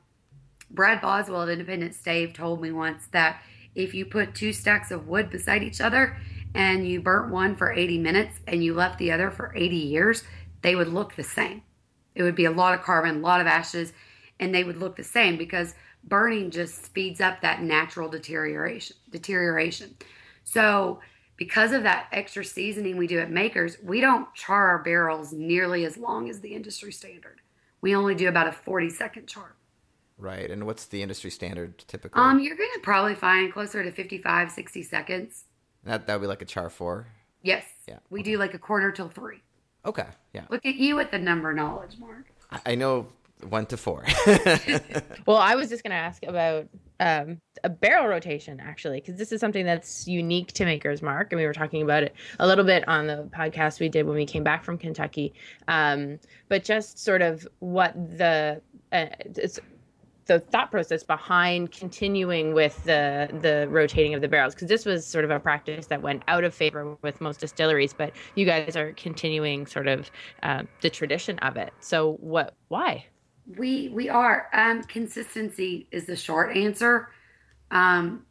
Brad 0.72 1.02
Boswell 1.02 1.44
at 1.44 1.50
Independent 1.50 1.94
Stave 1.96 2.34
told 2.34 2.62
me 2.62 2.72
once 2.72 3.08
that 3.12 3.42
if 3.76 3.94
you 3.94 4.06
put 4.06 4.36
two 4.36 4.52
stacks 4.52 4.92
of 4.92 5.08
wood 5.08 5.30
beside 5.30 5.64
each 5.64 5.80
other 5.80 6.18
and 6.56 6.88
you 6.88 7.00
burnt 7.00 7.32
one 7.32 7.56
for 7.56 7.72
80 7.72 8.00
minutes 8.00 8.40
and 8.48 8.64
you 8.64 8.74
left 8.74 8.98
the 8.98 9.12
other 9.12 9.30
for 9.30 9.54
80 9.56 9.76
years, 9.76 10.24
they 10.62 10.76
would 10.76 10.90
look 10.90 11.16
the 11.16 11.24
same. 11.24 11.62
It 12.16 12.24
would 12.24 12.36
be 12.36 12.46
a 12.46 12.52
lot 12.52 12.74
of 12.74 12.82
carbon, 12.82 13.18
a 13.18 13.20
lot 13.20 13.42
of 13.42 13.48
ashes, 13.48 13.94
and 14.40 14.54
they 14.54 14.64
would 14.64 14.78
look 14.78 14.96
the 14.96 15.04
same 15.04 15.38
because 15.38 15.76
burning 16.04 16.50
just 16.50 16.86
speeds 16.86 17.22
up 17.22 17.42
that 17.42 17.62
natural 17.62 18.10
deterioration 18.10 18.96
deterioration. 19.12 19.96
So 20.44 21.00
because 21.38 21.72
of 21.72 21.84
that 21.84 22.08
extra 22.12 22.44
seasoning 22.44 22.98
we 22.98 23.08
do 23.08 23.20
at 23.20 23.32
makers 23.32 23.78
we 23.84 24.02
don't 24.02 24.34
char 24.34 24.68
our 24.68 24.80
barrels 24.84 25.32
nearly 25.32 25.86
as 25.86 25.98
long 25.98 26.30
as 26.30 26.40
the 26.40 26.54
industry 26.54 26.92
standard. 26.92 27.42
We 27.82 27.96
only 27.96 28.16
do 28.16 28.28
about 28.28 28.48
a 28.48 28.52
40 28.52 28.90
second 28.90 29.28
char. 29.28 29.56
Right 30.18 30.50
and 30.50 30.66
what's 30.66 30.86
the 30.86 31.02
industry 31.02 31.32
standard 31.32 31.78
typically? 31.80 32.22
Um 32.22 32.40
you're 32.40 32.58
gonna 32.58 32.82
probably 32.82 33.16
find 33.16 33.52
closer 33.52 33.84
to 33.84 33.92
55 33.92 34.52
60 34.52 34.84
seconds. 34.84 35.46
That 35.84 36.08
that 36.08 36.16
would 36.16 36.22
be 36.22 36.28
like 36.28 36.42
a 36.42 36.46
char 36.46 36.70
four? 36.70 37.08
Yes. 37.42 37.66
Yeah 37.88 38.00
we 38.10 38.22
okay. 38.22 38.32
do 38.32 38.38
like 38.38 38.54
a 38.54 38.60
quarter 38.60 38.92
till 38.92 39.10
three. 39.10 39.42
Okay 39.86 40.08
yeah. 40.34 40.46
Look 40.50 40.66
at 40.66 40.76
you 40.76 40.96
with 40.96 41.12
the 41.12 41.20
number 41.20 41.54
knowledge 41.54 41.98
mark. 42.00 42.26
I 42.66 42.76
know 42.76 43.08
one 43.48 43.66
to 43.68 43.78
four. 43.78 44.06
well, 45.26 45.38
I 45.38 45.56
was 45.56 45.70
just 45.70 45.84
going 45.84 45.92
to 45.92 45.98
ask 45.98 46.24
about 46.26 46.68
um, 47.00 47.40
a 47.64 47.70
barrel 47.70 48.08
rotation, 48.08 48.60
actually, 48.60 49.00
because 49.00 49.18
this 49.18 49.32
is 49.32 49.40
something 49.40 49.66
that's 49.66 50.08
unique 50.08 50.52
to 50.54 50.66
Maker's 50.66 51.02
Mark. 51.02 51.32
And 51.32 51.40
we 51.40 51.46
were 51.46 51.54
talking 51.54 51.82
about 51.82 52.04
it 52.04 52.16
a 52.40 52.48
little 52.48 52.66
bit 52.66 52.88
on 52.88 53.08
the 53.08 53.30
podcast 53.36 53.80
we 53.80 53.90
did 53.90 54.06
when 54.06 54.16
we 54.16 54.26
came 54.26 54.44
back 54.44 54.64
from 54.64 54.78
Kentucky. 54.78 55.34
Um, 55.68 56.20
but 56.48 56.64
just 56.64 57.00
sort 57.00 57.22
of 57.22 57.48
what 57.60 57.94
the. 57.96 58.62
Uh, 58.92 59.06
it's, 59.22 59.60
the 60.26 60.40
thought 60.40 60.70
process 60.70 61.04
behind 61.04 61.72
continuing 61.72 62.54
with 62.54 62.84
the 62.84 63.28
the 63.42 63.68
rotating 63.72 64.14
of 64.14 64.22
the 64.22 64.28
barrels 64.28 64.54
because 64.54 64.68
this 64.68 64.86
was 64.86 65.04
sort 65.04 65.26
of 65.26 65.32
a 65.32 65.40
practice 65.40 65.88
that 65.88 66.04
went 66.04 66.22
out 66.28 66.44
of 66.44 66.54
favor 66.54 66.96
with 67.02 67.20
most 67.20 67.40
distilleries 67.40 67.94
but 67.94 68.14
you 68.36 68.46
guys 68.46 68.76
are 68.76 68.94
continuing 68.94 69.66
sort 69.66 69.88
of 69.88 70.12
uh, 70.44 70.62
the 70.82 70.90
tradition 70.90 71.40
of 71.40 71.58
it 71.58 71.74
so 71.80 72.14
what 72.20 72.54
why 72.68 73.04
we 73.58 73.90
we 73.90 74.10
are. 74.10 74.48
Um, 74.54 74.84
consistency 74.84 75.88
is 75.92 76.06
the 76.06 76.16
short 76.16 76.56
answer. 76.56 77.10
Um, 77.72 78.26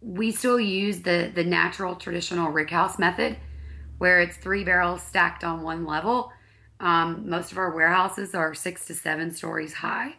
we 0.00 0.32
still 0.32 0.58
use 0.58 1.02
the 1.02 1.30
the 1.34 1.44
natural 1.44 1.94
traditional 1.94 2.52
rickhouse 2.52 2.98
method, 2.98 3.36
where 3.98 4.20
it's 4.20 4.36
three 4.36 4.64
barrels 4.64 5.02
stacked 5.02 5.44
on 5.44 5.62
one 5.62 5.86
level. 5.86 6.32
Um, 6.80 7.28
most 7.28 7.52
of 7.52 7.58
our 7.58 7.74
warehouses 7.74 8.34
are 8.34 8.54
six 8.54 8.86
to 8.86 8.94
seven 8.94 9.30
stories 9.30 9.74
high, 9.74 10.16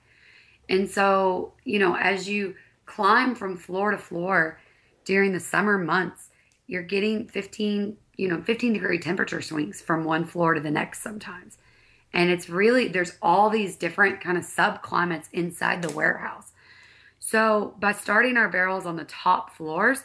and 0.69 0.89
so 0.89 1.53
you 1.63 1.79
know 1.79 1.95
as 1.95 2.29
you 2.29 2.55
climb 2.85 3.35
from 3.35 3.57
floor 3.57 3.91
to 3.91 3.97
floor 3.97 4.59
during 5.03 5.33
the 5.33 5.39
summer 5.39 5.77
months, 5.77 6.29
you're 6.67 6.83
getting 6.83 7.27
15 7.27 7.97
you 8.17 8.27
know 8.27 8.41
15 8.41 8.73
degree 8.73 8.99
temperature 8.99 9.41
swings 9.41 9.81
from 9.81 10.03
one 10.03 10.25
floor 10.25 10.53
to 10.53 10.61
the 10.61 10.71
next 10.71 11.01
sometimes 11.01 11.57
and 12.13 12.29
it's 12.29 12.49
really, 12.49 12.87
there's 12.87 13.17
all 13.21 13.49
these 13.49 13.75
different 13.75 14.21
kind 14.21 14.37
of 14.37 14.43
subclimates 14.43 15.27
inside 15.31 15.81
the 15.81 15.93
warehouse. 15.93 16.51
So 17.19 17.75
by 17.79 17.93
starting 17.93 18.37
our 18.37 18.49
barrels 18.49 18.85
on 18.85 18.97
the 18.97 19.05
top 19.05 19.55
floors, 19.55 20.03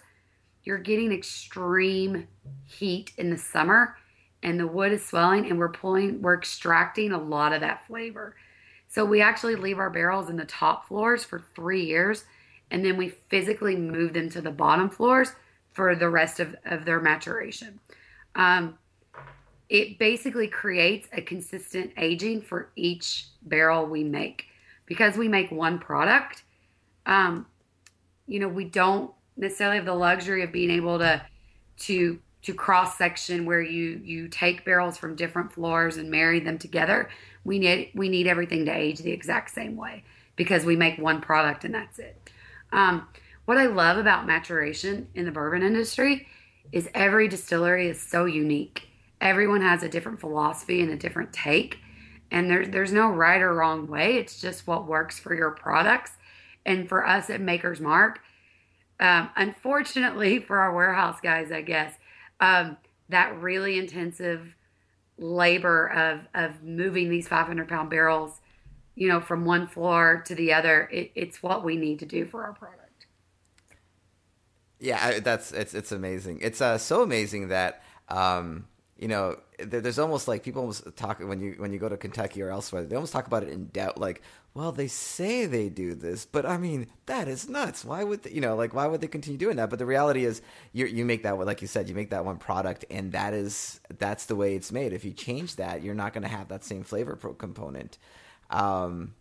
you're 0.63 0.79
getting 0.79 1.13
extreme 1.13 2.29
heat 2.65 3.13
in 3.17 3.31
the 3.31 3.39
summer 3.39 3.97
and 4.43 4.61
the 4.61 4.67
wood 4.67 4.93
is 4.93 5.05
swelling 5.05 5.49
and 5.49 5.59
we're 5.59 5.71
pulling, 5.71 6.23
we're 6.23 6.37
extracting 6.37 7.13
a 7.13 7.23
lot 7.23 7.53
of 7.53 7.61
that 7.63 7.87
flavor. 7.87 8.37
So 8.89 9.05
we 9.05 9.21
actually 9.21 9.57
leave 9.57 9.79
our 9.79 9.91
barrels 9.91 10.31
in 10.31 10.37
the 10.37 10.45
top 10.45 10.87
floors 10.87 11.25
for 11.25 11.45
three 11.55 11.85
years 11.85 12.25
and 12.71 12.85
then 12.85 12.97
we 12.97 13.09
physically 13.29 13.77
move 13.77 14.13
them 14.13 14.29
to 14.31 14.41
the 14.41 14.51
bottom 14.51 14.91
floors 14.91 15.33
for 15.73 15.95
the 15.95 16.09
rest 16.09 16.41
of, 16.41 16.55
of 16.65 16.85
their 16.85 17.01
maturation. 17.01 17.81
Um, 18.35 18.79
it 19.69 19.99
basically 19.99 20.49
creates 20.49 21.09
a 21.13 21.21
consistent 21.21 21.93
aging 21.97 22.43
for 22.43 22.71
each 22.77 23.27
barrel 23.43 23.87
we 23.87 24.05
make 24.05 24.47
because 24.87 25.17
we 25.17 25.29
make 25.29 25.51
one 25.51 25.79
product. 25.79 26.45
Um, 27.05 27.47
you 28.27 28.39
know, 28.39 28.49
we 28.49 28.65
don't 28.65 29.13
necessarily 29.37 29.77
have 29.77 29.87
the 29.87 29.95
luxury 29.95 30.43
of 30.43 30.53
being 30.53 30.71
able 30.71 30.99
to 30.99 31.23
to 31.79 32.19
to 32.43 32.55
cross 32.55 32.97
section 32.97 33.45
where 33.45 33.61
you 33.61 34.01
you 34.05 34.29
take 34.29 34.65
barrels 34.65 34.97
from 34.97 35.17
different 35.17 35.53
floors 35.53 35.97
and 35.97 36.11
marry 36.11 36.39
them 36.41 36.59
together. 36.59 37.09
We 37.45 37.59
need 37.59 37.91
we 37.95 38.09
need 38.09 38.27
everything 38.27 38.65
to 38.67 38.73
age 38.73 39.01
the 39.01 39.11
exact 39.11 39.51
same 39.51 39.77
way 39.77 40.05
because 40.37 40.65
we 40.65 40.77
make 40.77 40.99
one 40.99 41.21
product 41.21 41.65
and 41.65 41.75
that's 41.75 41.99
it. 41.99 42.31
Um, 42.73 43.09
what 43.47 43.59
I 43.59 43.67
love 43.67 43.97
about 43.99 44.27
maturation 44.27 45.09
in 45.15 45.25
the 45.25 45.33
bourbon 45.33 45.63
industry 45.63 46.29
is 46.73 46.89
every 46.95 47.29
distillery 47.29 47.89
is 47.89 48.01
so 48.01 48.25
unique. 48.25 48.89
Everyone 49.21 49.63
has 49.63 49.83
a 49.83 49.89
different 49.89 50.21
philosophy 50.21 50.81
and 50.83 50.91
a 50.91 50.97
different 50.97 51.33
take, 51.33 51.79
and 52.31 52.51
there's 52.51 52.69
there's 52.69 52.93
no 52.93 53.09
right 53.09 53.41
or 53.41 53.55
wrong 53.55 53.87
way. 53.87 54.17
It's 54.17 54.41
just 54.41 54.67
what 54.67 54.87
works 54.87 55.19
for 55.19 55.35
your 55.35 55.51
products. 55.51 56.13
And 56.65 56.89
for 56.89 57.07
us 57.07 57.31
at 57.31 57.41
Maker's 57.41 57.81
Mark, 57.81 58.21
um, 58.99 59.31
unfortunately 59.37 60.39
for 60.47 60.59
our 60.59 60.75
warehouse 60.75 61.21
guys, 61.23 61.53
I 61.53 61.63
guess 61.63 61.95
um, 62.41 62.77
that 63.09 63.41
really 63.41 63.79
intensive 63.79 64.55
labor 65.19 65.87
of 65.89 66.21
of 66.35 66.63
moving 66.63 67.09
these 67.09 67.29
500 67.29 67.69
pound 67.69 67.91
barrels, 67.91 68.41
you 68.95 69.09
know, 69.09 69.21
from 69.21 69.45
one 69.45 69.67
floor 69.67 70.23
to 70.27 70.35
the 70.35 70.53
other, 70.53 70.89
it, 70.93 71.13
it's 71.15 71.43
what 71.43 71.65
we 71.65 71.77
need 71.77 71.99
to 72.01 72.07
do 72.07 72.27
for 72.27 72.45
our 72.45 72.53
product. 72.53 73.07
Yeah, 74.79 75.21
that's 75.21 75.53
it's 75.53 75.75
it's 75.75 75.93
amazing. 75.93 76.41
It's 76.43 76.61
uh, 76.61 76.77
so 76.77 77.03
amazing 77.03 77.49
that 77.49 77.83
um, 78.09 78.67
you 78.99 79.09
know 79.09 79.37
there's 79.59 79.99
almost 79.99 80.29
like 80.29 80.43
people 80.43 80.61
almost 80.61 80.85
talk 80.97 81.21
when 81.21 81.41
you 81.41 81.55
when 81.59 81.73
you 81.73 81.79
go 81.79 81.89
to 81.89 81.97
Kentucky 81.97 82.43
or 82.43 82.51
elsewhere. 82.51 82.85
They 82.85 82.97
almost 82.97 83.13
talk 83.13 83.27
about 83.27 83.43
it 83.43 83.51
in 83.51 83.69
doubt, 83.69 83.99
like, 83.99 84.23
well, 84.55 84.73
they 84.73 84.87
say 84.87 85.47
they 85.47 85.69
do 85.69 85.95
this, 85.95 86.25
but 86.25 86.47
I 86.47 86.57
mean 86.57 86.87
that 87.07 87.29
is 87.29 87.49
nuts. 87.49 87.85
Why 87.85 88.05
would 88.05 88.23
they, 88.23 88.31
you 88.31 88.41
know 88.41 88.57
like 88.57 88.73
why 88.75 88.87
would 88.87 89.01
they 89.01 89.07
continue 89.07 89.39
doing 89.39 89.57
that? 89.57 89.71
But 89.71 89.79
the 89.79 89.87
reality 89.87 90.25
is, 90.25 90.41
you 90.73 90.87
you 90.87 91.05
make 91.05 91.23
that 91.25 91.39
like 91.39 91.61
you 91.61 91.69
said, 91.69 91.89
you 91.89 91.95
make 91.95 92.11
that 92.11 92.25
one 92.25 92.39
product, 92.39 92.85
and 92.91 93.13
that 93.13 93.35
is 93.35 93.81
that's 93.99 94.27
the 94.27 94.37
way 94.37 94.55
it's 94.55 94.73
made. 94.73 94.93
If 94.93 95.05
you 95.05 95.13
change 95.13 95.57
that, 95.57 95.83
you're 95.83 95.95
not 95.95 96.13
going 96.13 96.25
to 96.25 96.29
have 96.29 96.49
that 96.49 96.65
same 96.65 96.83
flavor 96.83 97.17
component. 97.17 97.99
Um, 98.51 99.15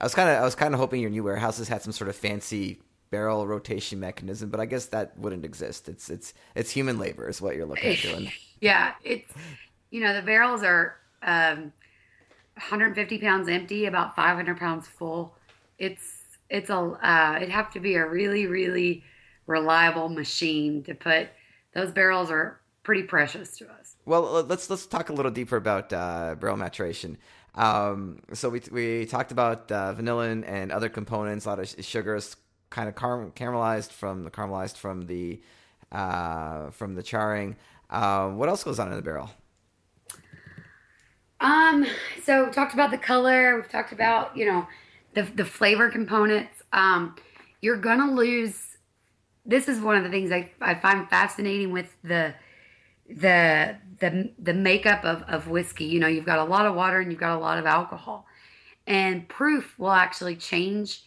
I 0.00 0.04
was 0.04 0.14
kind 0.14 0.28
of 0.28 0.36
I 0.36 0.44
was 0.44 0.54
kind 0.54 0.74
of 0.74 0.80
hoping 0.80 1.00
your 1.00 1.10
new 1.10 1.22
warehouses 1.22 1.68
had 1.68 1.82
some 1.82 1.92
sort 1.92 2.08
of 2.08 2.16
fancy 2.16 2.80
barrel 3.10 3.46
rotation 3.46 4.00
mechanism, 4.00 4.50
but 4.50 4.60
I 4.60 4.66
guess 4.66 4.86
that 4.86 5.18
wouldn't 5.18 5.44
exist. 5.44 5.88
It's 5.88 6.08
it's 6.08 6.34
it's 6.54 6.70
human 6.70 6.98
labor 6.98 7.28
is 7.28 7.40
what 7.40 7.56
you're 7.56 7.66
looking 7.66 7.92
at 7.92 8.02
doing. 8.02 8.32
yeah, 8.60 8.94
it's 9.04 9.32
you 9.90 10.00
know 10.00 10.14
the 10.14 10.22
barrels 10.22 10.62
are 10.62 10.96
um, 11.22 11.72
150 12.54 13.18
pounds 13.18 13.48
empty, 13.48 13.86
about 13.86 14.16
500 14.16 14.58
pounds 14.58 14.86
full. 14.86 15.34
It's 15.78 16.20
it's 16.48 16.70
a 16.70 16.76
uh, 16.76 17.34
it'd 17.36 17.50
have 17.50 17.72
to 17.72 17.80
be 17.80 17.96
a 17.96 18.06
really 18.06 18.46
really 18.46 19.04
reliable 19.46 20.08
machine 20.08 20.82
to 20.84 20.94
put 20.94 21.28
those 21.74 21.90
barrels 21.92 22.30
are 22.30 22.60
pretty 22.82 23.02
precious 23.02 23.56
to 23.58 23.64
us. 23.66 23.96
Well, 24.04 24.44
let's 24.44 24.70
let's 24.70 24.86
talk 24.86 25.10
a 25.10 25.12
little 25.12 25.30
deeper 25.30 25.56
about 25.56 25.92
uh, 25.92 26.36
barrel 26.36 26.56
maturation. 26.56 27.18
Um, 27.54 28.20
so 28.32 28.48
we 28.48 28.62
we 28.70 29.06
talked 29.06 29.32
about 29.32 29.70
uh, 29.70 29.92
vanilla 29.92 30.28
and 30.28 30.72
other 30.72 30.88
components, 30.88 31.46
a 31.46 31.48
lot 31.50 31.58
of 31.58 31.68
sugars, 31.84 32.36
kind 32.70 32.88
of 32.88 32.94
car- 32.94 33.30
caramelized 33.34 33.90
from 33.90 34.24
the 34.24 34.30
caramelized 34.30 34.76
from 34.76 35.02
the 35.02 35.40
uh, 35.92 36.70
from 36.70 36.94
the 36.94 37.02
charring. 37.02 37.56
Uh, 37.90 38.28
what 38.30 38.48
else 38.48 38.64
goes 38.64 38.78
on 38.78 38.88
in 38.88 38.96
the 38.96 39.02
barrel? 39.02 39.30
Um, 41.40 41.86
so 42.22 42.44
we 42.44 42.52
talked 42.52 42.74
about 42.74 42.90
the 42.90 42.98
color. 42.98 43.56
We've 43.56 43.68
talked 43.68 43.92
about 43.92 44.36
you 44.36 44.46
know 44.46 44.66
the 45.14 45.22
the 45.22 45.44
flavor 45.44 45.90
components. 45.90 46.62
Um, 46.72 47.16
you're 47.60 47.76
gonna 47.76 48.12
lose. 48.12 48.76
This 49.44 49.68
is 49.68 49.80
one 49.80 49.96
of 49.96 50.04
the 50.04 50.10
things 50.10 50.30
I, 50.30 50.50
I 50.60 50.74
find 50.74 51.08
fascinating 51.08 51.72
with 51.72 51.96
the 52.02 52.34
the 53.08 53.76
the 53.98 54.32
the 54.38 54.54
makeup 54.54 55.04
of, 55.04 55.22
of 55.22 55.48
whiskey. 55.48 55.86
You 55.86 55.98
know, 55.98 56.06
you've 56.06 56.26
got 56.26 56.38
a 56.38 56.44
lot 56.44 56.66
of 56.66 56.74
water 56.74 57.00
and 57.00 57.10
you've 57.10 57.20
got 57.20 57.36
a 57.36 57.40
lot 57.40 57.58
of 57.58 57.66
alcohol. 57.66 58.26
And 58.86 59.28
proof 59.28 59.78
will 59.78 59.92
actually 59.92 60.36
change 60.36 61.02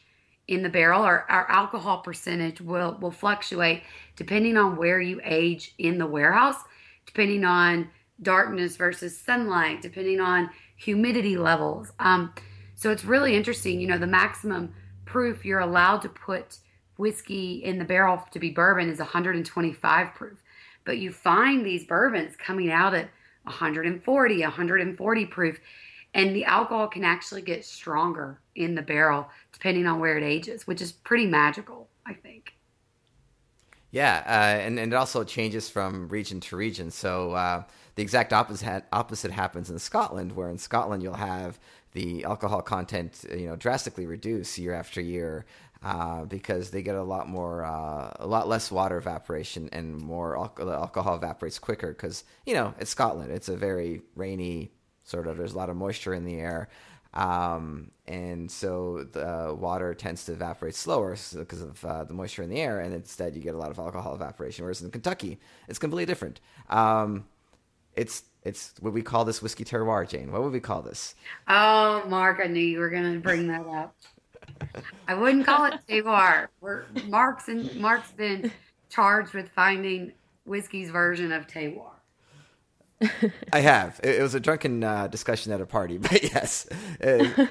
in 0.48 0.62
the 0.62 0.70
barrel 0.70 1.06
or 1.06 1.30
our 1.32 1.50
alcohol 1.50 2.00
percentage 2.00 2.60
will 2.60 2.98
will 3.00 3.12
fluctuate 3.12 3.84
depending 4.16 4.58
on 4.58 4.76
where 4.76 5.00
you 5.00 5.22
age 5.24 5.74
in 5.78 5.98
the 5.98 6.06
warehouse, 6.06 6.62
depending 7.06 7.46
on 7.46 7.90
darkness 8.22 8.76
versus 8.78 9.18
sunlight, 9.18 9.82
depending 9.82 10.20
on 10.20 10.50
humidity 10.76 11.38
levels. 11.38 11.92
Um, 12.00 12.34
so 12.76 12.92
it's 12.92 13.06
really 13.06 13.36
interesting. 13.36 13.80
You 13.80 13.88
know, 13.88 13.98
the 13.98 14.08
maximum 14.08 14.74
proof 15.06 15.46
you're 15.46 15.60
allowed 15.60 16.02
to 16.02 16.10
put 16.10 16.58
whiskey 16.98 17.64
in 17.64 17.80
the 17.80 17.86
barrel 17.86 18.24
to 18.32 18.40
be 18.40 18.52
bourbon 18.52 18.90
is 18.90 19.00
125 19.00 20.16
proof. 20.16 20.44
But 20.86 20.98
you 20.98 21.12
find 21.12 21.66
these 21.66 21.86
bourbons 21.86 22.36
coming 22.36 22.72
out 22.72 22.94
at 22.94 23.10
140, 23.44 24.42
140 24.42 25.26
proof, 25.26 25.60
and 26.14 26.36
the 26.36 26.46
alcohol 26.46 26.88
can 26.88 27.04
actually 27.04 27.42
get 27.42 27.66
stronger 27.66 28.40
in 28.56 28.76
the 28.76 28.82
barrel 28.82 29.28
depending 29.64 29.88
on 29.88 29.98
where 29.98 30.18
it 30.18 30.24
ages, 30.26 30.68
which 30.68 30.82
is 30.82 30.92
pretty 30.92 31.26
magical, 31.26 31.88
I 32.06 32.14
think. 32.14 32.54
Yeah, 33.92 34.22
uh, 34.26 34.60
and, 34.60 34.78
and 34.78 34.92
it 34.92 34.96
also 34.96 35.24
changes 35.24 35.70
from 35.70 36.10
region 36.10 36.42
to 36.42 36.58
region. 36.58 36.92
So 36.92 37.32
uh, 37.32 37.64
the 37.96 38.02
exact 38.02 38.34
opposite 38.34 38.84
opposite 38.92 39.32
happens 39.32 39.70
in 39.70 39.80
Scotland, 39.80 40.34
where 40.34 40.50
in 40.50 40.58
Scotland 40.58 41.02
you'll 41.02 41.14
have 41.14 41.60
the 41.94 42.26
alcohol 42.26 42.62
content 42.62 43.24
you 43.32 43.46
know 43.46 43.56
drastically 43.56 44.06
reduce 44.06 44.60
year 44.60 44.74
after 44.74 45.00
year 45.00 45.46
uh, 45.82 46.26
because 46.26 46.72
they 46.72 46.82
get 46.82 46.96
a 46.96 47.04
lot 47.04 47.30
more, 47.30 47.64
uh, 47.64 48.12
a 48.20 48.28
lot 48.28 48.50
less 48.50 48.70
water 48.70 48.98
evaporation 48.98 49.70
and 49.72 49.98
more 49.98 50.38
al- 50.38 50.74
alcohol 50.74 51.16
evaporates 51.16 51.58
quicker 51.58 51.94
because 51.94 52.26
you 52.46 52.54
know 52.54 52.74
it's 52.80 52.92
Scotland. 52.92 53.32
It's 53.32 53.48
a 53.48 53.56
very 53.56 54.02
rainy 54.16 54.74
sort 55.04 55.26
of. 55.26 55.38
There's 55.38 55.54
a 55.54 55.58
lot 55.58 55.70
of 55.70 55.78
moisture 55.78 56.14
in 56.14 56.26
the 56.26 56.36
air, 56.36 56.68
um, 57.14 57.92
and 58.08 58.50
so 58.50 59.06
the 59.12 59.56
water 59.58 59.94
tends 59.94 60.26
to 60.26 60.34
evaporate 60.34 60.76
slower 60.76 61.16
because 61.36 61.62
of 61.62 61.86
uh, 61.86 62.04
the 62.04 62.14
moisture 62.14 62.44
in 62.44 62.50
the 62.50 62.60
air, 62.60 62.80
and 62.80 62.94
instead 62.94 63.36
you 63.36 63.42
get 63.42 63.56
a 63.56 63.58
lot 63.58 63.72
of 63.72 63.80
alcohol 63.80 64.16
evaporation. 64.16 64.64
Whereas 64.64 64.82
in 64.82 64.92
Kentucky, 64.92 65.40
it's 65.68 65.80
completely 65.80 66.06
different. 66.06 66.40
Um, 66.70 67.26
it's 67.96 68.24
it's 68.44 68.74
what 68.80 68.94
we 68.94 69.02
call 69.02 69.26
this 69.26 69.42
whiskey 69.42 69.64
terroir, 69.64 70.08
Jane. 70.08 70.32
What 70.32 70.44
would 70.44 70.52
we 70.52 70.60
call 70.60 70.82
this? 70.82 71.16
Oh, 71.48 72.04
Mark, 72.08 72.42
I 72.44 72.48
knew 72.48 72.60
you 72.60 72.80
were 72.80 72.90
going 72.90 73.14
to 73.14 73.20
bring 73.20 73.48
that 73.48 73.66
up. 73.68 73.96
I 75.08 75.14
wouldn't 75.14 75.46
call 75.46 75.66
it 75.66 75.76
terroir. 75.88 76.48
We're, 76.60 76.84
Mark's 77.08 77.48
and 77.48 77.74
Mark's 77.80 78.12
been 78.12 78.52
charged 78.90 79.34
with 79.34 79.50
finding 79.50 80.12
whiskey's 80.46 80.90
version 80.90 81.32
of 81.32 81.48
terroir. 81.48 81.93
I 83.54 83.60
have. 83.60 84.00
It, 84.04 84.16
it 84.16 84.22
was 84.22 84.36
a 84.36 84.40
drunken 84.40 84.84
uh, 84.84 85.08
discussion 85.08 85.52
at 85.52 85.62
a 85.62 85.66
party, 85.66 85.98
but 86.00 86.24
yes. 86.24 86.68
It, 87.00 87.50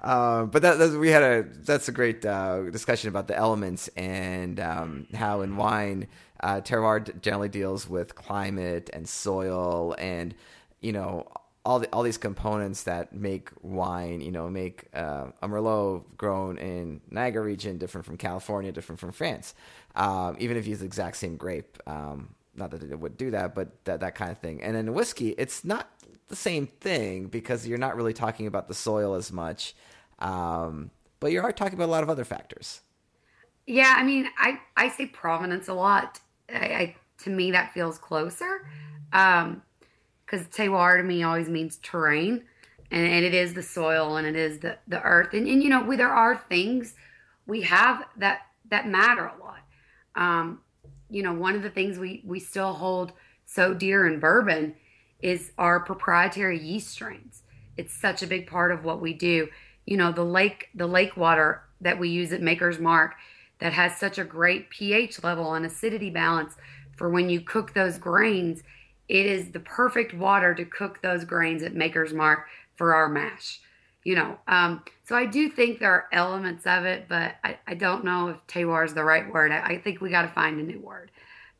uh, 0.00 0.44
but 0.44 0.62
that, 0.62 0.78
that, 0.78 0.98
we 0.98 1.08
had 1.08 1.22
a 1.22 1.42
that's 1.42 1.88
a 1.88 1.92
great 1.92 2.24
uh, 2.24 2.70
discussion 2.70 3.08
about 3.08 3.28
the 3.28 3.36
elements 3.36 3.88
and 3.96 4.60
um, 4.60 5.06
how 5.14 5.40
in 5.40 5.56
wine 5.56 6.06
uh, 6.40 6.60
terroir 6.60 7.20
generally 7.20 7.48
deals 7.48 7.88
with 7.88 8.14
climate 8.14 8.90
and 8.92 9.08
soil 9.08 9.94
and 9.98 10.34
you 10.80 10.92
know 10.92 11.26
all 11.68 11.80
the, 11.80 11.88
all 11.92 12.02
these 12.02 12.16
components 12.16 12.84
that 12.84 13.12
make 13.12 13.50
wine, 13.60 14.22
you 14.22 14.30
know, 14.30 14.48
make 14.48 14.86
uh, 14.94 15.26
a 15.42 15.48
Merlot 15.48 16.02
grown 16.16 16.56
in 16.56 17.02
Niagara 17.10 17.42
region 17.42 17.76
different 17.76 18.06
from 18.06 18.16
California, 18.16 18.72
different 18.72 18.98
from 18.98 19.12
France. 19.12 19.54
Um, 19.94 20.36
even 20.38 20.56
if 20.56 20.64
you 20.64 20.70
use 20.70 20.78
the 20.78 20.86
exact 20.86 21.18
same 21.18 21.36
grape, 21.36 21.76
um, 21.86 22.30
not 22.58 22.70
that 22.72 22.82
it 22.82 22.98
would 22.98 23.16
do 23.16 23.30
that, 23.30 23.54
but 23.54 23.84
that 23.84 24.00
that 24.00 24.14
kind 24.14 24.30
of 24.30 24.38
thing. 24.38 24.62
And 24.62 24.76
in 24.76 24.92
whiskey, 24.92 25.30
it's 25.38 25.64
not 25.64 25.88
the 26.28 26.36
same 26.36 26.66
thing 26.66 27.26
because 27.26 27.66
you're 27.66 27.78
not 27.78 27.96
really 27.96 28.12
talking 28.12 28.46
about 28.46 28.68
the 28.68 28.74
soil 28.74 29.14
as 29.14 29.32
much, 29.32 29.74
um, 30.18 30.90
but 31.20 31.32
you 31.32 31.40
are 31.40 31.52
talking 31.52 31.74
about 31.74 31.88
a 31.88 31.92
lot 31.92 32.02
of 32.02 32.10
other 32.10 32.24
factors. 32.24 32.82
Yeah, 33.66 33.94
I 33.96 34.02
mean, 34.02 34.28
I 34.38 34.58
I 34.76 34.88
say 34.88 35.06
provenance 35.06 35.68
a 35.68 35.74
lot. 35.74 36.20
I, 36.52 36.54
I 36.54 36.96
to 37.24 37.30
me 37.30 37.50
that 37.50 37.72
feels 37.72 37.98
closer, 37.98 38.66
because 39.10 39.42
um, 39.42 39.62
terroir 40.50 40.98
to 40.98 41.02
me 41.02 41.22
always 41.22 41.48
means 41.48 41.78
terrain, 41.82 42.44
and, 42.90 43.06
and 43.06 43.24
it 43.24 43.34
is 43.34 43.54
the 43.54 43.62
soil 43.62 44.16
and 44.16 44.26
it 44.26 44.36
is 44.36 44.60
the 44.60 44.78
the 44.86 45.02
earth, 45.02 45.34
and 45.34 45.46
and 45.46 45.62
you 45.62 45.68
know, 45.68 45.82
we, 45.82 45.96
there 45.96 46.08
are 46.08 46.36
things 46.36 46.94
we 47.46 47.62
have 47.62 48.04
that 48.16 48.42
that 48.70 48.86
matter 48.86 49.26
a 49.26 49.42
lot. 49.42 49.60
Um, 50.14 50.60
you 51.10 51.22
know, 51.22 51.32
one 51.32 51.54
of 51.54 51.62
the 51.62 51.70
things 51.70 51.98
we 51.98 52.22
we 52.24 52.40
still 52.40 52.74
hold 52.74 53.12
so 53.46 53.74
dear 53.74 54.06
in 54.06 54.20
bourbon 54.20 54.74
is 55.20 55.52
our 55.58 55.80
proprietary 55.80 56.58
yeast 56.58 56.88
strains. 56.88 57.42
It's 57.76 57.94
such 57.94 58.22
a 58.22 58.26
big 58.26 58.46
part 58.46 58.72
of 58.72 58.84
what 58.84 59.00
we 59.00 59.14
do. 59.14 59.48
You 59.86 59.96
know, 59.96 60.12
the 60.12 60.24
lake 60.24 60.68
the 60.74 60.86
lake 60.86 61.16
water 61.16 61.62
that 61.80 61.98
we 61.98 62.08
use 62.08 62.32
at 62.32 62.42
Maker's 62.42 62.78
Mark 62.78 63.14
that 63.60 63.72
has 63.72 63.96
such 63.96 64.18
a 64.18 64.24
great 64.24 64.70
pH 64.70 65.22
level 65.22 65.54
and 65.54 65.64
acidity 65.64 66.10
balance 66.10 66.54
for 66.96 67.08
when 67.08 67.30
you 67.30 67.40
cook 67.40 67.74
those 67.74 67.98
grains. 67.98 68.62
It 69.08 69.24
is 69.24 69.52
the 69.52 69.60
perfect 69.60 70.12
water 70.12 70.54
to 70.54 70.64
cook 70.64 71.00
those 71.00 71.24
grains 71.24 71.62
at 71.62 71.74
Maker's 71.74 72.12
Mark 72.12 72.46
for 72.76 72.94
our 72.94 73.08
mash. 73.08 73.60
You 74.08 74.14
know, 74.14 74.38
um, 74.48 74.82
so 75.04 75.14
I 75.14 75.26
do 75.26 75.50
think 75.50 75.80
there 75.80 75.92
are 75.92 76.06
elements 76.12 76.66
of 76.66 76.86
it, 76.86 77.08
but 77.10 77.34
I, 77.44 77.58
I 77.66 77.74
don't 77.74 78.06
know 78.06 78.28
if 78.28 78.36
terroir 78.46 78.82
is 78.86 78.94
the 78.94 79.04
right 79.04 79.30
word. 79.30 79.52
I, 79.52 79.60
I 79.60 79.78
think 79.82 80.00
we 80.00 80.08
got 80.08 80.22
to 80.22 80.28
find 80.28 80.58
a 80.58 80.62
new 80.62 80.80
word. 80.80 81.10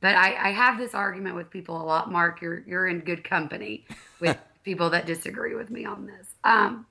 But 0.00 0.14
I, 0.14 0.48
I 0.48 0.52
have 0.52 0.78
this 0.78 0.94
argument 0.94 1.36
with 1.36 1.50
people 1.50 1.78
a 1.78 1.84
lot, 1.84 2.10
Mark. 2.10 2.40
You're 2.40 2.60
you're 2.66 2.86
in 2.86 3.00
good 3.00 3.22
company 3.22 3.84
with 4.18 4.38
people 4.64 4.88
that 4.88 5.04
disagree 5.04 5.56
with 5.56 5.68
me 5.68 5.84
on 5.84 6.06
this. 6.06 6.26
Um, 6.42 6.86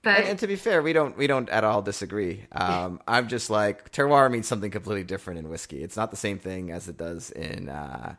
but 0.00 0.20
And, 0.20 0.28
and 0.28 0.38
to 0.38 0.46
be 0.46 0.56
fair, 0.56 0.80
we 0.80 0.94
don't 0.94 1.14
we 1.14 1.26
don't 1.26 1.50
at 1.50 1.62
all 1.62 1.82
disagree. 1.82 2.46
Um, 2.52 3.02
I'm 3.06 3.28
just 3.28 3.50
like 3.50 3.92
terroir 3.92 4.30
means 4.30 4.48
something 4.48 4.70
completely 4.70 5.04
different 5.04 5.40
in 5.40 5.50
whiskey. 5.50 5.82
It's 5.82 5.98
not 5.98 6.10
the 6.10 6.16
same 6.16 6.38
thing 6.38 6.70
as 6.70 6.88
it 6.88 6.96
does 6.96 7.32
in 7.32 7.68
uh, 7.68 8.14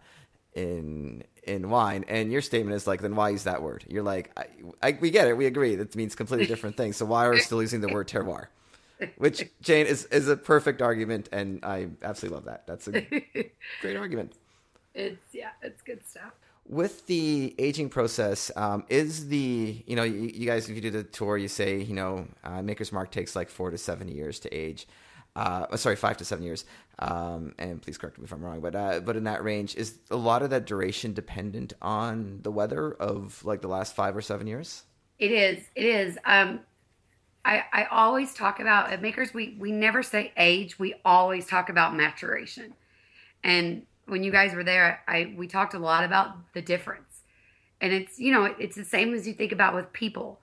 in 0.56 1.24
in 1.44 1.70
wine. 1.70 2.06
And 2.08 2.32
your 2.32 2.42
statement 2.42 2.76
is 2.76 2.88
like, 2.88 3.02
then 3.02 3.16
why 3.16 3.30
use 3.30 3.44
that 3.44 3.62
word? 3.62 3.86
You're 3.90 4.04
like, 4.04 4.32
I, 4.38 4.46
I, 4.82 4.98
we 5.02 5.12
get 5.12 5.28
it, 5.28 5.36
we 5.38 5.46
agree. 5.46 5.76
That 5.76 5.96
means 5.96 6.16
completely 6.16 6.48
different 6.48 6.78
things. 6.78 6.98
So 6.98 7.06
why 7.06 7.26
are 7.26 7.32
we 7.32 7.40
still 7.40 7.62
using 7.62 7.82
the 7.82 7.90
word 7.90 8.08
terroir? 8.08 8.48
Which 9.18 9.44
Jane 9.62 9.86
is 9.88 10.06
is 10.06 10.30
a 10.30 10.38
perfect 10.38 10.82
argument, 10.82 11.28
and 11.32 11.60
I 11.66 11.88
absolutely 12.04 12.36
love 12.38 12.46
that. 12.46 12.68
That's 12.68 12.88
a 12.88 12.92
great 13.82 13.98
argument. 13.98 14.34
it's 14.94 15.34
yeah, 15.34 15.50
it's 15.62 15.82
good 15.82 16.06
stuff. 16.08 16.34
with 16.66 17.06
the 17.08 17.54
aging 17.60 17.90
process 17.90 18.52
um, 18.56 18.86
is 18.90 19.28
the 19.28 19.84
you 19.86 19.96
know 19.96 20.04
you, 20.04 20.32
you 20.34 20.46
guys 20.46 20.70
if 20.70 20.76
you 20.76 20.82
do 20.82 20.92
the 20.92 21.04
tour 21.04 21.38
you 21.38 21.48
say 21.48 21.82
you 21.82 21.94
know 21.94 22.28
uh, 22.44 22.62
maker's 22.62 22.92
mark 22.92 23.12
takes 23.12 23.36
like 23.36 23.50
four 23.50 23.70
to 23.72 23.78
seven 23.78 24.08
years 24.08 24.40
to 24.40 24.50
age 24.54 24.88
uh, 25.36 25.76
sorry 25.76 25.96
five 25.96 26.16
to 26.18 26.26
seven 26.26 26.44
years 26.46 26.64
um, 27.00 27.54
and 27.58 27.82
please 27.82 27.98
correct 27.98 28.18
me 28.18 28.24
if 28.26 28.32
i'm 28.32 28.42
wrong 28.44 28.62
but 28.62 28.76
uh, 28.76 29.00
but 29.00 29.16
in 29.16 29.24
that 29.24 29.44
range 29.44 29.76
is 29.76 30.00
a 30.12 30.16
lot 30.16 30.42
of 30.44 30.50
that 30.50 30.66
duration 30.66 31.14
dependent 31.14 31.74
on 31.82 32.40
the 32.44 32.52
weather 32.52 32.94
of 32.94 33.44
like 33.44 33.62
the 33.62 33.68
last 33.68 33.96
five 33.96 34.16
or 34.16 34.22
seven 34.22 34.48
years 34.48 34.84
It 35.20 35.32
is. 35.32 35.64
It 35.76 35.86
is. 35.86 36.18
Um, 36.26 36.60
I 37.46 37.64
I 37.72 37.84
always 37.86 38.34
talk 38.34 38.60
about 38.60 38.92
at 38.92 39.02
Makers. 39.02 39.34
We 39.34 39.56
we 39.60 39.72
never 39.72 40.04
say 40.04 40.32
age. 40.38 40.80
We 40.80 40.96
always 41.06 41.46
talk 41.46 41.70
about 41.70 41.96
maturation. 41.96 42.74
And 43.44 43.86
when 44.06 44.24
you 44.24 44.32
guys 44.32 44.54
were 44.54 44.64
there, 44.64 45.02
I 45.08 45.34
we 45.38 45.48
talked 45.48 45.74
a 45.74 45.80
lot 45.80 46.04
about 46.04 46.54
the 46.54 46.62
difference. 46.62 47.22
And 47.80 47.94
it's 47.94 48.20
you 48.20 48.32
know 48.32 48.46
it's 48.46 48.76
the 48.76 48.86
same 48.86 49.14
as 49.14 49.28
you 49.28 49.34
think 49.34 49.52
about 49.52 49.76
with 49.76 49.92
people. 49.94 50.40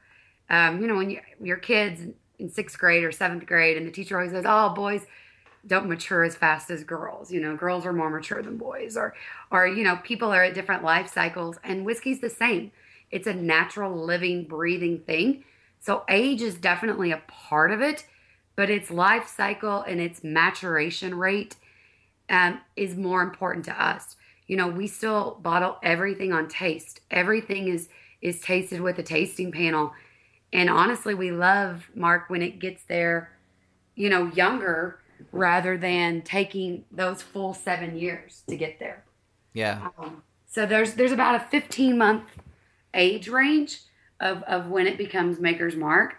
Um, 0.49 0.81
you 0.81 0.87
know 0.87 0.97
when 0.97 1.11
you, 1.11 1.21
your 1.43 1.57
kids 1.59 2.03
in 2.39 2.49
sixth 2.51 2.79
grade 2.79 3.05
or 3.05 3.13
seventh 3.13 3.47
grade, 3.47 3.77
and 3.77 3.87
the 3.87 3.93
teacher 3.93 4.17
always 4.17 4.33
says, 4.33 4.45
"Oh, 4.47 4.71
boys." 4.75 5.07
Don't 5.67 5.89
mature 5.89 6.25
as 6.25 6.37
fast 6.37 6.71
as 6.71 6.85
girls. 6.85 7.31
You 7.31 7.41
know, 7.41 7.57
girls 7.57 7.85
are 7.87 7.93
more 7.93 8.11
mature 8.11 8.43
than 8.43 8.57
boys, 8.57 8.97
or, 8.97 9.15
or 9.51 9.67
you 9.67 9.85
know, 9.85 9.97
people 9.97 10.33
are 10.33 10.45
at 10.45 10.55
different 10.55 10.85
life 10.85 11.13
cycles, 11.13 11.59
and 11.63 11.85
whiskey's 11.85 12.21
the 12.21 12.31
same. 12.31 12.73
It's 13.11 13.27
a 13.27 13.35
natural, 13.35 13.97
living, 14.05 14.45
breathing 14.45 15.01
thing. 15.01 15.45
So 15.81 16.05
age 16.09 16.43
is 16.43 16.55
definitely 16.57 17.11
a 17.11 17.23
part 17.27 17.71
of 17.71 17.81
it, 17.81 18.07
but 18.57 18.71
its 18.71 18.91
life 18.91 19.27
cycle 19.27 19.83
and 19.83 20.01
its 20.01 20.23
maturation 20.23 21.15
rate 21.17 21.57
um, 22.29 22.61
is 22.77 22.97
more 22.97 23.23
important 23.23 23.65
to 23.67 23.83
us. 23.83 24.17
You 24.47 24.57
know, 24.57 24.69
we 24.69 24.87
still 24.87 25.39
bottle 25.43 25.79
everything 25.83 26.33
on 26.33 26.49
taste. 26.49 27.01
Everything 27.11 27.69
is 27.69 27.89
is 28.21 28.41
tasted 28.41 28.83
with 28.83 28.99
a 28.99 29.03
tasting 29.03 29.51
panel, 29.51 29.93
and 30.53 30.69
honestly, 30.69 31.15
we 31.15 31.33
love 31.33 31.91
Mark 31.95 32.29
when 32.29 32.43
it 32.43 32.59
gets 32.59 32.83
there. 32.85 33.33
You 33.95 34.11
know, 34.11 34.27
younger 34.27 35.00
rather 35.33 35.77
than 35.77 36.23
taking 36.23 36.85
those 36.91 37.23
full 37.23 37.55
seven 37.55 37.97
years 37.97 38.43
to 38.49 38.57
get 38.57 38.79
there. 38.79 39.05
yeah 39.53 39.89
Um, 39.99 40.23
so 40.47 40.67
there's 40.67 40.95
there's 40.95 41.13
about 41.13 41.37
a 41.37 41.41
15 41.41 41.97
month 41.97 42.25
age 42.93 43.29
range 43.29 43.83
of, 44.19 44.43
of 44.43 44.69
when 44.69 44.87
it 44.87 44.99
becomes 44.99 45.39
maker's 45.39 45.77
mark. 45.77 46.17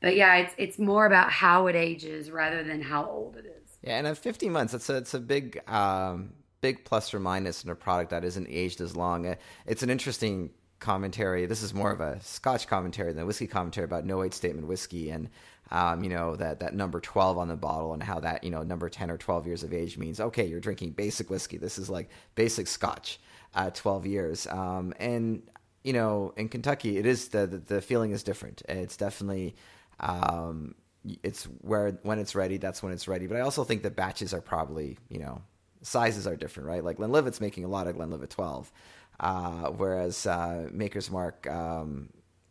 But 0.00 0.16
yeah, 0.16 0.36
it's 0.36 0.54
it's 0.58 0.78
more 0.78 1.06
about 1.06 1.30
how 1.30 1.66
it 1.66 1.76
ages 1.76 2.30
rather 2.30 2.62
than 2.62 2.82
how 2.82 3.06
old 3.06 3.36
it 3.36 3.46
is. 3.46 3.78
Yeah, 3.82 3.98
and 3.98 4.06
at 4.06 4.18
15 4.18 4.52
months, 4.52 4.74
it's 4.74 4.88
a 4.88 4.96
it's 4.96 5.14
a 5.14 5.20
big 5.20 5.60
um, 5.68 6.32
big 6.60 6.84
plus 6.84 7.12
or 7.14 7.20
minus 7.20 7.64
in 7.64 7.70
a 7.70 7.74
product 7.74 8.10
that 8.10 8.24
isn't 8.24 8.46
aged 8.48 8.80
as 8.80 8.96
long. 8.96 9.26
Uh, 9.26 9.34
It's 9.66 9.82
an 9.82 9.90
interesting 9.90 10.50
commentary. 10.80 11.46
This 11.46 11.62
is 11.62 11.74
more 11.74 11.90
of 11.90 12.00
a 12.00 12.20
Scotch 12.22 12.68
commentary 12.68 13.12
than 13.12 13.24
a 13.24 13.26
whiskey 13.26 13.48
commentary 13.48 13.84
about 13.84 14.04
no 14.04 14.22
age 14.22 14.34
statement 14.34 14.68
whiskey, 14.68 15.10
and 15.10 15.28
um, 15.70 16.02
you 16.02 16.08
know 16.08 16.36
that 16.36 16.60
that 16.60 16.74
number 16.74 17.00
12 17.00 17.38
on 17.38 17.48
the 17.48 17.56
bottle 17.56 17.92
and 17.92 18.02
how 18.02 18.20
that 18.20 18.44
you 18.44 18.50
know 18.50 18.62
number 18.62 18.88
10 18.88 19.10
or 19.10 19.18
12 19.18 19.46
years 19.46 19.62
of 19.62 19.72
age 19.72 19.98
means 19.98 20.20
okay, 20.20 20.46
you're 20.46 20.60
drinking 20.60 20.92
basic 20.92 21.30
whiskey. 21.30 21.56
This 21.56 21.78
is 21.78 21.90
like 21.90 22.08
basic 22.34 22.66
Scotch 22.66 23.20
at 23.54 23.74
12 23.74 24.06
years, 24.06 24.46
um, 24.46 24.94
and 24.98 25.42
you 25.84 25.92
know 25.92 26.32
in 26.36 26.48
Kentucky, 26.48 26.96
it 26.98 27.06
is 27.06 27.28
the 27.28 27.46
the, 27.46 27.58
the 27.58 27.80
feeling 27.80 28.12
is 28.12 28.22
different. 28.22 28.62
It's 28.68 28.96
definitely 28.96 29.56
um, 30.00 30.74
it's 31.22 31.44
where 31.62 31.92
when 32.02 32.18
it's 32.18 32.34
ready, 32.34 32.56
that's 32.56 32.82
when 32.82 32.92
it's 32.92 33.08
ready. 33.08 33.26
But 33.26 33.36
I 33.36 33.40
also 33.40 33.64
think 33.64 33.82
the 33.82 33.90
batches 33.90 34.32
are 34.32 34.40
probably 34.40 34.98
you 35.08 35.18
know 35.18 35.42
sizes 35.82 36.26
are 36.26 36.36
different, 36.36 36.68
right? 36.68 36.84
Like 36.84 36.96
Glenlivet's 36.96 37.40
making 37.40 37.64
a 37.64 37.68
lot 37.68 37.86
of 37.86 37.96
Glenlivet 37.96 38.30
12, 38.30 38.72
uh, 39.20 39.70
whereas 39.70 40.26
uh, 40.26 40.68
Maker's 40.72 41.10
Mark. 41.10 41.46
Um, 41.48 42.10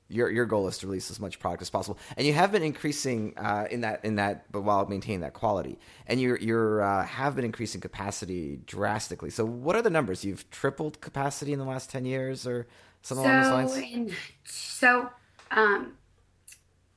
your 0.09 0.29
your 0.29 0.45
goal 0.45 0.67
is 0.67 0.77
to 0.79 0.87
release 0.87 1.11
as 1.11 1.19
much 1.19 1.39
product 1.39 1.61
as 1.61 1.69
possible, 1.69 1.97
and 2.15 2.25
you 2.25 2.33
have 2.33 2.51
been 2.51 2.63
increasing 2.63 3.33
uh, 3.37 3.67
in 3.69 3.81
that 3.81 4.03
in 4.05 4.15
that, 4.15 4.51
but 4.51 4.61
while 4.61 4.85
maintaining 4.87 5.21
that 5.21 5.33
quality, 5.33 5.77
and 6.07 6.21
you're 6.21 6.37
you're 6.37 6.81
uh, 6.81 7.05
have 7.05 7.35
been 7.35 7.45
increasing 7.45 7.81
capacity 7.81 8.59
drastically. 8.65 9.29
So, 9.29 9.45
what 9.45 9.75
are 9.75 9.81
the 9.81 9.89
numbers? 9.89 10.23
You've 10.23 10.49
tripled 10.49 11.01
capacity 11.01 11.53
in 11.53 11.59
the 11.59 11.65
last 11.65 11.89
ten 11.89 12.05
years, 12.05 12.47
or 12.47 12.67
something 13.01 13.25
along 13.25 13.43
So 13.43 13.49
those 13.49 13.77
lines. 13.77 13.93
in, 13.93 14.13
so 14.45 15.09
um, 15.51 15.93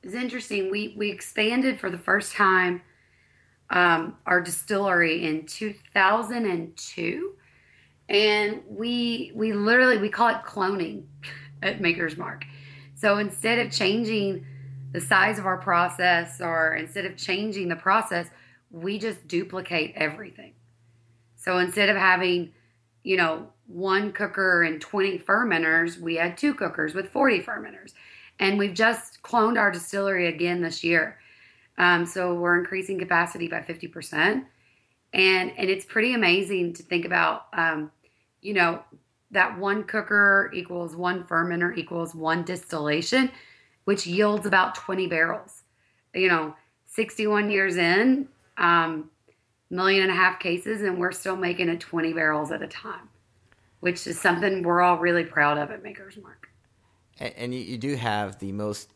it's 0.03 0.15
interesting. 0.15 0.71
We 0.71 0.93
we 0.97 1.11
expanded 1.11 1.79
for 1.79 1.89
the 1.89 1.97
first 1.97 2.33
time 2.33 2.81
um, 3.69 4.17
our 4.25 4.41
distillery 4.41 5.25
in 5.25 5.45
2002, 5.45 7.35
and 8.09 8.61
we 8.67 9.31
we 9.35 9.53
literally 9.53 9.97
we 9.97 10.09
call 10.09 10.29
it 10.29 10.43
cloning 10.45 11.03
at 11.61 11.81
Maker's 11.81 12.17
Mark. 12.17 12.43
So 13.01 13.17
instead 13.17 13.57
of 13.57 13.71
changing 13.71 14.45
the 14.91 15.01
size 15.01 15.39
of 15.39 15.47
our 15.47 15.57
process 15.57 16.39
or 16.39 16.75
instead 16.75 17.03
of 17.05 17.17
changing 17.17 17.67
the 17.67 17.75
process, 17.75 18.27
we 18.69 18.99
just 18.99 19.27
duplicate 19.27 19.93
everything. 19.95 20.53
So 21.35 21.57
instead 21.57 21.89
of 21.89 21.97
having, 21.97 22.53
you 23.01 23.17
know, 23.17 23.47
one 23.65 24.11
cooker 24.11 24.61
and 24.61 24.79
20 24.79 25.17
fermenters, 25.17 25.99
we 25.99 26.15
had 26.15 26.37
two 26.37 26.53
cookers 26.53 26.93
with 26.93 27.09
40 27.09 27.41
fermenters. 27.41 27.93
And 28.37 28.59
we've 28.59 28.75
just 28.75 29.23
cloned 29.23 29.57
our 29.57 29.71
distillery 29.71 30.27
again 30.27 30.61
this 30.61 30.83
year. 30.83 31.17
Um, 31.79 32.05
so 32.05 32.35
we're 32.35 32.59
increasing 32.59 32.99
capacity 32.99 33.47
by 33.47 33.61
50%. 33.61 34.45
And, 35.13 35.51
and 35.57 35.69
it's 35.71 35.85
pretty 35.85 36.13
amazing 36.13 36.73
to 36.73 36.83
think 36.83 37.05
about, 37.05 37.47
um, 37.53 37.91
you 38.41 38.53
know, 38.53 38.83
that 39.31 39.57
one 39.57 39.83
cooker 39.83 40.51
equals 40.53 40.95
one 40.95 41.23
fermenter 41.23 41.75
equals 41.77 42.13
one 42.13 42.43
distillation, 42.43 43.31
which 43.85 44.05
yields 44.05 44.45
about 44.45 44.75
20 44.75 45.07
barrels. 45.07 45.63
You 46.13 46.27
know, 46.27 46.55
61 46.87 47.49
years 47.49 47.77
in, 47.77 48.27
um, 48.57 49.09
million 49.69 50.03
and 50.03 50.11
a 50.11 50.15
half 50.15 50.39
cases, 50.39 50.81
and 50.81 50.99
we're 50.99 51.13
still 51.13 51.37
making 51.37 51.69
it 51.69 51.79
20 51.79 52.13
barrels 52.13 52.51
at 52.51 52.61
a 52.61 52.67
time, 52.67 53.09
which 53.79 54.05
is 54.05 54.19
something 54.19 54.63
we're 54.63 54.81
all 54.81 54.97
really 54.97 55.23
proud 55.23 55.57
of 55.57 55.71
at 55.71 55.81
Maker's 55.81 56.17
Mark. 56.21 56.49
And, 57.17 57.33
and 57.37 57.53
you, 57.55 57.61
you 57.61 57.77
do 57.77 57.95
have 57.95 58.39
the 58.39 58.51
most, 58.51 58.93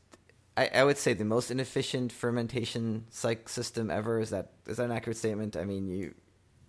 I, 0.57 0.69
I 0.73 0.83
would 0.83 0.97
say, 0.97 1.13
the 1.13 1.23
most 1.23 1.49
inefficient 1.49 2.11
fermentation 2.11 3.05
cycle 3.09 3.47
system 3.47 3.89
ever. 3.89 4.19
Is 4.19 4.31
that 4.31 4.51
is 4.67 4.77
that 4.77 4.83
an 4.83 4.91
accurate 4.91 5.17
statement? 5.17 5.55
I 5.55 5.63
mean, 5.63 5.87
you 5.87 6.13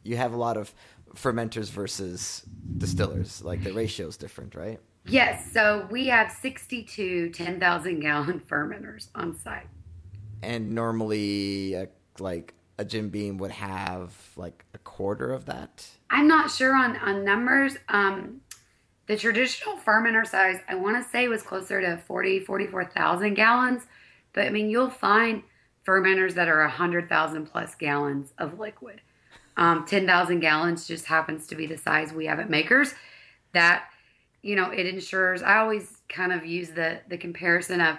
you 0.04 0.16
have 0.16 0.32
a 0.32 0.36
lot 0.36 0.56
of 0.56 0.72
fermenters 1.16 1.70
versus 1.70 2.42
distillers. 2.78 3.42
Like 3.42 3.62
the 3.62 3.72
ratio 3.72 4.08
is 4.08 4.16
different, 4.16 4.54
right? 4.54 4.80
Yes, 5.08 5.52
so 5.52 5.86
we 5.90 6.08
have 6.08 6.32
62 6.32 7.30
10,000 7.30 8.00
gallon 8.00 8.40
fermenters 8.40 9.08
on 9.14 9.38
site. 9.38 9.68
And 10.42 10.72
normally, 10.72 11.76
uh, 11.76 11.86
like 12.18 12.54
a 12.78 12.84
Jim 12.84 13.08
Beam 13.08 13.38
would 13.38 13.52
have 13.52 14.14
like 14.36 14.64
a 14.74 14.78
quarter 14.78 15.32
of 15.32 15.46
that. 15.46 15.88
I'm 16.10 16.28
not 16.28 16.50
sure 16.50 16.74
on, 16.74 16.96
on 16.96 17.24
numbers. 17.24 17.76
Um, 17.88 18.40
the 19.06 19.16
traditional 19.16 19.76
fermenter 19.76 20.26
size, 20.26 20.60
I 20.68 20.74
want 20.74 21.02
to 21.02 21.10
say 21.10 21.28
was 21.28 21.42
closer 21.42 21.80
to 21.80 21.96
40, 21.96 22.40
44,000 22.40 23.34
gallons. 23.34 23.86
But 24.32 24.46
I 24.46 24.50
mean, 24.50 24.68
you'll 24.68 24.90
find 24.90 25.42
fermenters 25.86 26.34
that 26.34 26.48
are 26.48 26.60
100,000 26.62 27.46
plus 27.46 27.74
gallons 27.76 28.32
of 28.38 28.58
liquid. 28.58 29.00
Um, 29.56 29.86
10,000 29.86 30.40
gallons 30.40 30.86
just 30.86 31.06
happens 31.06 31.46
to 31.46 31.54
be 31.54 31.66
the 31.66 31.78
size 31.78 32.12
we 32.12 32.26
have 32.26 32.38
at 32.38 32.50
Makers. 32.50 32.94
That, 33.52 33.84
you 34.42 34.54
know, 34.54 34.70
it 34.70 34.86
ensures, 34.86 35.42
I 35.42 35.58
always 35.58 35.98
kind 36.08 36.32
of 36.32 36.44
use 36.44 36.70
the, 36.70 37.00
the 37.08 37.16
comparison 37.16 37.80
of, 37.80 37.98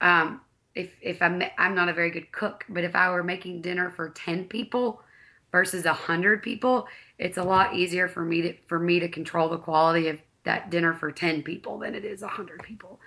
um, 0.00 0.40
if 0.74 0.90
if 1.02 1.20
I'm 1.20 1.42
I'm 1.58 1.74
not 1.74 1.88
a 1.88 1.92
very 1.92 2.10
good 2.10 2.32
cook, 2.32 2.64
but 2.68 2.84
if 2.84 2.94
I 2.94 3.10
were 3.10 3.22
making 3.22 3.62
dinner 3.62 3.90
for 3.90 4.10
ten 4.10 4.44
people 4.44 5.02
versus 5.50 5.84
hundred 5.84 6.42
people, 6.42 6.86
it's 7.18 7.36
a 7.36 7.42
lot 7.42 7.74
easier 7.74 8.08
for 8.08 8.24
me 8.24 8.42
to 8.42 8.54
for 8.66 8.78
me 8.78 9.00
to 9.00 9.08
control 9.08 9.48
the 9.48 9.58
quality 9.58 10.08
of 10.08 10.18
that 10.44 10.70
dinner 10.70 10.94
for 10.94 11.12
ten 11.12 11.42
people 11.42 11.78
than 11.78 11.94
it 11.94 12.04
is 12.04 12.22
hundred 12.22 12.62
people. 12.62 13.00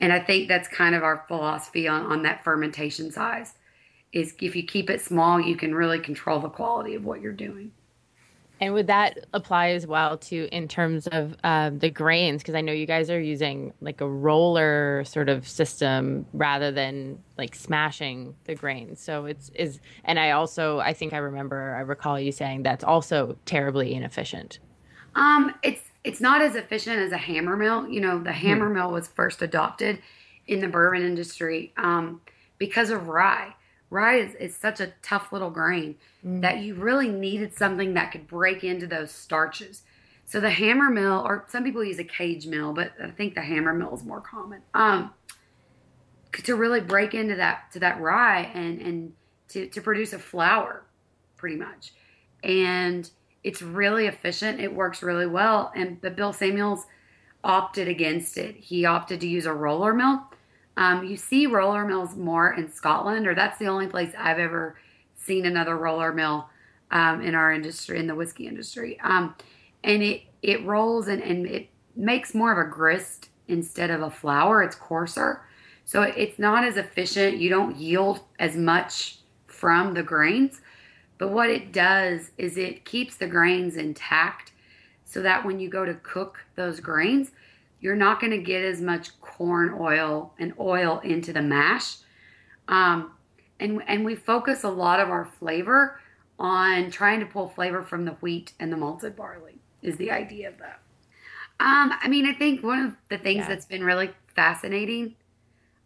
And 0.00 0.12
I 0.12 0.20
think 0.20 0.48
that's 0.48 0.68
kind 0.68 0.94
of 0.94 1.02
our 1.02 1.24
philosophy 1.28 1.86
on, 1.86 2.06
on 2.06 2.22
that 2.22 2.42
fermentation 2.42 3.10
size. 3.10 3.52
Is 4.12 4.34
if 4.40 4.56
you 4.56 4.64
keep 4.64 4.90
it 4.90 5.00
small, 5.00 5.40
you 5.40 5.56
can 5.56 5.74
really 5.74 6.00
control 6.00 6.40
the 6.40 6.48
quality 6.48 6.94
of 6.94 7.04
what 7.04 7.20
you're 7.20 7.32
doing. 7.32 7.72
And 8.60 8.74
would 8.74 8.88
that 8.88 9.26
apply 9.32 9.70
as 9.70 9.86
well 9.86 10.18
to 10.18 10.46
in 10.52 10.68
terms 10.68 11.06
of 11.06 11.34
um, 11.44 11.78
the 11.78 11.88
grains? 11.88 12.42
Because 12.42 12.54
I 12.54 12.60
know 12.60 12.72
you 12.72 12.84
guys 12.84 13.08
are 13.08 13.20
using 13.20 13.72
like 13.80 14.02
a 14.02 14.08
roller 14.08 15.02
sort 15.06 15.30
of 15.30 15.48
system 15.48 16.26
rather 16.34 16.70
than 16.70 17.18
like 17.38 17.54
smashing 17.54 18.34
the 18.44 18.54
grains. 18.54 19.00
So 19.00 19.24
it's 19.24 19.50
is, 19.54 19.80
and 20.04 20.18
I 20.18 20.32
also 20.32 20.78
I 20.80 20.92
think 20.92 21.14
I 21.14 21.18
remember 21.18 21.74
I 21.74 21.80
recall 21.80 22.20
you 22.20 22.32
saying 22.32 22.62
that's 22.62 22.84
also 22.84 23.36
terribly 23.46 23.94
inefficient. 23.94 24.58
Um, 25.14 25.54
it's 25.62 25.82
it's 26.04 26.20
not 26.20 26.42
as 26.42 26.54
efficient 26.54 26.98
as 26.98 27.12
a 27.12 27.18
hammer 27.18 27.56
mill. 27.56 27.88
You 27.88 28.02
know, 28.02 28.18
the 28.22 28.32
hammer 28.32 28.68
hmm. 28.68 28.74
mill 28.74 28.90
was 28.90 29.08
first 29.08 29.40
adopted 29.40 30.02
in 30.46 30.60
the 30.60 30.68
bourbon 30.68 31.02
industry 31.02 31.72
um, 31.78 32.20
because 32.58 32.90
of 32.90 33.08
rye 33.08 33.54
rye 33.90 34.16
is, 34.16 34.34
is 34.36 34.56
such 34.56 34.80
a 34.80 34.92
tough 35.02 35.32
little 35.32 35.50
grain 35.50 35.96
mm. 36.24 36.40
that 36.40 36.58
you 36.58 36.74
really 36.74 37.08
needed 37.08 37.54
something 37.54 37.94
that 37.94 38.12
could 38.12 38.26
break 38.26 38.64
into 38.64 38.86
those 38.86 39.10
starches. 39.10 39.82
So 40.24 40.38
the 40.38 40.50
hammer 40.50 40.90
mill, 40.90 41.22
or 41.26 41.44
some 41.48 41.64
people 41.64 41.82
use 41.82 41.98
a 41.98 42.04
cage 42.04 42.46
mill, 42.46 42.72
but 42.72 42.92
I 43.02 43.10
think 43.10 43.34
the 43.34 43.42
hammer 43.42 43.74
mill 43.74 43.94
is 43.94 44.04
more 44.04 44.20
common. 44.20 44.62
Um, 44.74 45.12
to 46.32 46.54
really 46.54 46.80
break 46.80 47.14
into 47.14 47.34
that 47.34 47.72
to 47.72 47.80
that 47.80 48.00
rye 48.00 48.50
and 48.54 48.80
and 48.80 49.12
to, 49.48 49.66
to 49.66 49.80
produce 49.80 50.12
a 50.12 50.18
flour, 50.20 50.84
pretty 51.36 51.56
much, 51.56 51.92
and 52.44 53.10
it's 53.42 53.60
really 53.60 54.06
efficient. 54.06 54.60
It 54.60 54.72
works 54.72 55.02
really 55.02 55.26
well. 55.26 55.72
And 55.74 56.00
but 56.00 56.14
Bill 56.14 56.32
Samuels 56.32 56.86
opted 57.42 57.88
against 57.88 58.38
it. 58.38 58.54
He 58.54 58.84
opted 58.84 59.20
to 59.22 59.26
use 59.26 59.46
a 59.46 59.52
roller 59.52 59.92
mill 59.92 60.22
um, 60.80 61.04
you 61.04 61.16
see 61.18 61.46
roller 61.46 61.84
mills 61.84 62.16
more 62.16 62.54
in 62.54 62.72
Scotland, 62.72 63.26
or 63.26 63.34
that's 63.34 63.58
the 63.58 63.66
only 63.66 63.86
place 63.86 64.14
I've 64.18 64.38
ever 64.38 64.78
seen 65.14 65.44
another 65.44 65.76
roller 65.76 66.10
mill 66.10 66.48
um, 66.90 67.20
in 67.20 67.34
our 67.34 67.52
industry, 67.52 67.98
in 67.98 68.06
the 68.06 68.14
whiskey 68.14 68.46
industry. 68.48 68.98
Um, 69.00 69.36
and 69.84 70.02
it 70.02 70.22
it 70.42 70.64
rolls 70.64 71.06
and, 71.06 71.22
and 71.22 71.46
it 71.46 71.68
makes 71.94 72.34
more 72.34 72.50
of 72.50 72.66
a 72.66 72.70
grist 72.70 73.28
instead 73.46 73.90
of 73.90 74.00
a 74.00 74.10
flour. 74.10 74.62
It's 74.62 74.74
coarser, 74.74 75.42
so 75.84 76.00
it's 76.00 76.38
not 76.38 76.64
as 76.64 76.78
efficient. 76.78 77.36
You 77.36 77.50
don't 77.50 77.76
yield 77.76 78.20
as 78.38 78.56
much 78.56 79.18
from 79.48 79.92
the 79.92 80.02
grains, 80.02 80.62
but 81.18 81.28
what 81.28 81.50
it 81.50 81.72
does 81.72 82.30
is 82.38 82.56
it 82.56 82.86
keeps 82.86 83.16
the 83.16 83.26
grains 83.26 83.76
intact, 83.76 84.52
so 85.04 85.20
that 85.20 85.44
when 85.44 85.60
you 85.60 85.68
go 85.68 85.84
to 85.84 85.94
cook 85.94 86.38
those 86.56 86.80
grains, 86.80 87.32
you're 87.80 87.96
not 87.96 88.20
going 88.20 88.32
to 88.32 88.38
get 88.38 88.62
as 88.62 88.80
much 88.80 89.18
corn 89.20 89.74
oil 89.78 90.32
and 90.38 90.52
oil 90.58 91.00
into 91.02 91.32
the 91.32 91.42
mash. 91.42 91.96
Um, 92.68 93.12
and, 93.58 93.82
and 93.86 94.04
we 94.04 94.14
focus 94.14 94.64
a 94.64 94.70
lot 94.70 95.00
of 95.00 95.10
our 95.10 95.24
flavor 95.24 96.00
on 96.38 96.90
trying 96.90 97.20
to 97.20 97.26
pull 97.26 97.48
flavor 97.48 97.82
from 97.82 98.04
the 98.04 98.12
wheat 98.12 98.52
and 98.58 98.72
the 98.72 98.76
malted 98.76 99.14
barley, 99.14 99.58
is 99.82 99.96
the 99.96 100.10
idea 100.10 100.48
of 100.48 100.58
that. 100.58 100.80
Um, 101.60 101.92
I 102.00 102.08
mean, 102.08 102.24
I 102.24 102.32
think 102.32 102.62
one 102.62 102.78
of 102.78 102.96
the 103.10 103.18
things 103.18 103.40
yeah. 103.40 103.48
that's 103.48 103.66
been 103.66 103.84
really 103.84 104.10
fascinating 104.34 105.16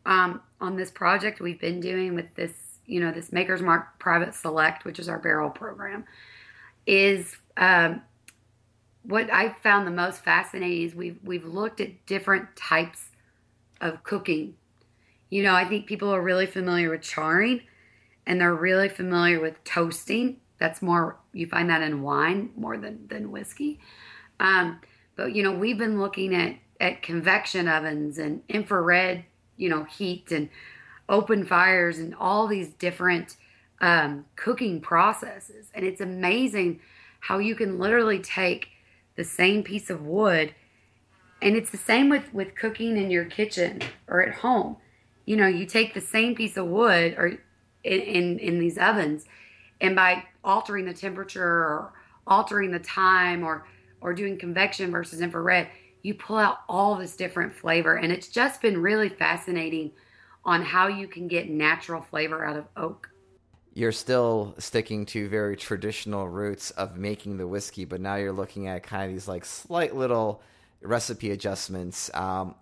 um, 0.07 0.41
on 0.61 0.77
this 0.77 0.93
project 0.93 1.41
we've 1.41 1.61
been 1.61 1.81
doing 1.81 2.15
with 2.15 2.33
this, 2.37 2.53
you 2.87 3.01
know, 3.01 3.11
this 3.11 3.33
Maker's 3.33 3.63
Mark 3.63 3.99
Private 3.99 4.35
Select, 4.35 4.85
which 4.85 5.01
is 5.01 5.09
our 5.09 5.19
barrel 5.19 5.51
program, 5.51 6.05
is 6.87 7.37
um, 7.57 8.03
what 9.05 9.33
I 9.33 9.51
found 9.63 9.87
the 9.87 9.93
most 9.93 10.25
fascinating 10.25 10.83
is 10.83 10.95
we've 10.95 11.19
we've 11.23 11.45
looked 11.45 11.81
at 11.81 12.07
different 12.07 12.57
types 12.57 13.11
of 13.81 14.03
cooking. 14.03 14.55
You 15.31 15.43
know, 15.43 15.55
I 15.55 15.65
think 15.65 15.87
people 15.87 16.13
are 16.15 16.23
really 16.23 16.47
familiar 16.47 16.91
with 16.91 17.03
charring 17.03 17.63
and 18.27 18.41
they're 18.41 18.55
really 18.55 18.89
familiar 18.89 19.41
with 19.41 19.63
toasting. 19.65 20.39
That's 20.59 20.81
more 20.81 21.19
you 21.33 21.47
find 21.47 21.69
that 21.71 21.83
in 21.83 22.03
wine 22.03 22.51
more 22.57 22.79
than 22.79 23.07
than 23.09 23.31
whiskey. 23.31 23.79
Um, 24.41 24.81
but 25.17 25.35
you 25.35 25.43
know, 25.43 25.53
we've 25.53 25.79
been 25.79 26.01
looking 26.01 26.35
at 26.35 26.57
at 26.81 27.03
convection 27.03 27.69
ovens 27.69 28.19
and 28.19 28.43
infrared, 28.49 29.25
you 29.57 29.69
know, 29.69 29.85
heat 29.85 30.33
and 30.33 30.49
open 31.09 31.45
fires 31.45 31.99
and 31.99 32.15
all 32.15 32.47
these 32.47 32.69
different 32.69 33.37
um, 33.81 34.25
cooking 34.37 34.81
processes. 34.81 35.71
And 35.75 35.85
it's 35.85 36.01
amazing 36.01 36.81
how 37.21 37.39
you 37.39 37.55
can 37.55 37.79
literally 37.79 38.19
take 38.19 38.69
the 39.17 39.25
same 39.25 39.63
piece 39.63 39.91
of 39.91 40.03
wood. 40.03 40.55
And 41.43 41.57
it's 41.57 41.71
the 41.71 41.77
same 41.77 42.09
with, 42.09 42.33
with 42.33 42.55
cooking 42.55 42.97
in 42.97 43.11
your 43.11 43.25
kitchen 43.25 43.81
or 44.09 44.23
at 44.23 44.37
home. 44.37 44.77
You 45.27 45.37
know, 45.37 45.47
you 45.47 45.67
take 45.67 45.95
the 45.95 46.01
same 46.01 46.35
piece 46.35 46.57
of 46.57 46.67
wood 46.67 47.15
or 47.19 47.39
in, 47.83 48.01
in, 48.01 48.39
in 48.39 48.59
these 48.59 48.79
ovens, 48.79 49.27
and 49.81 49.95
by 49.95 50.25
altering 50.43 50.87
the 50.87 50.95
temperature 50.95 51.43
or 51.43 51.93
altering 52.27 52.71
the 52.71 52.79
time 52.79 53.45
or 53.45 53.67
or 54.01 54.13
doing 54.13 54.39
convection 54.39 54.91
versus 54.91 55.23
infrared, 55.23 55.69
you 56.03 56.13
pull 56.13 56.37
out 56.37 56.59
all 56.69 56.95
this 56.95 57.17
different 57.17 57.55
flavor. 57.55 57.97
And 57.97 58.13
it's 58.13 58.29
just 58.29 58.61
been 58.61 58.83
really 58.83 59.09
fascinating 59.09 59.93
on 60.45 60.63
how 60.63 60.89
you 60.89 61.09
can 61.09 61.27
get 61.27 61.49
natural 61.49 62.03
flavor 62.03 62.45
out 62.45 62.57
of 62.57 62.67
oak 62.77 63.09
you're 63.75 63.93
still 63.93 64.55
sticking 64.59 65.05
to 65.05 65.29
very 65.29 65.57
traditional 65.57 66.29
roots 66.29 66.71
of 66.73 66.97
making 66.97 67.37
the 67.39 67.47
whiskey, 67.47 67.85
but 67.85 68.01
now 68.01 68.15
you're 68.15 68.33
looking 68.33 68.69
at 68.69 68.85
kind 68.85 69.05
of 69.05 69.11
these 69.11 69.27
like 69.27 69.45
slight 69.45 69.97
little 69.97 70.41
recipe 70.81 71.33
adjustments, 71.33 72.09
um, 72.15 72.55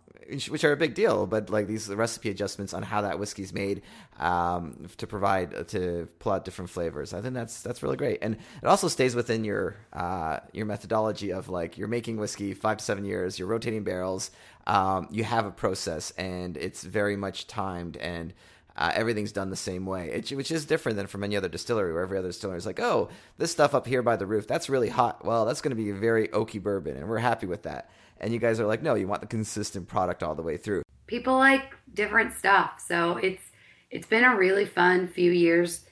which 0.49 0.65
are 0.65 0.73
a 0.73 0.77
big 0.77 0.95
deal. 0.95 1.27
But 1.27 1.51
like 1.51 1.67
these 1.67 1.89
recipe 1.91 2.31
adjustments 2.31 2.73
on 2.73 2.83
how 2.83 3.03
that 3.03 3.19
whiskey's 3.19 3.53
made 3.53 3.83
um, 4.19 4.89
to 4.97 5.07
provide 5.07 5.69
to 5.69 6.09
pull 6.19 6.33
out 6.33 6.47
different 6.47 6.71
flavors. 6.71 7.13
I 7.13 7.21
think 7.21 7.35
that's 7.35 7.61
that's 7.61 7.83
really 7.83 7.99
great, 7.99 8.21
and 8.23 8.37
it 8.37 8.67
also 8.67 8.89
stays 8.89 9.15
within 9.15 9.45
your 9.45 9.77
uh, 9.93 10.39
your 10.55 10.65
methodology 10.65 11.31
of 11.31 11.51
like 11.51 11.77
you're 11.77 11.89
making 11.89 12.17
whiskey 12.17 12.55
five 12.55 12.79
to 12.79 12.85
seven 12.85 13.05
years, 13.05 13.39
you're 13.39 13.49
rotating 13.49 13.85
barrels, 13.85 14.31
um, 14.67 15.09
you 15.11 15.25
have 15.25 15.45
a 15.45 15.51
process, 15.51 16.11
and 16.13 16.57
it's 16.57 16.83
very 16.83 17.17
much 17.17 17.49
timed 17.49 17.99
and 17.99 18.33
uh, 18.77 18.91
everything's 18.95 19.33
done 19.33 19.51
the 19.51 19.57
same 19.57 19.87
way, 19.87 20.11
it, 20.11 20.31
which 20.31 20.51
is 20.51 20.65
different 20.65 20.97
than 20.97 21.07
from 21.07 21.25
any 21.25 21.37
other 21.37 21.49
distillery, 21.49 21.93
where 21.93 22.03
every 22.03 22.19
other 22.19 22.29
distillery 22.29 22.59
is 22.59 22.67
like, 22.67 22.81
oh, 22.81 23.09
this 23.39 23.53
stuff 23.53 23.75
up 23.75 23.87
here 23.87 24.03
by 24.03 24.17
the 24.17 24.27
roof, 24.27 24.47
that's 24.47 24.69
really 24.69 24.89
hot. 24.89 25.25
Well, 25.25 25.45
that's 25.45 25.61
going 25.61 25.77
to 25.77 25.83
be 25.83 25.91
a 25.91 25.95
very 25.95 26.29
oaky 26.29 26.63
bourbon, 26.63 26.97
and 26.97 27.09
we're 27.09 27.19
happy 27.19 27.47
with 27.47 27.63
that. 27.65 27.91
And 28.19 28.33
you 28.33 28.39
guys 28.39 28.61
are 28.61 28.67
like, 28.67 28.83
no, 28.83 28.95
you 28.95 29.09
want 29.09 29.21
the 29.21 29.27
consistent 29.27 29.89
product 29.89 30.23
all 30.23 30.35
the 30.35 30.43
way 30.43 30.57
through. 30.57 30.83
People 31.07 31.37
like 31.37 31.75
different 31.93 32.35
stuff, 32.35 32.83
so 32.87 33.17
it's 33.19 33.43
it's 33.91 34.07
been 34.07 34.25
a 34.25 34.37
really 34.37 34.65
fun 34.65 35.07
few 35.07 35.31
years 35.31 35.85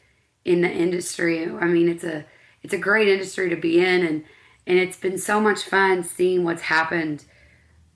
in 0.44 0.62
the 0.62 0.70
industry. 0.70 1.44
I 1.44 1.66
mean, 1.66 1.88
it's 1.88 2.04
a 2.04 2.24
it's 2.62 2.72
a 2.72 2.78
great 2.78 3.08
industry 3.08 3.50
to 3.50 3.56
be 3.56 3.78
in, 3.80 4.06
and 4.06 4.24
and 4.66 4.78
it's 4.78 4.96
been 4.96 5.18
so 5.18 5.40
much 5.40 5.64
fun 5.64 6.02
seeing 6.02 6.44
what's 6.44 6.62
happened 6.62 7.24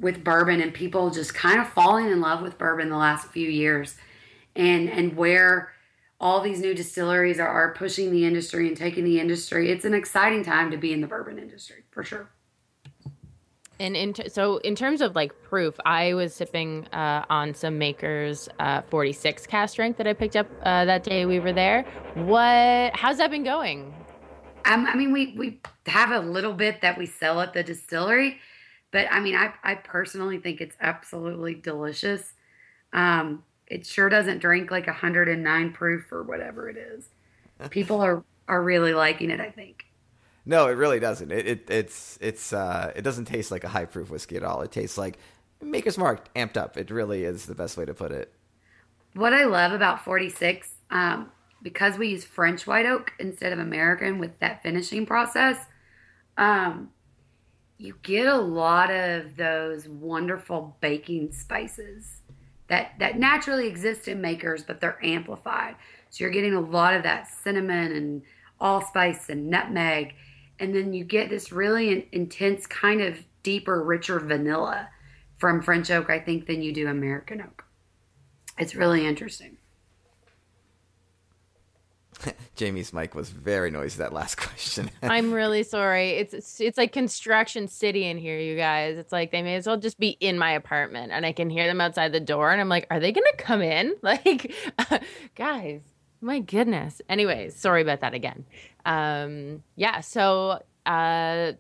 with 0.01 0.25
bourbon 0.25 0.61
and 0.61 0.75
people 0.75 1.11
just 1.11 1.35
kind 1.35 1.61
of 1.61 1.69
falling 1.69 2.11
in 2.11 2.21
love 2.21 2.43
with 2.43 2.59
bourbon 2.59 2.91
the 2.91 2.97
last 2.97 3.29
few 3.29 3.49
years 3.49 3.97
and 4.57 4.89
and 4.89 5.17
where 5.17 5.73
all 6.21 6.41
these 6.41 6.61
new 6.61 6.75
distilleries 6.75 7.39
are, 7.39 7.49
are 7.49 7.75
pushing 7.75 8.11
the 8.11 8.25
industry 8.25 8.69
and 8.69 8.77
taking 8.77 9.05
the 9.05 9.21
industry. 9.21 9.71
It's 9.71 9.85
an 9.85 9.95
exciting 9.95 10.45
time 10.45 10.71
to 10.71 10.77
be 10.77 10.93
in 10.93 11.01
the 11.01 11.07
bourbon 11.07 11.39
industry 11.39 11.85
for 11.91 12.03
sure. 12.03 12.31
And 13.81 13.97
in 13.97 14.13
t- 14.13 14.29
so, 14.29 14.59
in 14.59 14.77
terms 14.77 15.01
of 15.01 15.17
like 15.17 15.33
proof, 15.43 15.79
I 15.85 16.15
was 16.15 16.35
sipping 16.35 16.87
uh, 16.93 17.25
on 17.29 17.55
some 17.55 17.77
Makers 17.77 18.49
uh, 18.61 18.83
46 18.83 19.47
cask 19.47 19.73
strength 19.73 19.97
that 19.99 20.07
I 20.07 20.13
picked 20.13 20.37
up 20.37 20.47
uh, 20.63 20.85
that 20.85 21.03
day 21.03 21.27
we 21.27 21.41
were 21.41 21.53
there. 21.53 21.83
What? 22.15 22.97
How's 22.97 23.19
that 23.19 23.31
been 23.31 23.43
going? 23.43 23.93
Um, 24.65 24.87
I 24.87 24.95
mean, 24.95 25.13
we 25.13 25.35
we 25.37 25.61
have 25.87 26.13
a 26.13 26.21
little 26.21 26.53
bit 26.53 26.81
that 26.83 26.97
we 26.97 27.07
sell 27.07 27.41
at 27.41 27.53
the 27.53 27.63
distillery, 27.65 28.39
but 28.93 29.09
I 29.11 29.21
mean, 29.21 29.35
I 29.35 29.53
I 29.65 29.75
personally 29.75 30.39
think 30.39 30.61
it's 30.61 30.77
absolutely 30.81 31.57
delicious. 31.57 32.33
Um, 32.93 33.43
it 33.75 33.85
sure 33.85 34.09
doesn't 34.09 34.39
drink 34.39 34.71
like 34.71 34.87
109 34.87 35.73
proof 35.73 36.13
or 36.13 36.23
whatever 36.23 36.69
it 36.69 36.77
is. 36.77 37.09
People 37.71 38.01
are 38.01 38.23
are 38.47 38.63
really 38.63 38.95
liking 38.95 39.31
it, 39.31 39.41
I 39.41 39.51
think. 39.51 39.87
No, 40.47 40.69
it 40.69 40.75
really 40.75 41.01
doesn't. 41.01 41.33
It, 41.33 41.47
it 41.49 41.71
it's 41.71 42.17
it's 42.21 42.53
uh 42.53 42.93
it 42.95 43.03
doesn't 43.03 43.25
taste 43.25 43.51
like 43.51 43.65
a 43.65 43.69
high 43.69 43.85
proof 43.85 44.11
whiskey 44.11 44.37
at 44.37 44.45
all. 44.45 44.63
It 44.63 44.71
tastes 44.71 44.97
like 44.97 45.19
Maker's 45.61 45.99
Mark 45.99 46.33
amped 46.35 46.57
up. 46.57 46.77
It 46.77 46.93
really 46.93 47.25
is 47.25 47.47
the 47.47 47.55
best 47.57 47.77
way 47.77 47.85
to 47.85 47.93
put 47.95 48.13
it. 48.13 48.33
What 49.15 49.33
I 49.33 49.45
love 49.45 49.73
about 49.73 50.05
46 50.05 50.71
um 50.91 51.33
because 51.61 51.99
we 51.99 52.09
use 52.09 52.25
French 52.25 52.69
white 52.69 52.87
oak 52.87 53.13
instead 53.19 53.53
of 53.53 53.59
American 53.59 54.19
with 54.19 54.39
that 54.39 54.63
finishing 54.63 55.05
process, 55.05 55.57
um, 56.37 56.91
you 57.79 57.97
get 58.03 58.27
a 58.27 58.37
lot 58.37 58.91
of 58.91 59.35
those 59.37 59.89
wonderful 59.89 60.77
baking 60.81 61.33
spices 61.33 62.21
that 62.75 62.93
that 62.99 63.19
naturally 63.19 63.69
exist 63.69 64.09
in 64.09 64.21
makers, 64.21 64.65
but 64.65 64.81
they're 64.81 64.99
amplified. 65.05 65.77
So 66.11 66.25
you're 66.25 66.31
getting 66.31 66.55
a 66.55 66.61
lot 66.61 66.95
of 66.95 67.05
that 67.05 67.29
cinnamon 67.29 67.93
and 67.93 68.23
allspice 68.61 69.29
and 69.29 69.49
nutmeg, 69.49 70.15
and 70.59 70.75
then 70.75 70.93
you 70.93 71.05
get 71.05 71.31
this 71.31 71.53
really 71.53 72.09
intense 72.13 72.67
kind 72.67 73.01
of 73.01 73.25
deeper, 73.43 73.83
richer 73.83 74.19
vanilla 74.19 74.89
from 75.39 75.63
French 75.63 75.91
oak, 75.91 76.11
I 76.11 76.19
think, 76.19 76.47
than 76.47 76.63
you 76.63 76.73
do 76.73 76.89
American 76.89 77.41
oak. 77.41 77.65
It's 78.59 78.75
really 78.75 79.07
interesting. 79.07 79.59
Jamie's 82.57 82.93
mic 82.93 83.15
was 83.15 83.31
very 83.31 83.71
noisy 83.71 83.99
that 83.99 84.13
last 84.13 84.37
question. 84.37 84.91
I'm 85.03 85.33
really 85.33 85.63
sorry. 85.63 86.11
It's, 86.11 86.35
it's 86.35 86.61
it's 86.61 86.79
like 86.79 86.93
construction 86.93 87.69
city 87.69 88.07
in 88.07 88.19
here, 88.19 88.39
you 88.39 88.57
guys. 88.57 88.97
It's 88.99 89.13
like 89.13 89.31
they 89.33 89.43
may 89.43 89.57
as 89.57 89.67
well 89.67 89.77
just 89.77 89.99
be 89.99 90.11
in 90.21 90.39
my 90.39 90.53
apartment, 90.53 91.13
and 91.13 91.27
I 91.27 91.33
can 91.33 91.51
hear 91.51 91.67
them 91.67 91.81
outside 91.81 92.13
the 92.13 92.21
door, 92.21 92.51
and 92.53 92.61
I'm 92.61 92.69
like, 92.69 92.87
are 92.91 93.01
they 93.01 93.13
gonna 93.13 93.37
come 93.37 93.63
in? 93.63 93.95
Like, 94.05 94.53
guys, 95.35 95.81
my 96.21 96.39
goodness. 96.41 97.01
Anyways, 97.09 97.57
sorry 97.57 97.83
about 97.83 98.01
that 98.01 98.15
again. 98.15 98.45
Um, 98.85 99.63
yeah. 99.77 100.01
So, 100.01 100.63
uh, 100.87 101.53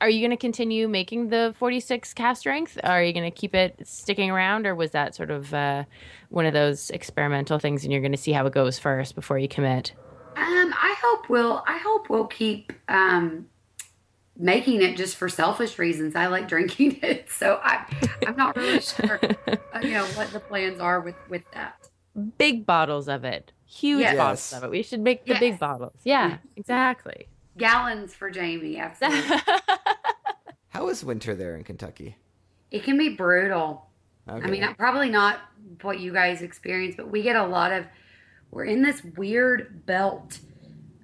are 0.00 0.08
you 0.10 0.20
going 0.20 0.30
to 0.30 0.36
continue 0.36 0.88
making 0.88 1.28
the 1.28 1.54
46 1.58 2.12
cask 2.14 2.40
strength? 2.40 2.78
Are 2.84 3.02
you 3.02 3.12
going 3.12 3.30
to 3.30 3.36
keep 3.36 3.54
it 3.54 3.78
sticking 3.86 4.30
around, 4.30 4.66
or 4.66 4.74
was 4.74 4.90
that 4.92 5.14
sort 5.14 5.30
of 5.30 5.52
uh, 5.54 5.84
one 6.28 6.46
of 6.46 6.52
those 6.52 6.90
experimental 6.90 7.58
things, 7.58 7.84
and 7.84 7.92
you're 7.92 8.00
going 8.02 8.12
to 8.12 8.18
see 8.18 8.32
how 8.32 8.46
it 8.46 8.52
goes 8.52 8.78
first 8.78 9.14
before 9.14 9.38
you 9.38 9.48
commit? 9.48 9.92
Um, 10.36 10.72
I 10.74 10.94
hope 11.02 11.28
we'll. 11.28 11.62
I 11.66 11.78
hope 11.78 12.08
we'll 12.08 12.26
keep 12.26 12.72
um, 12.88 13.46
making 14.38 14.82
it 14.82 14.96
just 14.96 15.16
for 15.16 15.28
selfish 15.28 15.78
reasons. 15.78 16.14
I 16.16 16.26
like 16.26 16.48
drinking 16.48 16.98
it, 17.02 17.30
so 17.30 17.60
I, 17.62 17.84
I'm 18.26 18.36
not 18.36 18.56
really 18.56 18.80
sure, 18.80 19.20
uh, 19.48 19.80
you 19.82 19.90
know, 19.90 20.04
what 20.06 20.30
the 20.32 20.40
plans 20.40 20.80
are 20.80 21.00
with 21.00 21.16
with 21.28 21.42
that. 21.52 21.74
Big 22.38 22.66
bottles 22.66 23.08
of 23.08 23.24
it, 23.24 23.52
huge 23.66 24.00
Yes. 24.00 24.16
bottles 24.16 24.52
of 24.52 24.64
it. 24.64 24.70
We 24.70 24.82
should 24.82 25.00
make 25.00 25.24
the 25.26 25.36
big 25.36 25.58
bottles. 25.58 25.92
Yeah, 26.04 26.38
exactly. 26.56 27.28
Gallons 27.60 28.14
for 28.14 28.30
Jamie, 28.30 28.78
absolutely. 28.78 29.36
How 30.70 30.88
is 30.88 31.04
winter 31.04 31.34
there 31.34 31.56
in 31.56 31.64
Kentucky? 31.64 32.16
it 32.70 32.84
can 32.84 32.96
be 32.96 33.08
brutal. 33.10 33.86
Okay. 34.28 34.46
I 34.46 34.50
mean, 34.50 34.74
probably 34.78 35.08
not 35.10 35.40
what 35.82 35.98
you 35.98 36.12
guys 36.12 36.40
experience, 36.42 36.94
but 36.96 37.10
we 37.10 37.22
get 37.22 37.36
a 37.36 37.44
lot 37.46 37.72
of. 37.72 37.84
We're 38.52 38.64
in 38.64 38.82
this 38.82 39.02
weird 39.16 39.86
belt 39.86 40.38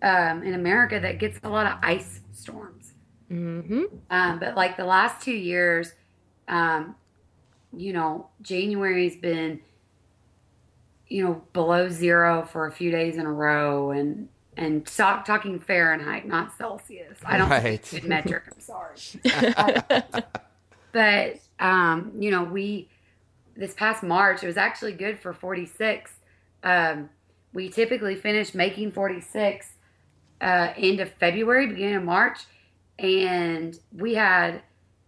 um, 0.02 0.42
in 0.42 0.54
America 0.54 0.98
that 1.00 1.18
gets 1.18 1.38
a 1.42 1.48
lot 1.48 1.66
of 1.66 1.78
ice 1.82 2.20
storms. 2.32 2.92
hmm 3.28 3.84
Um, 4.10 4.38
but 4.38 4.56
like 4.56 4.76
the 4.76 4.84
last 4.84 5.22
two 5.22 5.34
years, 5.34 5.92
um, 6.48 6.94
you 7.76 7.92
know, 7.92 8.28
January's 8.42 9.16
been, 9.16 9.60
you 11.08 11.24
know, 11.24 11.42
below 11.52 11.88
zero 11.88 12.44
for 12.44 12.66
a 12.66 12.72
few 12.72 12.90
days 12.90 13.16
in 13.16 13.26
a 13.26 13.32
row, 13.32 13.90
and 13.90 14.28
and 14.56 14.86
talk, 14.86 15.24
talking 15.24 15.58
Fahrenheit, 15.58 16.26
not 16.26 16.56
Celsius. 16.56 17.18
I 17.24 17.36
don't 17.36 17.48
think 17.48 17.64
it's 17.66 17.90
good 17.92 18.04
metric. 18.04 18.44
I'm 18.52 18.60
sorry. 18.60 18.96
but 20.92 21.38
um, 21.58 22.12
you 22.18 22.30
know, 22.30 22.44
we 22.44 22.88
this 23.56 23.74
past 23.74 24.02
March 24.02 24.42
it 24.42 24.46
was 24.46 24.56
actually 24.56 24.92
good 24.92 25.18
for 25.18 25.32
46. 25.32 26.12
Um, 26.62 27.10
we 27.52 27.68
typically 27.68 28.14
finish 28.14 28.54
making 28.54 28.92
46 28.92 29.72
uh, 30.40 30.72
end 30.76 31.00
of 31.00 31.10
February, 31.14 31.66
beginning 31.66 31.96
of 31.96 32.04
March, 32.04 32.40
and 32.98 33.78
we 33.92 34.14
had 34.14 34.62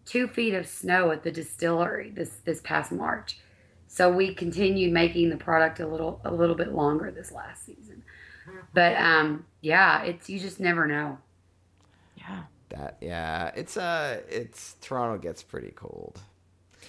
two 0.05 0.26
feet 0.26 0.55
of 0.55 0.66
snow 0.66 1.11
at 1.11 1.22
the 1.22 1.30
distillery 1.30 2.11
this 2.11 2.36
this 2.44 2.61
past 2.62 2.92
March. 2.92 3.38
So 3.86 4.11
we 4.11 4.34
continued 4.34 4.92
making 4.92 5.30
the 5.30 5.36
product 5.36 5.80
a 5.80 5.86
little 5.86 6.20
a 6.24 6.32
little 6.32 6.55
bit 6.55 6.72
longer 6.72 7.11
this 7.11 7.32
last 7.32 7.64
season. 7.64 7.88
But 8.73 8.97
um, 8.97 9.45
yeah, 9.61 10.03
it's 10.03 10.29
you 10.29 10.39
just 10.39 10.61
never 10.61 10.87
know. 10.87 11.19
Yeah. 12.16 12.43
That 12.71 12.99
yeah, 13.01 13.51
it's 13.57 13.77
uh, 13.77 14.21
it's 14.29 14.77
Toronto 14.81 15.19
gets 15.19 15.43
pretty 15.43 15.71
cold. 15.71 16.21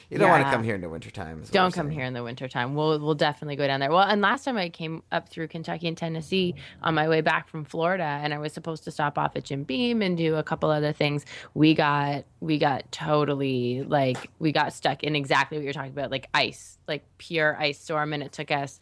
You 0.10 0.18
don't 0.18 0.30
want 0.30 0.44
to 0.44 0.50
come 0.50 0.64
here 0.64 0.74
in 0.74 0.82
the 0.82 0.90
wintertime. 0.90 1.44
is 1.44 1.50
Don't 1.50 1.72
come 1.72 1.88
saying. 1.88 2.00
here 2.00 2.06
in 2.06 2.14
the 2.14 2.24
wintertime. 2.24 2.74
We'll 2.74 3.00
we'll 3.00 3.14
definitely 3.14 3.56
go 3.56 3.68
down 3.68 3.80
there. 3.80 3.92
Well, 3.92 4.08
and 4.08 4.22
last 4.22 4.44
time 4.44 4.58
I 4.58 4.70
came 4.70 5.04
up 5.12 5.30
through 5.30 5.50
Kentucky 5.50 5.88
and 5.88 5.96
Tennessee 5.96 6.56
on 6.82 6.96
my 6.96 7.08
way 7.08 7.22
back 7.22 7.48
from 7.48 7.64
Florida, 7.64 8.04
and 8.04 8.34
I 8.34 8.40
was 8.40 8.52
supposed 8.52 8.84
to 8.86 8.92
stop 8.92 9.20
off 9.20 9.36
at 9.36 9.44
Jim 9.44 9.64
Beam 9.64 10.02
and 10.02 10.18
do 10.18 10.36
a 10.36 10.44
couple 10.44 10.72
other 10.72 10.94
things. 10.94 11.26
We 11.54 11.76
got 11.76 12.26
we 12.40 12.58
got 12.58 12.92
totally 12.92 13.84
like 13.84 14.32
we 14.40 14.52
got 14.52 14.74
stuck 14.74 15.04
in 15.04 15.16
exactly 15.16 15.60
what 15.60 15.64
you're 15.64 15.74
talking 15.74 15.92
about, 15.92 16.10
like 16.10 16.28
ice, 16.34 16.80
like 16.88 17.04
pure 17.20 17.56
ice 17.60 17.80
storm, 17.80 18.12
and 18.12 18.24
it 18.24 18.32
took 18.32 18.50
us 18.50 18.80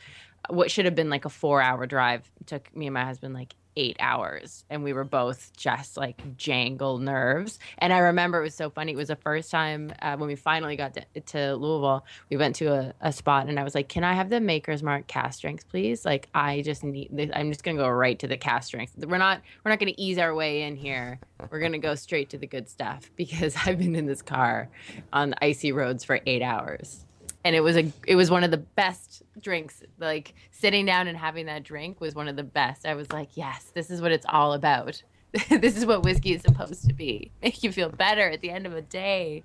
what 0.49 0.71
should 0.71 0.85
have 0.85 0.95
been 0.95 1.09
like 1.09 1.25
a 1.25 1.29
four 1.29 1.61
hour 1.61 1.85
drive. 1.85 2.29
Took 2.45 2.75
me 2.75 2.87
and 2.87 2.93
my 2.93 3.05
husband 3.05 3.33
like 3.33 3.55
eight 3.77 3.95
hours 3.99 4.65
and 4.71 4.83
we 4.83 4.91
were 4.91 5.03
both 5.03 5.55
just 5.55 5.97
like 5.97 6.35
jangle 6.35 6.97
nerves 6.97 7.59
and 7.77 7.93
i 7.93 7.99
remember 7.99 8.39
it 8.39 8.43
was 8.43 8.55
so 8.55 8.71
funny 8.71 8.91
it 8.91 8.95
was 8.95 9.09
the 9.09 9.15
first 9.15 9.51
time 9.51 9.93
uh, 10.01 10.17
when 10.17 10.27
we 10.27 10.35
finally 10.35 10.75
got 10.75 10.95
to, 10.95 11.21
to 11.21 11.55
louisville 11.55 12.03
we 12.31 12.37
went 12.37 12.55
to 12.55 12.65
a, 12.65 12.91
a 13.01 13.13
spot 13.13 13.47
and 13.47 13.59
i 13.59 13.63
was 13.63 13.75
like 13.75 13.87
can 13.87 14.03
i 14.03 14.13
have 14.13 14.29
the 14.29 14.39
maker's 14.39 14.81
mark 14.81 15.05
cast 15.05 15.41
drinks 15.41 15.63
please 15.63 16.05
like 16.05 16.27
i 16.33 16.61
just 16.63 16.83
need 16.83 17.07
this. 17.11 17.29
i'm 17.35 17.51
just 17.51 17.63
gonna 17.63 17.77
go 17.77 17.87
right 17.87 18.17
to 18.17 18.27
the 18.27 18.35
cast 18.35 18.71
drinks 18.71 18.93
we're 18.97 19.19
not 19.19 19.41
we're 19.63 19.69
not 19.69 19.79
gonna 19.79 19.93
ease 19.95 20.17
our 20.17 20.33
way 20.33 20.63
in 20.63 20.75
here 20.75 21.19
we're 21.51 21.59
gonna 21.59 21.77
go 21.77 21.93
straight 21.93 22.31
to 22.31 22.37
the 22.39 22.47
good 22.47 22.67
stuff 22.67 23.11
because 23.15 23.55
i've 23.65 23.77
been 23.77 23.95
in 23.95 24.07
this 24.07 24.23
car 24.23 24.69
on 25.13 25.35
icy 25.39 25.71
roads 25.71 26.03
for 26.03 26.19
eight 26.25 26.41
hours 26.41 27.05
and 27.47 27.55
it 27.55 27.61
was 27.61 27.77
a 27.77 27.91
it 28.05 28.15
was 28.15 28.29
one 28.29 28.43
of 28.43 28.51
the 28.51 28.57
best 28.57 29.23
drinks 29.41 29.81
like 29.99 30.33
sitting 30.51 30.85
down 30.85 31.07
and 31.07 31.17
having 31.17 31.45
that 31.45 31.63
drink 31.63 31.99
was 32.01 32.13
one 32.13 32.27
of 32.27 32.35
the 32.35 32.43
best 32.43 32.85
i 32.85 32.93
was 32.93 33.11
like 33.11 33.29
yes 33.35 33.71
this 33.73 33.89
is 33.89 34.01
what 34.01 34.11
it's 34.11 34.25
all 34.29 34.53
about 34.53 35.01
this 35.49 35.75
is 35.75 35.85
what 35.85 36.03
whiskey 36.03 36.33
is 36.33 36.41
supposed 36.41 36.87
to 36.87 36.93
be 36.93 37.31
make 37.41 37.63
you 37.63 37.71
feel 37.71 37.89
better 37.89 38.29
at 38.29 38.41
the 38.41 38.49
end 38.49 38.65
of 38.65 38.73
a 38.73 38.81
day 38.81 39.43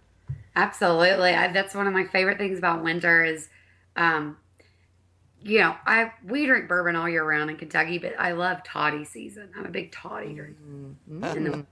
Absolutely. 0.55 1.31
I, 1.31 1.53
that's 1.53 1.75
one 1.75 1.87
of 1.87 1.93
my 1.93 2.05
favorite 2.05 2.39
things 2.39 2.59
about 2.59 2.83
winter 2.83 3.25
is, 3.25 3.49
um, 3.97 4.37
you 5.41 5.59
know, 5.59 5.75
I 5.87 6.13
we 6.25 6.47
drink 6.47 6.69
bourbon 6.69 6.95
all 6.95 7.09
year 7.09 7.25
round 7.25 7.51
in 7.51 7.57
Kentucky, 7.57 7.99
but 7.99 8.15
I 8.19 8.33
love 8.33 8.63
toddy 8.63 9.05
season. 9.05 9.49
I'm 9.57 9.67
a 9.67 9.71
big 9.71 9.91
toddy 9.91 10.35
drinker. 10.35 10.57
In 11.09 11.45
the 11.45 11.67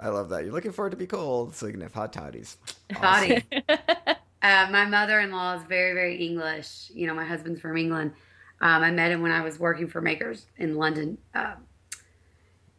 I 0.00 0.08
love 0.08 0.30
that. 0.30 0.44
You're 0.44 0.52
looking 0.52 0.72
forward 0.72 0.90
to 0.90 0.96
be 0.96 1.06
cold, 1.06 1.54
so 1.54 1.66
you 1.66 1.72
can 1.72 1.82
have 1.82 1.92
hot 1.92 2.12
toddies. 2.12 2.56
toddy. 2.94 3.44
uh, 4.42 4.68
my 4.70 4.84
mother-in-law 4.84 5.56
is 5.56 5.62
very, 5.64 5.94
very 5.94 6.24
English. 6.24 6.90
You 6.94 7.06
know, 7.06 7.14
my 7.14 7.24
husband's 7.24 7.60
from 7.60 7.76
England. 7.76 8.12
Um, 8.60 8.82
I 8.82 8.90
met 8.90 9.10
him 9.10 9.22
when 9.22 9.32
I 9.32 9.42
was 9.42 9.58
working 9.58 9.88
for 9.88 10.00
Makers 10.00 10.46
in 10.56 10.76
London. 10.76 11.18
Um, 11.34 11.66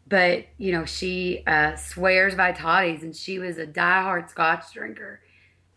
but 0.08 0.46
you 0.58 0.72
know, 0.72 0.86
she 0.86 1.44
uh, 1.48 1.76
swears 1.76 2.36
by 2.36 2.52
toddies, 2.52 3.04
and 3.04 3.16
she 3.16 3.40
was 3.40 3.58
a 3.58 3.66
die-hard 3.66 4.30
Scotch 4.30 4.74
drinker. 4.74 5.22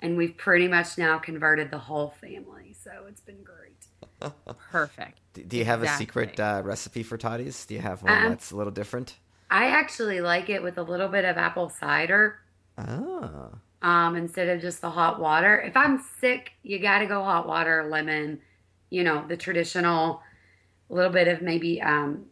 And 0.02 0.16
we've 0.16 0.36
pretty 0.36 0.68
much 0.68 0.98
now 0.98 1.18
converted 1.18 1.70
the 1.70 1.78
whole 1.78 2.10
family, 2.20 2.74
so 2.78 2.90
it's 3.08 3.22
been 3.22 3.42
great. 3.42 3.72
perfect 4.70 5.20
Do, 5.34 5.42
do 5.42 5.56
you 5.58 5.64
have 5.64 5.82
a 5.82 5.88
secret 5.88 6.38
uh, 6.40 6.62
recipe 6.64 7.02
for 7.02 7.18
toddies? 7.18 7.66
Do 7.66 7.74
you 7.74 7.80
have 7.80 8.02
one 8.02 8.12
Um, 8.12 8.28
that's 8.30 8.50
a 8.50 8.56
little 8.56 8.72
different? 8.72 9.16
I 9.50 9.66
actually 9.66 10.20
like 10.20 10.48
it 10.48 10.62
with 10.62 10.78
a 10.78 10.82
little 10.82 11.08
bit 11.08 11.24
of 11.24 11.36
apple 11.36 11.68
cider 11.68 12.38
Oh, 12.78 13.50
um, 13.82 14.16
instead 14.16 14.48
of 14.48 14.60
just 14.60 14.80
the 14.80 14.90
hot 14.90 15.20
water. 15.20 15.60
If 15.60 15.76
I'm 15.76 16.02
sick, 16.20 16.52
you 16.62 16.78
got 16.78 16.98
to 17.00 17.06
go 17.06 17.22
hot 17.22 17.46
water, 17.46 17.86
lemon, 17.90 18.40
you 18.90 19.04
know, 19.04 19.24
the 19.26 19.36
traditional, 19.36 20.22
a 20.90 20.94
little 20.94 21.12
bit 21.12 21.28
of 21.28 21.42
maybe 21.42 21.80
um, 21.82 22.26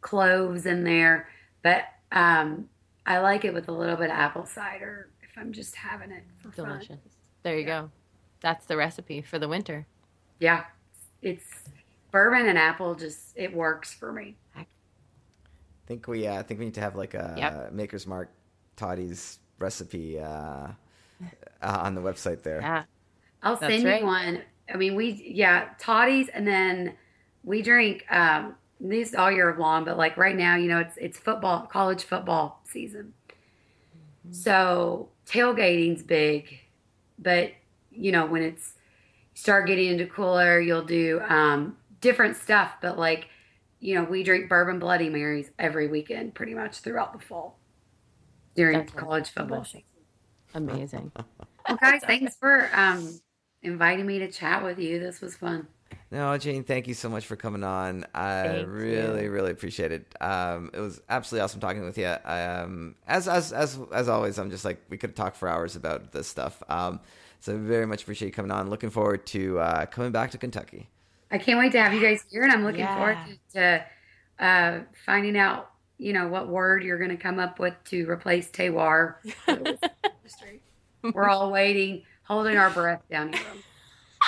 cloves 0.00 0.66
in 0.66 0.84
there. 0.84 1.28
But 1.62 1.84
um, 2.12 2.68
I 3.04 3.18
like 3.18 3.44
it 3.44 3.52
with 3.54 3.68
a 3.68 3.72
little 3.72 3.96
bit 3.96 4.06
of 4.10 4.16
apple 4.16 4.46
cider 4.46 5.10
if 5.22 5.30
I'm 5.36 5.52
just 5.52 5.74
having 5.74 6.10
it 6.10 6.24
for 6.42 6.50
fun. 6.50 6.66
delicious 6.68 6.98
there 7.42 7.58
you 7.58 7.64
go 7.66 7.90
that's 8.40 8.66
the 8.66 8.76
recipe 8.76 9.20
for 9.22 9.38
the 9.38 9.48
winter 9.48 9.86
Yeah, 10.40 10.64
it's 11.22 11.44
bourbon 12.10 12.46
and 12.48 12.58
apple. 12.58 12.94
Just 12.94 13.32
it 13.36 13.52
works 13.54 13.92
for 13.92 14.12
me. 14.12 14.36
I 14.56 14.66
think 15.86 16.06
we 16.08 16.26
uh, 16.26 16.38
I 16.38 16.42
think 16.42 16.58
we 16.60 16.66
need 16.66 16.74
to 16.74 16.80
have 16.80 16.96
like 16.96 17.14
a 17.14 17.34
Yep. 17.38 17.72
Maker's 17.72 18.06
Mark 18.06 18.30
toddies 18.76 19.38
recipe 19.58 20.18
uh, 20.18 20.24
uh, 20.26 20.68
on 21.62 21.94
the 21.94 22.00
website 22.00 22.42
there. 22.42 22.60
yeah 22.60 22.84
I'll 23.46 23.56
That's 23.56 23.74
send 23.74 23.84
right. 23.84 24.00
you 24.00 24.06
one. 24.06 24.42
I 24.72 24.76
mean, 24.76 24.96
we 24.96 25.22
yeah, 25.24 25.68
toddies, 25.78 26.28
and 26.34 26.46
then 26.46 26.94
we 27.44 27.62
drink 27.62 28.04
um, 28.10 28.56
these 28.80 29.14
all 29.14 29.30
year 29.30 29.54
long. 29.56 29.84
But 29.84 29.96
like 29.96 30.16
right 30.16 30.34
now, 30.36 30.56
you 30.56 30.68
know, 30.68 30.80
it's 30.80 30.96
it's 30.96 31.16
football, 31.16 31.66
college 31.66 32.02
football 32.02 32.60
season. 32.64 33.14
So 34.32 35.10
tailgating's 35.26 36.02
big, 36.02 36.58
but 37.20 37.52
you 37.92 38.10
know 38.10 38.26
when 38.26 38.42
it's 38.42 38.72
start 39.34 39.68
getting 39.68 39.90
into 39.90 40.06
cooler, 40.06 40.60
you'll 40.60 40.84
do 40.84 41.20
um, 41.28 41.76
different 42.00 42.36
stuff. 42.36 42.72
But 42.82 42.98
like 42.98 43.28
you 43.78 43.94
know, 43.94 44.02
we 44.02 44.24
drink 44.24 44.48
bourbon 44.48 44.80
Bloody 44.80 45.08
Marys 45.08 45.50
every 45.56 45.86
weekend, 45.86 46.34
pretty 46.34 46.54
much 46.54 46.78
throughout 46.78 47.12
the 47.12 47.24
fall 47.24 47.58
during 48.56 48.78
That's 48.78 48.92
college 48.92 49.30
football 49.30 49.66
amazing 50.54 51.12
Well, 51.68 51.78
guys, 51.80 52.00
thanks 52.06 52.36
for 52.36 52.70
um, 52.74 53.20
inviting 53.62 54.06
me 54.06 54.18
to 54.20 54.30
chat 54.30 54.64
with 54.64 54.78
you. 54.78 54.98
This 54.98 55.20
was 55.20 55.36
fun. 55.36 55.68
No, 56.10 56.36
Jane, 56.38 56.64
thank 56.64 56.86
you 56.88 56.94
so 56.94 57.08
much 57.08 57.26
for 57.26 57.36
coming 57.36 57.64
on. 57.64 58.06
I 58.14 58.42
Thank 58.44 58.68
really, 58.68 59.24
you. 59.24 59.30
really 59.30 59.50
appreciate 59.50 59.92
it. 59.92 60.14
Um, 60.20 60.70
it 60.72 60.80
was 60.80 61.00
absolutely 61.08 61.44
awesome 61.44 61.60
talking 61.60 61.84
with 61.84 61.98
you. 61.98 62.14
Um, 62.24 62.94
as 63.08 63.28
as 63.28 63.52
as 63.52 63.78
as 63.92 64.08
always, 64.08 64.38
I'm 64.38 64.50
just 64.50 64.64
like 64.64 64.80
we 64.88 64.96
could 64.98 65.16
talk 65.16 65.34
for 65.34 65.48
hours 65.48 65.74
about 65.76 66.12
this 66.12 66.28
stuff. 66.28 66.62
Um, 66.68 67.00
so 67.40 67.56
very 67.58 67.86
much 67.86 68.02
appreciate 68.02 68.28
you 68.28 68.32
coming 68.32 68.52
on. 68.52 68.70
Looking 68.70 68.90
forward 68.90 69.26
to 69.28 69.58
uh, 69.58 69.86
coming 69.86 70.12
back 70.12 70.30
to 70.32 70.38
Kentucky. 70.38 70.88
I 71.30 71.38
can't 71.38 71.58
wait 71.58 71.72
to 71.72 71.82
have 71.82 71.92
you 71.92 72.00
guys 72.00 72.24
here, 72.30 72.42
and 72.44 72.52
I'm 72.52 72.64
looking 72.64 72.80
Yeah. 72.80 72.94
forward 72.94 73.18
to, 73.52 73.84
to 74.38 74.44
uh, 74.44 74.80
finding 75.04 75.36
out, 75.36 75.70
you 75.98 76.12
know, 76.12 76.28
what 76.28 76.48
word 76.48 76.82
you're 76.82 76.98
going 76.98 77.10
to 77.10 77.16
come 77.16 77.38
up 77.38 77.58
with 77.58 77.74
to 77.86 78.08
replace 78.08 78.50
terroir. 78.50 79.14
for 79.44 79.54
the 79.54 79.62
whiskey 79.72 79.88
industry. 80.18 80.60
We're 81.14 81.28
all 81.28 81.50
waiting, 81.50 82.02
holding 82.24 82.56
our 82.56 82.70
breath 82.70 83.02
down 83.10 83.32
here. 83.32 83.42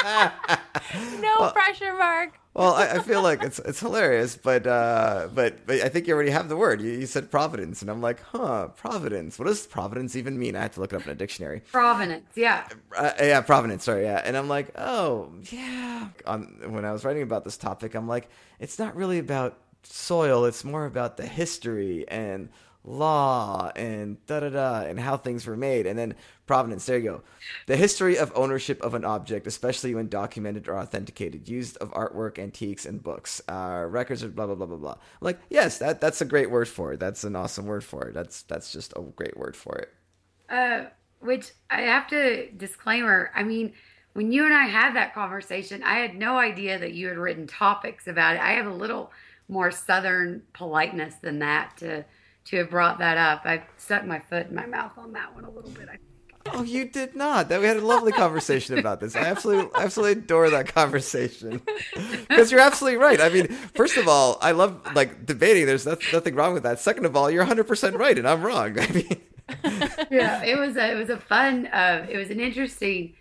No 0.04 1.36
Well- 1.40 1.52
pressure, 1.52 1.94
Mark. 1.96 2.34
Well, 2.54 2.74
I, 2.74 2.88
I 2.94 2.98
feel 3.02 3.22
like 3.22 3.44
it's 3.44 3.60
it's 3.60 3.78
hilarious, 3.78 4.34
but 4.36 4.66
uh, 4.66 5.28
but 5.32 5.64
but 5.64 5.80
I 5.80 5.88
think 5.88 6.08
you 6.08 6.14
already 6.14 6.30
have 6.30 6.48
the 6.48 6.56
word. 6.56 6.80
You, 6.80 6.90
you 6.90 7.06
said 7.06 7.30
providence, 7.30 7.82
and 7.82 7.90
I'm 7.90 8.00
like, 8.00 8.20
huh, 8.20 8.68
providence. 8.68 9.38
What 9.38 9.46
does 9.46 9.64
providence 9.64 10.16
even 10.16 10.36
mean? 10.36 10.56
I 10.56 10.62
had 10.62 10.72
to 10.72 10.80
look 10.80 10.92
it 10.92 10.96
up 10.96 11.04
in 11.04 11.10
a 11.12 11.14
dictionary. 11.14 11.60
Providence, 11.70 12.26
yeah. 12.34 12.66
Uh, 12.96 13.12
yeah, 13.20 13.42
Providence. 13.42 13.84
Sorry, 13.84 14.02
yeah. 14.02 14.22
And 14.24 14.36
I'm 14.36 14.48
like, 14.48 14.76
oh, 14.76 15.30
yeah. 15.52 16.08
On 16.26 16.46
when 16.70 16.84
I 16.84 16.90
was 16.90 17.04
writing 17.04 17.22
about 17.22 17.44
this 17.44 17.56
topic, 17.56 17.94
I'm 17.94 18.08
like, 18.08 18.28
it's 18.58 18.76
not 18.78 18.96
really 18.96 19.20
about 19.20 19.56
soil. 19.82 20.44
It's 20.44 20.64
more 20.64 20.86
about 20.86 21.16
the 21.16 21.26
history 21.26 22.06
and 22.08 22.48
law 22.84 23.70
and 23.76 24.24
da 24.26 24.40
da 24.40 24.48
da 24.48 24.80
and 24.80 24.98
how 24.98 25.16
things 25.16 25.46
were 25.46 25.56
made. 25.56 25.86
And 25.86 25.98
then 25.98 26.14
provenance. 26.46 26.86
There 26.86 26.98
you 26.98 27.04
go. 27.04 27.22
The 27.66 27.76
history 27.76 28.18
of 28.18 28.32
ownership 28.34 28.82
of 28.82 28.94
an 28.94 29.04
object, 29.04 29.46
especially 29.46 29.94
when 29.94 30.08
documented 30.08 30.68
or 30.68 30.78
authenticated, 30.78 31.48
used 31.48 31.76
of 31.76 31.92
artwork, 31.92 32.38
antiques, 32.38 32.86
and 32.86 33.02
books, 33.02 33.40
uh, 33.48 33.84
records, 33.88 34.22
of 34.22 34.34
blah 34.34 34.46
blah 34.46 34.54
blah 34.56 34.66
blah 34.66 34.76
blah. 34.76 34.96
Like, 35.20 35.38
yes, 35.50 35.78
that 35.78 36.00
that's 36.00 36.20
a 36.20 36.24
great 36.24 36.50
word 36.50 36.68
for 36.68 36.92
it. 36.94 37.00
That's 37.00 37.22
an 37.24 37.36
awesome 37.36 37.66
word 37.66 37.84
for 37.84 38.08
it. 38.08 38.14
That's 38.14 38.42
that's 38.42 38.72
just 38.72 38.92
a 38.96 39.02
great 39.02 39.36
word 39.36 39.54
for 39.54 39.76
it. 39.76 39.92
Uh, 40.48 40.86
which 41.20 41.52
I 41.70 41.82
have 41.82 42.08
to 42.08 42.50
disclaimer. 42.52 43.30
I 43.34 43.42
mean, 43.42 43.74
when 44.14 44.32
you 44.32 44.44
and 44.44 44.54
I 44.54 44.64
had 44.64 44.96
that 44.96 45.14
conversation, 45.14 45.82
I 45.82 45.98
had 45.98 46.16
no 46.16 46.38
idea 46.38 46.78
that 46.78 46.94
you 46.94 47.08
had 47.08 47.18
written 47.18 47.46
topics 47.46 48.06
about 48.06 48.36
it. 48.36 48.40
I 48.40 48.52
have 48.52 48.66
a 48.66 48.74
little 48.74 49.12
more 49.48 49.70
southern 49.70 50.42
politeness 50.52 51.14
than 51.16 51.38
that 51.40 51.76
to 51.78 52.04
to 52.46 52.56
have 52.56 52.70
brought 52.70 52.98
that 52.98 53.18
up. 53.18 53.42
I 53.44 53.64
stuck 53.76 54.06
my 54.06 54.20
foot 54.20 54.48
in 54.48 54.54
my 54.54 54.66
mouth 54.66 54.92
on 54.96 55.12
that 55.12 55.34
one 55.34 55.44
a 55.44 55.50
little 55.50 55.70
bit. 55.70 55.88
I 55.90 55.98
Oh, 56.52 56.62
you 56.62 56.86
did 56.86 57.14
not. 57.14 57.48
That 57.48 57.60
we 57.60 57.66
had 57.66 57.76
a 57.76 57.86
lovely 57.86 58.12
conversation 58.12 58.78
about 58.78 59.00
this. 59.00 59.14
I 59.14 59.20
absolutely, 59.20 59.70
absolutely 59.74 60.22
adore 60.22 60.50
that 60.50 60.74
conversation 60.74 61.60
because 62.28 62.50
you're 62.50 62.60
absolutely 62.60 62.98
right. 62.98 63.20
I 63.20 63.28
mean, 63.28 63.48
first 63.48 63.96
of 63.96 64.08
all, 64.08 64.38
I 64.40 64.52
love 64.52 64.80
like 64.94 65.26
debating. 65.26 65.66
There's 65.66 65.86
no, 65.86 65.96
nothing 66.12 66.34
wrong 66.34 66.54
with 66.54 66.62
that. 66.62 66.78
Second 66.78 67.04
of 67.06 67.16
all, 67.16 67.30
you're 67.30 67.42
100 67.42 67.64
percent 67.64 67.96
right, 67.96 68.16
and 68.16 68.26
I'm 68.26 68.42
wrong. 68.42 68.78
I 68.78 68.88
mean, 68.88 69.20
yeah, 70.10 70.42
it 70.42 70.58
was 70.58 70.76
a, 70.76 70.92
it 70.92 70.94
was 70.94 71.10
a 71.10 71.18
fun, 71.18 71.66
uh, 71.66 72.06
it 72.08 72.16
was 72.16 72.30
an 72.30 72.40
interesting 72.40 73.14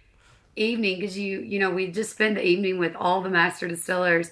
evening 0.55 0.99
because 0.99 1.17
you 1.17 1.39
you 1.41 1.59
know 1.59 1.69
we 1.69 1.87
just 1.87 2.11
spent 2.11 2.35
the 2.35 2.45
evening 2.45 2.79
with 2.79 2.95
all 2.95 3.21
the 3.21 3.29
master 3.29 3.67
distillers 3.67 4.31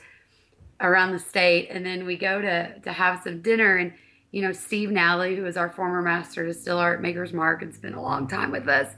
around 0.82 1.12
the 1.14 1.20
state, 1.20 1.70
and 1.70 1.86
then 1.86 2.06
we 2.06 2.18
go 2.18 2.42
to 2.42 2.80
to 2.80 2.92
have 2.92 3.22
some 3.24 3.42
dinner 3.42 3.78
and. 3.78 3.94
You 4.32 4.42
know, 4.42 4.52
Steve 4.52 4.92
Nally, 4.92 5.38
who 5.38 5.46
is 5.46 5.56
our 5.56 5.70
former 5.70 6.02
master 6.02 6.46
distiller 6.46 6.96
at 6.96 7.02
Maker's 7.02 7.32
Mark 7.32 7.62
and 7.62 7.74
spent 7.74 7.96
a 7.96 8.02
long 8.02 8.28
time 8.28 8.52
with 8.52 8.68
us, 8.68 8.94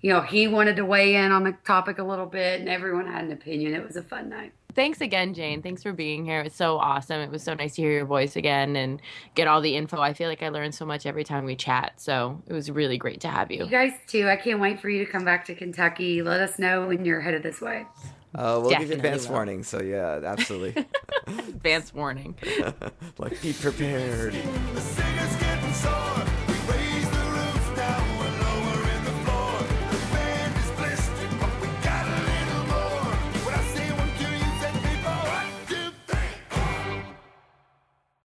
you 0.00 0.12
know, 0.12 0.20
he 0.20 0.46
wanted 0.46 0.76
to 0.76 0.84
weigh 0.84 1.16
in 1.16 1.32
on 1.32 1.42
the 1.42 1.56
topic 1.64 1.98
a 1.98 2.04
little 2.04 2.26
bit, 2.26 2.60
and 2.60 2.68
everyone 2.68 3.08
had 3.08 3.24
an 3.24 3.32
opinion. 3.32 3.74
It 3.74 3.84
was 3.84 3.96
a 3.96 4.02
fun 4.02 4.28
night. 4.28 4.52
Thanks 4.76 5.00
again, 5.00 5.34
Jane. 5.34 5.60
Thanks 5.60 5.82
for 5.82 5.92
being 5.92 6.24
here. 6.24 6.38
It 6.38 6.44
was 6.44 6.52
so 6.54 6.76
awesome. 6.76 7.20
It 7.20 7.32
was 7.32 7.42
so 7.42 7.54
nice 7.54 7.74
to 7.74 7.82
hear 7.82 7.90
your 7.90 8.04
voice 8.06 8.36
again 8.36 8.76
and 8.76 9.02
get 9.34 9.48
all 9.48 9.60
the 9.60 9.74
info. 9.74 10.00
I 10.00 10.12
feel 10.12 10.28
like 10.28 10.44
I 10.44 10.50
learned 10.50 10.76
so 10.76 10.86
much 10.86 11.04
every 11.04 11.24
time 11.24 11.44
we 11.46 11.56
chat. 11.56 11.94
So 11.96 12.40
it 12.46 12.52
was 12.52 12.70
really 12.70 12.96
great 12.96 13.20
to 13.22 13.28
have 13.28 13.50
You 13.50 13.64
you. 13.64 13.66
guys 13.68 13.90
too. 14.06 14.28
I 14.28 14.36
can't 14.36 14.60
wait 14.60 14.78
for 14.78 14.88
you 14.88 15.04
to 15.04 15.10
come 15.10 15.24
back 15.24 15.46
to 15.46 15.54
Kentucky. 15.56 16.22
Let 16.22 16.40
us 16.40 16.60
know 16.60 16.86
when 16.86 17.04
you're 17.04 17.22
headed 17.22 17.42
this 17.42 17.60
way. 17.60 17.86
Uh, 18.34 18.58
we'll 18.60 18.70
Definitely 18.70 18.78
give 18.78 18.88
you 18.88 18.94
advance 18.96 19.26
will. 19.26 19.34
warning. 19.34 19.62
So 19.62 19.80
yeah, 19.82 20.20
absolutely. 20.24 20.86
advance 21.26 21.94
warning. 21.94 22.34
like 23.18 23.40
be 23.40 23.52
prepared. 23.52 24.34